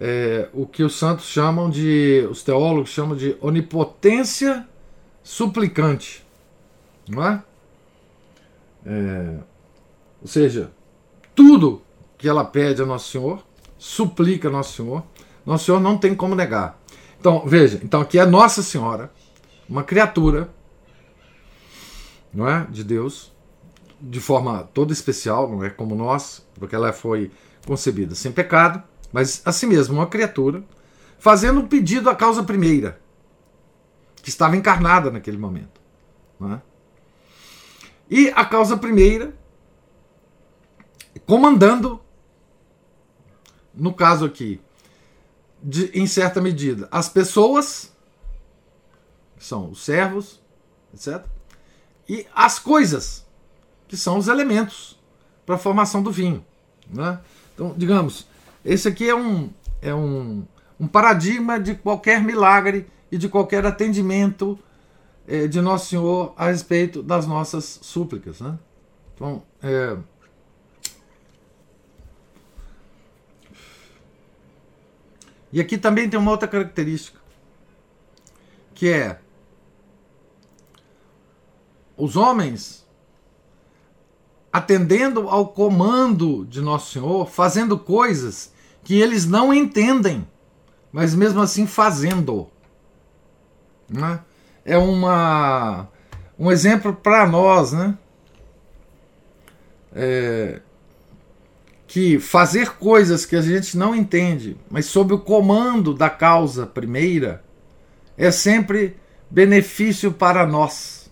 é, 0.00 0.48
o 0.52 0.66
que 0.66 0.82
os 0.82 0.98
santos 0.98 1.26
chamam 1.26 1.68
de, 1.68 2.26
os 2.30 2.42
teólogos 2.42 2.90
chamam 2.90 3.16
de 3.16 3.36
onipotência 3.40 4.66
suplicante, 5.22 6.24
não 7.08 7.26
é? 7.26 7.42
é 8.86 9.36
ou 10.22 10.28
seja, 10.28 10.70
tudo 11.34 11.82
que 12.20 12.28
ela 12.28 12.44
pede 12.44 12.82
a 12.82 12.86
Nosso 12.86 13.12
Senhor, 13.12 13.42
suplica 13.78 14.48
a 14.48 14.50
Nosso 14.50 14.76
Senhor, 14.76 15.02
Nosso 15.44 15.64
Senhor 15.64 15.80
não 15.80 15.96
tem 15.96 16.14
como 16.14 16.34
negar. 16.34 16.78
Então, 17.18 17.46
veja, 17.46 17.80
então 17.82 18.02
aqui 18.02 18.18
é 18.18 18.26
Nossa 18.26 18.62
Senhora, 18.62 19.10
uma 19.66 19.82
criatura, 19.82 20.50
não 22.32 22.46
é, 22.46 22.66
de 22.68 22.84
Deus, 22.84 23.32
de 23.98 24.20
forma 24.20 24.68
toda 24.74 24.92
especial, 24.92 25.50
não 25.50 25.64
é 25.64 25.70
como 25.70 25.94
nós, 25.94 26.46
porque 26.56 26.74
ela 26.74 26.92
foi 26.92 27.30
concebida 27.66 28.14
sem 28.14 28.30
pecado, 28.30 28.82
mas 29.10 29.40
assim 29.46 29.66
mesmo, 29.66 29.94
uma 29.94 30.06
criatura, 30.06 30.62
fazendo 31.18 31.60
um 31.60 31.66
pedido 31.66 32.10
à 32.10 32.14
causa 32.14 32.42
primeira, 32.42 33.00
que 34.22 34.28
estava 34.28 34.58
encarnada 34.58 35.10
naquele 35.10 35.38
momento. 35.38 35.80
Não 36.38 36.52
é? 36.52 36.62
E 38.10 38.28
a 38.36 38.44
causa 38.44 38.76
primeira, 38.76 39.32
comandando, 41.24 41.98
no 43.74 43.92
caso 43.92 44.24
aqui, 44.24 44.60
de, 45.62 45.90
em 45.94 46.06
certa 46.06 46.40
medida, 46.40 46.88
as 46.90 47.08
pessoas, 47.08 47.92
que 49.36 49.44
são 49.44 49.70
os 49.70 49.84
servos, 49.84 50.40
etc., 50.94 51.24
e 52.08 52.26
as 52.34 52.58
coisas, 52.58 53.24
que 53.86 53.96
são 53.96 54.18
os 54.18 54.26
elementos 54.26 54.98
para 55.46 55.54
a 55.54 55.58
formação 55.58 56.02
do 56.02 56.10
vinho. 56.10 56.44
Né? 56.88 57.20
Então, 57.54 57.74
digamos, 57.76 58.26
esse 58.64 58.88
aqui 58.88 59.08
é 59.08 59.14
um, 59.14 59.50
é 59.80 59.94
um, 59.94 60.44
um 60.78 60.88
paradigma 60.88 61.58
de 61.60 61.74
qualquer 61.74 62.22
milagre 62.22 62.86
e 63.12 63.18
de 63.18 63.28
qualquer 63.28 63.64
atendimento 63.64 64.58
é, 65.26 65.46
de 65.46 65.60
Nosso 65.60 65.90
Senhor 65.90 66.34
a 66.36 66.46
respeito 66.46 67.02
das 67.02 67.26
nossas 67.26 67.78
súplicas. 67.82 68.40
Né? 68.40 68.58
Então, 69.14 69.42
é, 69.62 69.96
E 75.52 75.60
aqui 75.60 75.76
também 75.76 76.08
tem 76.08 76.18
uma 76.18 76.30
outra 76.30 76.46
característica, 76.46 77.18
que 78.74 78.88
é 78.88 79.18
os 81.96 82.16
homens 82.16 82.86
atendendo 84.52 85.28
ao 85.28 85.48
comando 85.48 86.44
de 86.46 86.60
Nosso 86.60 86.92
Senhor, 86.92 87.28
fazendo 87.28 87.78
coisas 87.78 88.52
que 88.82 89.00
eles 89.00 89.26
não 89.26 89.52
entendem, 89.52 90.26
mas 90.90 91.14
mesmo 91.14 91.40
assim 91.40 91.66
fazendo. 91.66 92.48
Né? 93.88 94.20
É 94.64 94.76
uma, 94.78 95.88
um 96.38 96.50
exemplo 96.50 96.92
para 96.92 97.26
nós, 97.26 97.72
né? 97.72 97.96
É, 99.92 100.62
que 101.90 102.20
fazer 102.20 102.76
coisas 102.76 103.26
que 103.26 103.34
a 103.34 103.42
gente 103.42 103.76
não 103.76 103.96
entende, 103.96 104.56
mas 104.70 104.86
sob 104.86 105.12
o 105.12 105.18
comando 105.18 105.92
da 105.92 106.08
causa 106.08 106.64
primeira, 106.64 107.42
é 108.16 108.30
sempre 108.30 108.96
benefício 109.28 110.12
para 110.12 110.46
nós. 110.46 111.10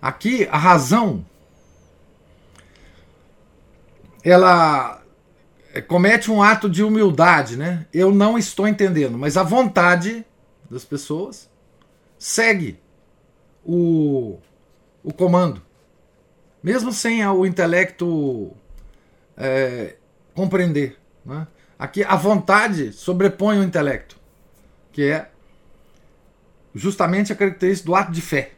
Aqui 0.00 0.46
a 0.48 0.56
razão 0.56 1.26
ela 4.22 5.02
comete 5.88 6.30
um 6.30 6.40
ato 6.40 6.70
de 6.70 6.84
humildade, 6.84 7.56
né? 7.56 7.86
Eu 7.92 8.14
não 8.14 8.38
estou 8.38 8.68
entendendo, 8.68 9.18
mas 9.18 9.36
a 9.36 9.42
vontade 9.42 10.24
das 10.70 10.84
pessoas 10.84 11.50
segue 12.16 12.78
o, 13.64 14.38
o 15.02 15.12
comando, 15.12 15.60
mesmo 16.62 16.92
sem 16.92 17.26
o 17.26 17.44
intelecto 17.44 18.54
é, 19.36 19.96
compreender. 20.34 20.98
Né? 21.24 21.46
Aqui 21.78 22.04
a 22.04 22.16
vontade 22.16 22.92
sobrepõe 22.92 23.58
o 23.58 23.62
intelecto, 23.62 24.16
que 24.92 25.04
é 25.04 25.30
justamente 26.74 27.32
a 27.32 27.36
característica 27.36 27.86
do 27.86 27.94
ato 27.94 28.12
de 28.12 28.20
fé. 28.20 28.52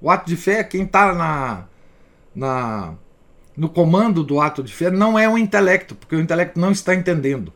O 0.00 0.10
ato 0.10 0.26
de 0.26 0.36
fé, 0.36 0.62
quem 0.62 0.84
está 0.84 1.12
na, 1.14 1.66
na 2.34 2.94
no 3.56 3.68
comando 3.68 4.22
do 4.22 4.40
ato 4.40 4.62
de 4.62 4.72
fé 4.72 4.90
não 4.90 5.18
é 5.18 5.28
o 5.28 5.36
intelecto, 5.36 5.96
porque 5.96 6.14
o 6.14 6.20
intelecto 6.20 6.60
não 6.60 6.70
está 6.70 6.94
entendendo. 6.94 7.52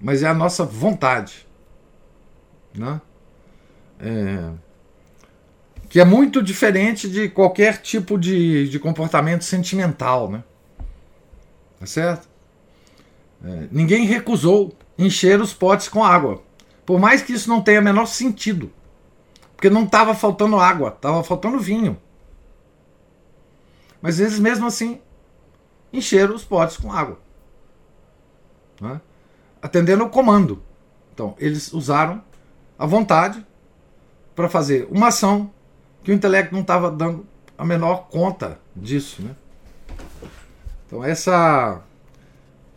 Mas 0.00 0.22
é 0.22 0.28
a 0.28 0.34
nossa 0.34 0.64
vontade. 0.64 1.46
Né? 2.74 3.00
É, 4.00 4.50
que 5.88 6.00
é 6.00 6.04
muito 6.04 6.42
diferente 6.42 7.08
de 7.08 7.28
qualquer 7.28 7.80
tipo 7.80 8.18
de, 8.18 8.68
de 8.68 8.78
comportamento 8.78 9.42
sentimental. 9.42 10.30
Né? 10.30 10.44
Tá 11.80 11.86
certo? 11.86 12.28
É, 13.42 13.68
ninguém 13.70 14.04
recusou 14.04 14.76
encher 14.98 15.40
os 15.40 15.54
potes 15.54 15.88
com 15.88 16.04
água. 16.04 16.42
Por 16.84 16.98
mais 16.98 17.22
que 17.22 17.32
isso 17.32 17.48
não 17.48 17.62
tenha 17.62 17.80
o 17.80 17.84
menor 17.84 18.06
sentido. 18.06 18.70
Porque 19.54 19.70
não 19.70 19.84
estava 19.84 20.14
faltando 20.14 20.58
água, 20.58 20.90
estava 20.90 21.24
faltando 21.24 21.58
vinho. 21.58 21.98
Mas 24.00 24.20
eles 24.20 24.38
mesmo 24.38 24.66
assim 24.66 25.00
encheram 25.92 26.34
os 26.34 26.44
potes 26.44 26.76
com 26.76 26.92
água. 26.92 27.18
Né? 28.80 29.00
Atendendo 29.60 30.04
o 30.04 30.10
comando. 30.10 30.62
Então, 31.12 31.34
eles 31.38 31.72
usaram 31.72 32.22
a 32.78 32.86
vontade 32.86 33.44
para 34.36 34.48
fazer 34.48 34.86
uma 34.90 35.08
ação 35.08 35.50
que 36.02 36.10
o 36.10 36.14
intelecto 36.14 36.54
não 36.54 36.62
estava 36.62 36.90
dando 36.90 37.26
a 37.56 37.64
menor 37.64 38.08
conta 38.08 38.58
disso. 38.74 39.22
Né? 39.22 39.34
Então, 40.86 41.04
essa, 41.04 41.82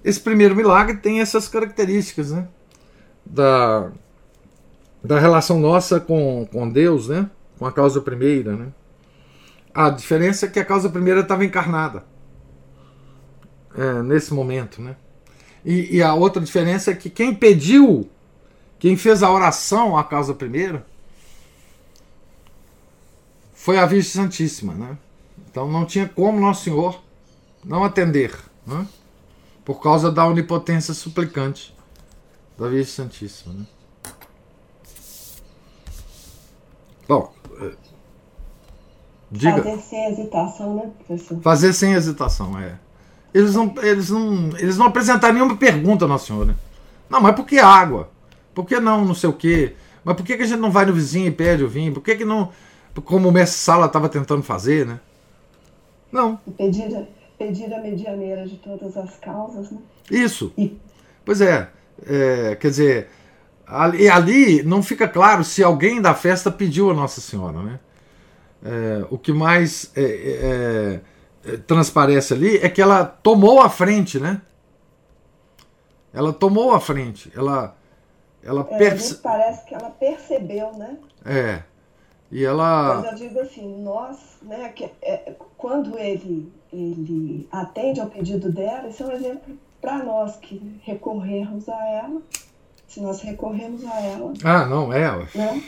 esse 0.03 0.19
primeiro 0.19 0.55
milagre 0.55 0.97
tem 0.97 1.21
essas 1.21 1.47
características 1.47 2.31
né? 2.31 2.47
da, 3.25 3.91
da 5.03 5.19
relação 5.19 5.59
nossa 5.59 5.99
com, 5.99 6.47
com 6.51 6.69
Deus, 6.69 7.07
né? 7.07 7.29
com 7.57 7.65
a 7.65 7.71
causa 7.71 8.01
primeira. 8.01 8.55
Né? 8.55 8.67
A 9.73 9.89
diferença 9.89 10.45
é 10.45 10.49
que 10.49 10.59
a 10.59 10.65
causa 10.65 10.89
primeira 10.89 11.21
estava 11.21 11.45
encarnada 11.45 12.03
é, 13.77 14.01
nesse 14.01 14.33
momento, 14.33 14.81
né? 14.81 14.95
E, 15.63 15.97
e, 15.97 16.03
a 16.03 16.13
outra 16.13 16.41
diferença 16.41 16.91
é 16.91 16.95
que 16.95 17.09
quem 17.09 17.35
pediu, 17.35 18.09
quem 18.79 18.97
fez 18.97 19.21
a 19.21 19.31
oração 19.31 19.95
à 19.95 20.03
causa 20.03 20.33
primeira, 20.33 20.85
foi 23.61 23.77
a 23.77 23.85
Virgem 23.85 24.09
Santíssima, 24.09 24.73
né? 24.73 24.97
Então 25.47 25.69
não 25.69 25.85
tinha 25.85 26.09
como 26.09 26.39
Nosso 26.39 26.63
Senhor 26.63 26.99
não 27.63 27.83
atender, 27.83 28.35
né? 28.65 28.87
por 29.63 29.79
causa 29.79 30.11
da 30.11 30.25
onipotência 30.25 30.95
suplicante 30.95 31.71
da 32.57 32.67
Virgem 32.67 32.91
Santíssima. 32.91 33.53
Né? 33.53 33.65
Bom, 37.07 37.31
Diga. 39.29 39.61
Fazer 39.63 39.79
sem 39.79 40.11
hesitação, 40.11 40.75
né, 40.75 40.91
professor? 41.05 41.41
Fazer 41.41 41.73
sem 41.73 41.93
hesitação, 41.93 42.59
é. 42.59 42.79
Eles 43.31 43.53
não, 43.53 43.75
eles 43.77 44.09
não, 44.09 44.57
eles 44.57 44.77
não 44.77 44.87
apresentaram 44.87 45.35
nenhuma 45.35 45.55
pergunta, 45.55 46.07
Nossa 46.07 46.25
Senhora. 46.25 46.47
Né? 46.47 46.55
Não, 47.07 47.21
mas 47.21 47.35
por 47.35 47.45
que 47.45 47.59
água? 47.59 48.09
Por 48.55 48.65
que 48.65 48.79
não 48.79 49.05
não 49.05 49.13
sei 49.13 49.29
o 49.29 49.33
quê? 49.33 49.75
Mas 50.03 50.15
por 50.15 50.25
que, 50.25 50.35
que 50.35 50.41
a 50.41 50.47
gente 50.47 50.59
não 50.59 50.71
vai 50.71 50.83
no 50.83 50.93
vizinho 50.93 51.27
e 51.27 51.31
pede 51.31 51.63
o 51.63 51.69
vinho? 51.69 51.93
Por 51.93 52.01
que, 52.01 52.15
que 52.15 52.25
não. 52.25 52.49
Como 53.05 53.29
o 53.29 53.31
mestre 53.31 53.59
Sala 53.59 53.85
estava 53.85 54.09
tentando 54.09 54.43
fazer, 54.43 54.85
né? 54.85 54.99
Não. 56.11 56.37
Pedir, 56.57 57.07
pedir 57.37 57.73
a 57.73 57.81
medianeira 57.81 58.45
de 58.45 58.57
todas 58.57 58.97
as 58.97 59.17
causas, 59.17 59.71
né? 59.71 59.79
Isso. 60.09 60.51
E... 60.57 60.77
Pois 61.23 61.39
é, 61.41 61.69
é. 62.05 62.55
Quer 62.55 62.69
dizer, 62.69 63.09
ali, 63.65 64.09
ali 64.09 64.63
não 64.63 64.83
fica 64.83 65.07
claro 65.07 65.43
se 65.43 65.63
alguém 65.63 66.01
da 66.01 66.13
festa 66.13 66.51
pediu 66.51 66.89
a 66.91 66.93
Nossa 66.93 67.21
Senhora, 67.21 67.61
né? 67.61 67.79
é, 68.63 69.05
o 69.09 69.17
que 69.17 69.33
mais 69.33 69.91
é, 69.95 70.03
é, 70.03 71.01
é, 71.51 71.57
transparece 71.57 72.33
ali 72.33 72.57
é 72.57 72.69
que 72.69 72.81
ela 72.81 73.05
tomou 73.05 73.61
a 73.61 73.69
frente, 73.69 74.19
né? 74.19 74.41
Ela 76.13 76.31
tomou 76.31 76.73
a 76.73 76.79
frente. 76.79 77.31
Ela, 77.35 77.75
ela 78.43 78.67
é, 78.69 78.77
perce... 78.77 79.15
parece 79.15 79.65
que 79.65 79.73
ela 79.73 79.89
percebeu, 79.89 80.71
né? 80.77 80.97
É. 81.25 81.63
E 82.31 82.45
ela. 82.45 83.01
Mas 83.01 83.11
eu 83.11 83.27
digo 83.27 83.39
assim, 83.41 83.83
nós, 83.83 84.17
né, 84.41 84.69
que, 84.69 84.89
é, 85.01 85.33
quando 85.57 85.97
ele, 85.97 86.51
ele 86.71 87.47
atende 87.51 87.99
ao 87.99 88.07
pedido 88.07 88.51
dela, 88.51 88.87
isso 88.87 89.03
é 89.03 89.05
um 89.07 89.11
exemplo 89.11 89.57
para 89.81 90.03
nós 90.03 90.37
que 90.37 90.79
recorrermos 90.83 91.67
a 91.67 91.87
ela. 91.89 92.21
Se 92.87 92.99
nós 93.01 93.21
recorremos 93.21 93.85
a 93.85 94.01
ela. 94.01 94.33
Ah, 94.43 94.65
não, 94.65 94.91
é. 94.91 95.27
Né? 95.33 95.63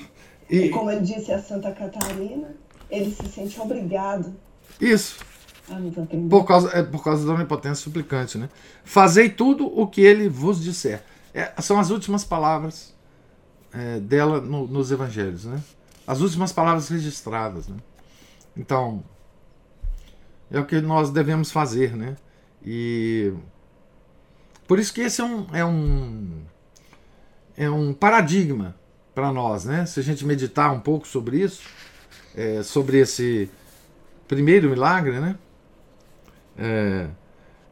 E, 0.50 0.58
e 0.58 0.70
como 0.70 0.92
ele 0.92 1.02
disse 1.02 1.32
a 1.32 1.42
Santa 1.42 1.72
Catarina, 1.72 2.56
ele 2.90 3.12
se 3.12 3.28
sente 3.28 3.60
obrigado. 3.60 4.34
Isso. 4.80 5.20
Por 6.30 6.44
causa, 6.46 6.78
é, 6.78 6.84
por 6.84 7.04
causa 7.04 7.26
da 7.26 7.34
onipotência 7.34 7.84
suplicante, 7.84 8.38
né? 8.38 8.50
Fazei 8.84 9.30
tudo 9.30 9.66
o 9.66 9.88
que 9.88 10.02
ele 10.02 10.28
vos 10.28 10.62
disser. 10.62 11.02
É, 11.34 11.54
são 11.62 11.80
as 11.80 11.90
últimas 11.90 12.26
palavras 12.26 12.94
é, 13.74 14.00
dela 14.00 14.42
no, 14.42 14.68
nos 14.68 14.92
evangelhos, 14.92 15.46
né? 15.46 15.62
As 16.06 16.22
últimas 16.22 16.52
palavras 16.52 16.90
registradas, 16.90 17.68
né? 17.68 17.78
Então, 18.56 19.04
é 20.52 20.60
o 20.60 20.66
que 20.66 20.80
nós 20.82 21.10
devemos 21.10 21.52
fazer, 21.52 21.96
né? 21.96 22.16
E 22.64 23.34
por 24.68 24.80
isso 24.80 24.94
que 24.94 25.02
esse 25.02 25.22
é 25.22 25.24
um, 25.24 25.48
é 25.54 25.66
um, 25.66 26.42
é 27.58 27.70
um 27.70 27.94
paradigma 27.94 28.76
para 29.14 29.32
nós, 29.32 29.66
né? 29.66 29.86
Se 29.86 30.00
a 30.00 30.04
gente 30.04 30.26
meditar 30.26 30.72
um 30.72 30.80
pouco 30.80 31.08
sobre 31.08 31.42
isso, 31.42 31.64
é, 32.36 32.64
sobre 32.64 33.00
esse 33.00 33.50
primeiro 34.28 34.70
milagre, 34.70 35.20
né? 35.20 35.38
É, 36.58 37.08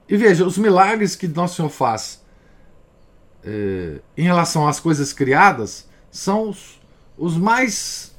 e 0.07 0.17
veja, 0.17 0.45
os 0.45 0.57
milagres 0.57 1.15
que 1.15 1.27
Nosso 1.27 1.55
Senhor 1.55 1.69
faz 1.69 2.21
é, 3.43 3.99
em 4.17 4.23
relação 4.23 4.67
às 4.67 4.79
coisas 4.79 5.13
criadas 5.13 5.87
são 6.09 6.49
os, 6.49 6.81
os 7.17 7.37
mais 7.37 8.10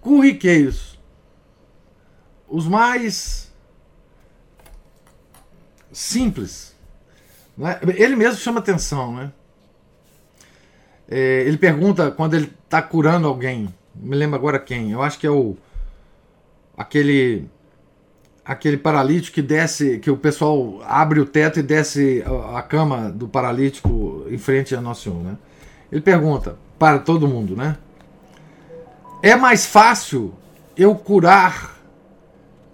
corriqueiros, 0.00 0.98
os 2.48 2.66
mais 2.66 3.52
simples. 5.92 6.74
Né? 7.56 7.78
Ele 7.96 8.16
mesmo 8.16 8.40
chama 8.40 8.60
atenção, 8.60 9.14
né? 9.14 9.32
É, 11.08 11.42
ele 11.42 11.58
pergunta 11.58 12.10
quando 12.10 12.34
ele 12.34 12.52
está 12.64 12.80
curando 12.80 13.26
alguém, 13.26 13.72
me 13.94 14.14
lembro 14.14 14.36
agora 14.36 14.60
quem, 14.60 14.92
eu 14.92 15.02
acho 15.02 15.18
que 15.18 15.26
é 15.26 15.30
o 15.30 15.56
aquele 16.76 17.48
aquele 18.44 18.76
paralítico 18.76 19.34
que 19.34 19.42
desce, 19.42 19.98
que 19.98 20.10
o 20.10 20.16
pessoal 20.16 20.80
abre 20.84 21.20
o 21.20 21.26
teto 21.26 21.60
e 21.60 21.62
desce 21.62 22.24
a, 22.54 22.62
cama 22.62 23.10
do 23.10 23.28
paralítico 23.28 24.26
em 24.28 24.38
frente 24.38 24.74
a 24.74 24.80
Nosso 24.80 25.02
Senhor, 25.02 25.22
né? 25.22 25.36
Ele 25.92 26.00
pergunta 26.00 26.56
para 26.78 26.98
todo 26.98 27.28
mundo, 27.28 27.54
né? 27.54 27.76
É 29.22 29.36
mais 29.36 29.66
fácil 29.66 30.34
eu 30.74 30.94
curar 30.94 31.78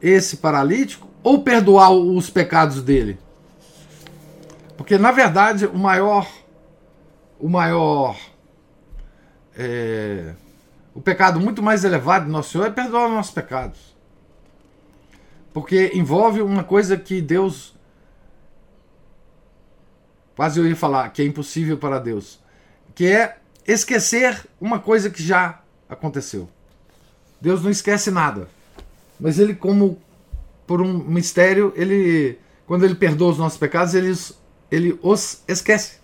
esse 0.00 0.36
paralítico 0.36 1.08
ou 1.22 1.42
perdoar 1.42 1.90
os 1.90 2.30
pecados 2.30 2.80
dele? 2.82 3.18
Porque 4.76 4.96
na 4.96 5.10
verdade 5.10 5.66
o 5.66 5.76
maior 5.76 6.28
o 7.40 7.48
maior 7.48 8.16
é, 9.58 10.34
o 10.94 11.00
pecado 11.00 11.40
muito 11.40 11.62
mais 11.62 11.84
elevado 11.84 12.26
de 12.26 12.30
Nosso 12.30 12.50
Senhor 12.52 12.66
é 12.66 12.70
perdoar 12.70 13.06
os 13.06 13.12
nossos 13.12 13.32
pecados. 13.32 13.96
Porque 15.52 15.90
envolve 15.94 16.42
uma 16.42 16.62
coisa 16.62 16.96
que 16.96 17.20
Deus. 17.20 17.74
Quase 20.36 20.60
eu 20.60 20.66
ia 20.66 20.76
falar 20.76 21.08
que 21.10 21.22
é 21.22 21.24
impossível 21.24 21.76
para 21.76 21.98
Deus. 21.98 22.38
Que 22.94 23.06
é 23.06 23.38
esquecer 23.66 24.46
uma 24.60 24.78
coisa 24.78 25.10
que 25.10 25.22
já 25.22 25.60
aconteceu. 25.88 26.48
Deus 27.40 27.62
não 27.62 27.70
esquece 27.70 28.10
nada. 28.10 28.48
Mas 29.18 29.38
ele, 29.38 29.54
como 29.54 29.98
por 30.66 30.80
um 30.80 30.98
mistério, 30.98 31.72
ele. 31.76 32.38
Quando 32.66 32.84
ele 32.84 32.94
perdoa 32.94 33.30
os 33.30 33.38
nossos 33.38 33.58
pecados, 33.58 33.94
ele, 33.94 34.12
ele 34.70 34.98
os 35.02 35.42
esquece. 35.46 35.98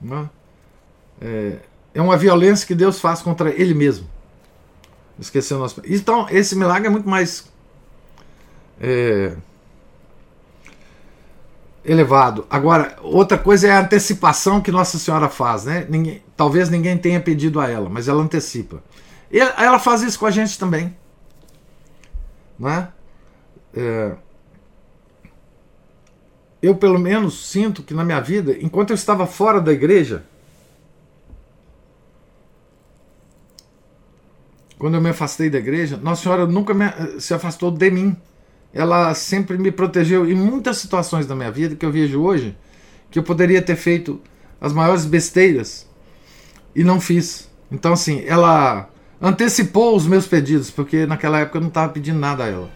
Não 0.00 0.18
é? 0.18 0.30
é, 1.20 1.58
é 1.94 2.02
uma 2.02 2.16
violência 2.16 2.66
que 2.66 2.74
Deus 2.74 2.98
faz 2.98 3.22
contra 3.22 3.50
ele 3.50 3.74
mesmo. 3.74 4.06
Esquecer 5.18 5.54
o 5.54 5.58
nosso. 5.58 5.80
Então, 5.84 6.26
esse 6.28 6.56
milagre 6.56 6.88
é 6.88 6.90
muito 6.90 7.08
mais 7.08 7.44
é, 8.80 9.36
elevado. 11.84 12.46
Agora, 12.48 12.96
outra 13.02 13.36
coisa 13.36 13.68
é 13.68 13.72
a 13.72 13.80
antecipação 13.80 14.60
que 14.60 14.70
Nossa 14.70 14.98
Senhora 14.98 15.28
faz, 15.28 15.64
né? 15.64 15.86
Ninguém, 15.88 16.22
talvez 16.36 16.68
ninguém 16.68 16.96
tenha 16.96 17.20
pedido 17.20 17.60
a 17.60 17.68
ela, 17.68 17.88
mas 17.88 18.08
ela 18.08 18.22
antecipa. 18.22 18.82
E 19.30 19.38
ela 19.38 19.78
faz 19.78 20.02
isso 20.02 20.18
com 20.18 20.26
a 20.26 20.30
gente 20.30 20.58
também, 20.58 20.96
né? 22.58 22.88
É, 23.74 24.12
eu 26.62 26.76
pelo 26.76 26.98
menos 26.98 27.50
sinto 27.50 27.82
que 27.82 27.94
na 27.94 28.04
minha 28.04 28.20
vida, 28.20 28.56
enquanto 28.60 28.90
eu 28.90 28.94
estava 28.94 29.26
fora 29.26 29.60
da 29.60 29.72
igreja, 29.72 30.24
quando 34.78 34.94
eu 34.94 35.00
me 35.00 35.10
afastei 35.10 35.48
da 35.48 35.58
igreja, 35.58 35.96
Nossa 35.96 36.22
Senhora 36.22 36.46
nunca 36.46 36.74
me, 36.74 36.84
se 37.18 37.34
afastou 37.34 37.70
de 37.70 37.90
mim 37.90 38.16
ela 38.72 39.14
sempre 39.14 39.58
me 39.58 39.70
protegeu 39.70 40.30
em 40.30 40.34
muitas 40.34 40.78
situações 40.78 41.26
da 41.26 41.34
minha 41.34 41.50
vida 41.50 41.76
que 41.76 41.84
eu 41.84 41.92
vejo 41.92 42.20
hoje 42.22 42.56
que 43.10 43.18
eu 43.18 43.22
poderia 43.22 43.60
ter 43.60 43.76
feito 43.76 44.20
as 44.60 44.72
maiores 44.72 45.04
besteiras 45.04 45.86
e 46.74 46.82
não 46.82 47.00
fiz. 47.00 47.50
Então, 47.70 47.92
assim, 47.92 48.24
ela 48.26 48.88
antecipou 49.20 49.94
os 49.94 50.06
meus 50.06 50.26
pedidos, 50.26 50.70
porque 50.70 51.06
naquela 51.06 51.40
época 51.40 51.58
eu 51.58 51.60
não 51.60 51.68
estava 51.68 51.92
pedindo 51.92 52.18
nada 52.18 52.44
a 52.44 52.48
ela. 52.48 52.70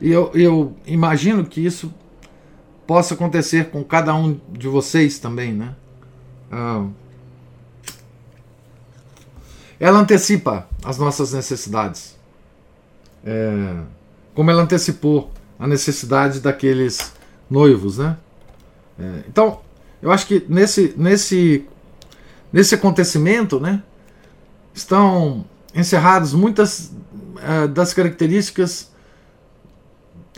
E 0.00 0.10
eu, 0.10 0.30
eu 0.34 0.76
imagino 0.86 1.44
que 1.44 1.64
isso 1.64 1.92
possa 2.86 3.14
acontecer 3.14 3.70
com 3.70 3.82
cada 3.82 4.14
um 4.14 4.38
de 4.50 4.68
vocês 4.68 5.18
também, 5.18 5.52
né? 5.52 5.74
Ah, 6.50 6.86
ela 9.80 9.98
antecipa 9.98 10.68
as 10.84 10.98
nossas 10.98 11.32
necessidades. 11.32 12.18
É, 13.24 13.76
como 14.34 14.50
ela 14.50 14.62
antecipou 14.62 15.30
a 15.58 15.66
necessidade 15.66 16.40
daqueles 16.40 17.12
noivos, 17.48 17.98
né? 17.98 18.16
É, 18.98 19.24
então, 19.28 19.60
eu 20.00 20.10
acho 20.10 20.26
que 20.26 20.44
nesse, 20.48 20.94
nesse, 20.96 21.66
nesse 22.52 22.74
acontecimento, 22.74 23.60
né, 23.60 23.82
estão 24.74 25.44
encerradas 25.74 26.32
muitas 26.32 26.92
é, 27.40 27.66
das 27.68 27.94
características 27.94 28.90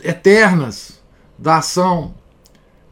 eternas 0.03 1.01
da 1.37 1.57
ação 1.57 2.13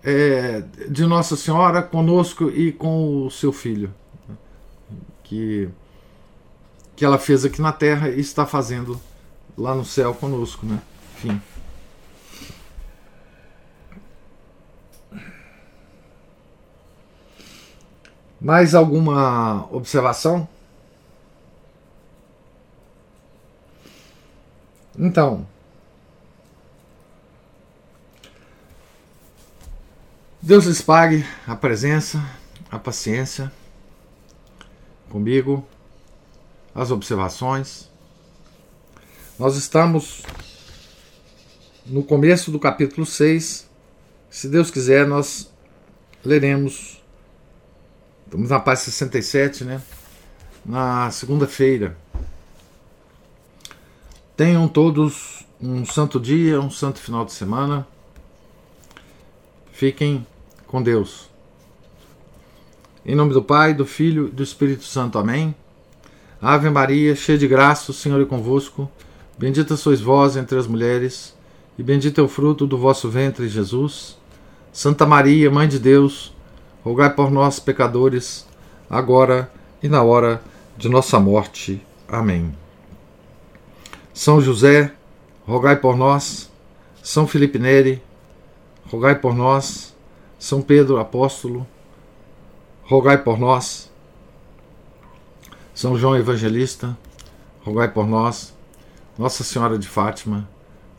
é, 0.03 0.63
de 0.89 1.05
Nossa 1.05 1.35
Senhora 1.35 1.81
conosco 1.81 2.49
e 2.49 2.71
com 2.71 3.25
o 3.25 3.31
seu 3.31 3.53
filho, 3.53 3.93
que, 5.23 5.69
que 6.95 7.05
ela 7.05 7.17
fez 7.17 7.45
aqui 7.45 7.61
na 7.61 7.71
Terra 7.71 8.09
e 8.09 8.19
está 8.19 8.45
fazendo 8.45 8.99
lá 9.57 9.73
no 9.75 9.85
céu 9.85 10.13
conosco, 10.13 10.65
né? 10.65 10.79
Enfim. 11.23 11.41
Mais 18.41 18.75
alguma 18.75 19.67
observação? 19.73 20.47
Então, 24.99 25.47
Deus 30.41 30.65
lhes 30.65 30.81
pague 30.81 31.25
a 31.47 31.55
presença, 31.55 32.21
a 32.69 32.77
paciência 32.77 33.51
comigo, 35.09 35.65
as 36.75 36.91
observações. 36.91 37.89
Nós 39.39 39.55
estamos 39.55 40.21
no 41.85 42.03
começo 42.03 42.51
do 42.51 42.59
capítulo 42.59 43.05
6. 43.05 43.69
Se 44.29 44.47
Deus 44.47 44.71
quiser, 44.71 45.07
nós 45.07 45.51
leremos. 46.23 47.01
Estamos 48.25 48.49
na 48.49 48.59
página 48.59 48.85
67, 48.85 49.63
né? 49.63 49.81
Na 50.65 51.11
segunda-feira. 51.11 51.97
Tenham 54.35 54.67
todos 54.67 55.45
um 55.61 55.85
santo 55.85 56.19
dia, 56.19 56.59
um 56.59 56.71
santo 56.71 56.99
final 56.99 57.25
de 57.25 57.31
semana. 57.31 57.87
Fiquem 59.71 60.25
com 60.67 60.81
Deus. 60.81 61.29
Em 63.05 63.15
nome 63.15 63.33
do 63.33 63.43
Pai, 63.43 63.73
do 63.73 63.85
Filho 63.85 64.27
e 64.29 64.31
do 64.31 64.41
Espírito 64.41 64.85
Santo. 64.85 65.19
Amém. 65.19 65.53
Ave 66.41 66.69
Maria, 66.69 67.15
cheia 67.15 67.37
de 67.37 67.47
graça, 67.47 67.91
o 67.91 67.93
Senhor 67.93 68.21
é 68.21 68.25
convosco. 68.25 68.89
Bendita 69.37 69.75
sois 69.75 70.01
vós 70.01 70.35
entre 70.35 70.57
as 70.57 70.67
mulheres 70.67 71.32
e 71.77 71.83
bendito 71.83 72.21
é 72.21 72.23
o 72.23 72.27
fruto 72.27 72.67
do 72.67 72.77
vosso 72.77 73.09
ventre, 73.09 73.47
Jesus. 73.47 74.17
Santa 74.71 75.05
Maria, 75.05 75.49
Mãe 75.49 75.67
de 75.67 75.79
Deus, 75.79 76.33
rogai 76.83 77.13
por 77.13 77.31
nós, 77.31 77.59
pecadores, 77.59 78.47
agora 78.89 79.51
e 79.81 79.87
na 79.87 80.03
hora 80.03 80.41
de 80.77 80.89
nossa 80.89 81.19
morte. 81.19 81.81
Amém. 82.07 82.55
São 84.13 84.39
José, 84.39 84.93
rogai 85.47 85.75
por 85.75 85.97
nós. 85.97 86.51
São 87.01 87.27
Felipe 87.27 87.59
Neri, 87.59 88.01
rogai 88.85 89.15
por 89.15 89.35
nós. 89.35 89.93
São 90.37 90.61
Pedro 90.61 90.99
Apóstolo, 90.99 91.65
rogai 92.83 93.17
por 93.17 93.39
nós. 93.39 93.89
São 95.73 95.97
João 95.97 96.15
Evangelista, 96.15 96.97
rogai 97.63 97.87
por 97.87 98.05
nós. 98.05 98.53
Nossa 99.17 99.43
Senhora 99.43 99.77
de 99.77 99.87
Fátima, 99.87 100.47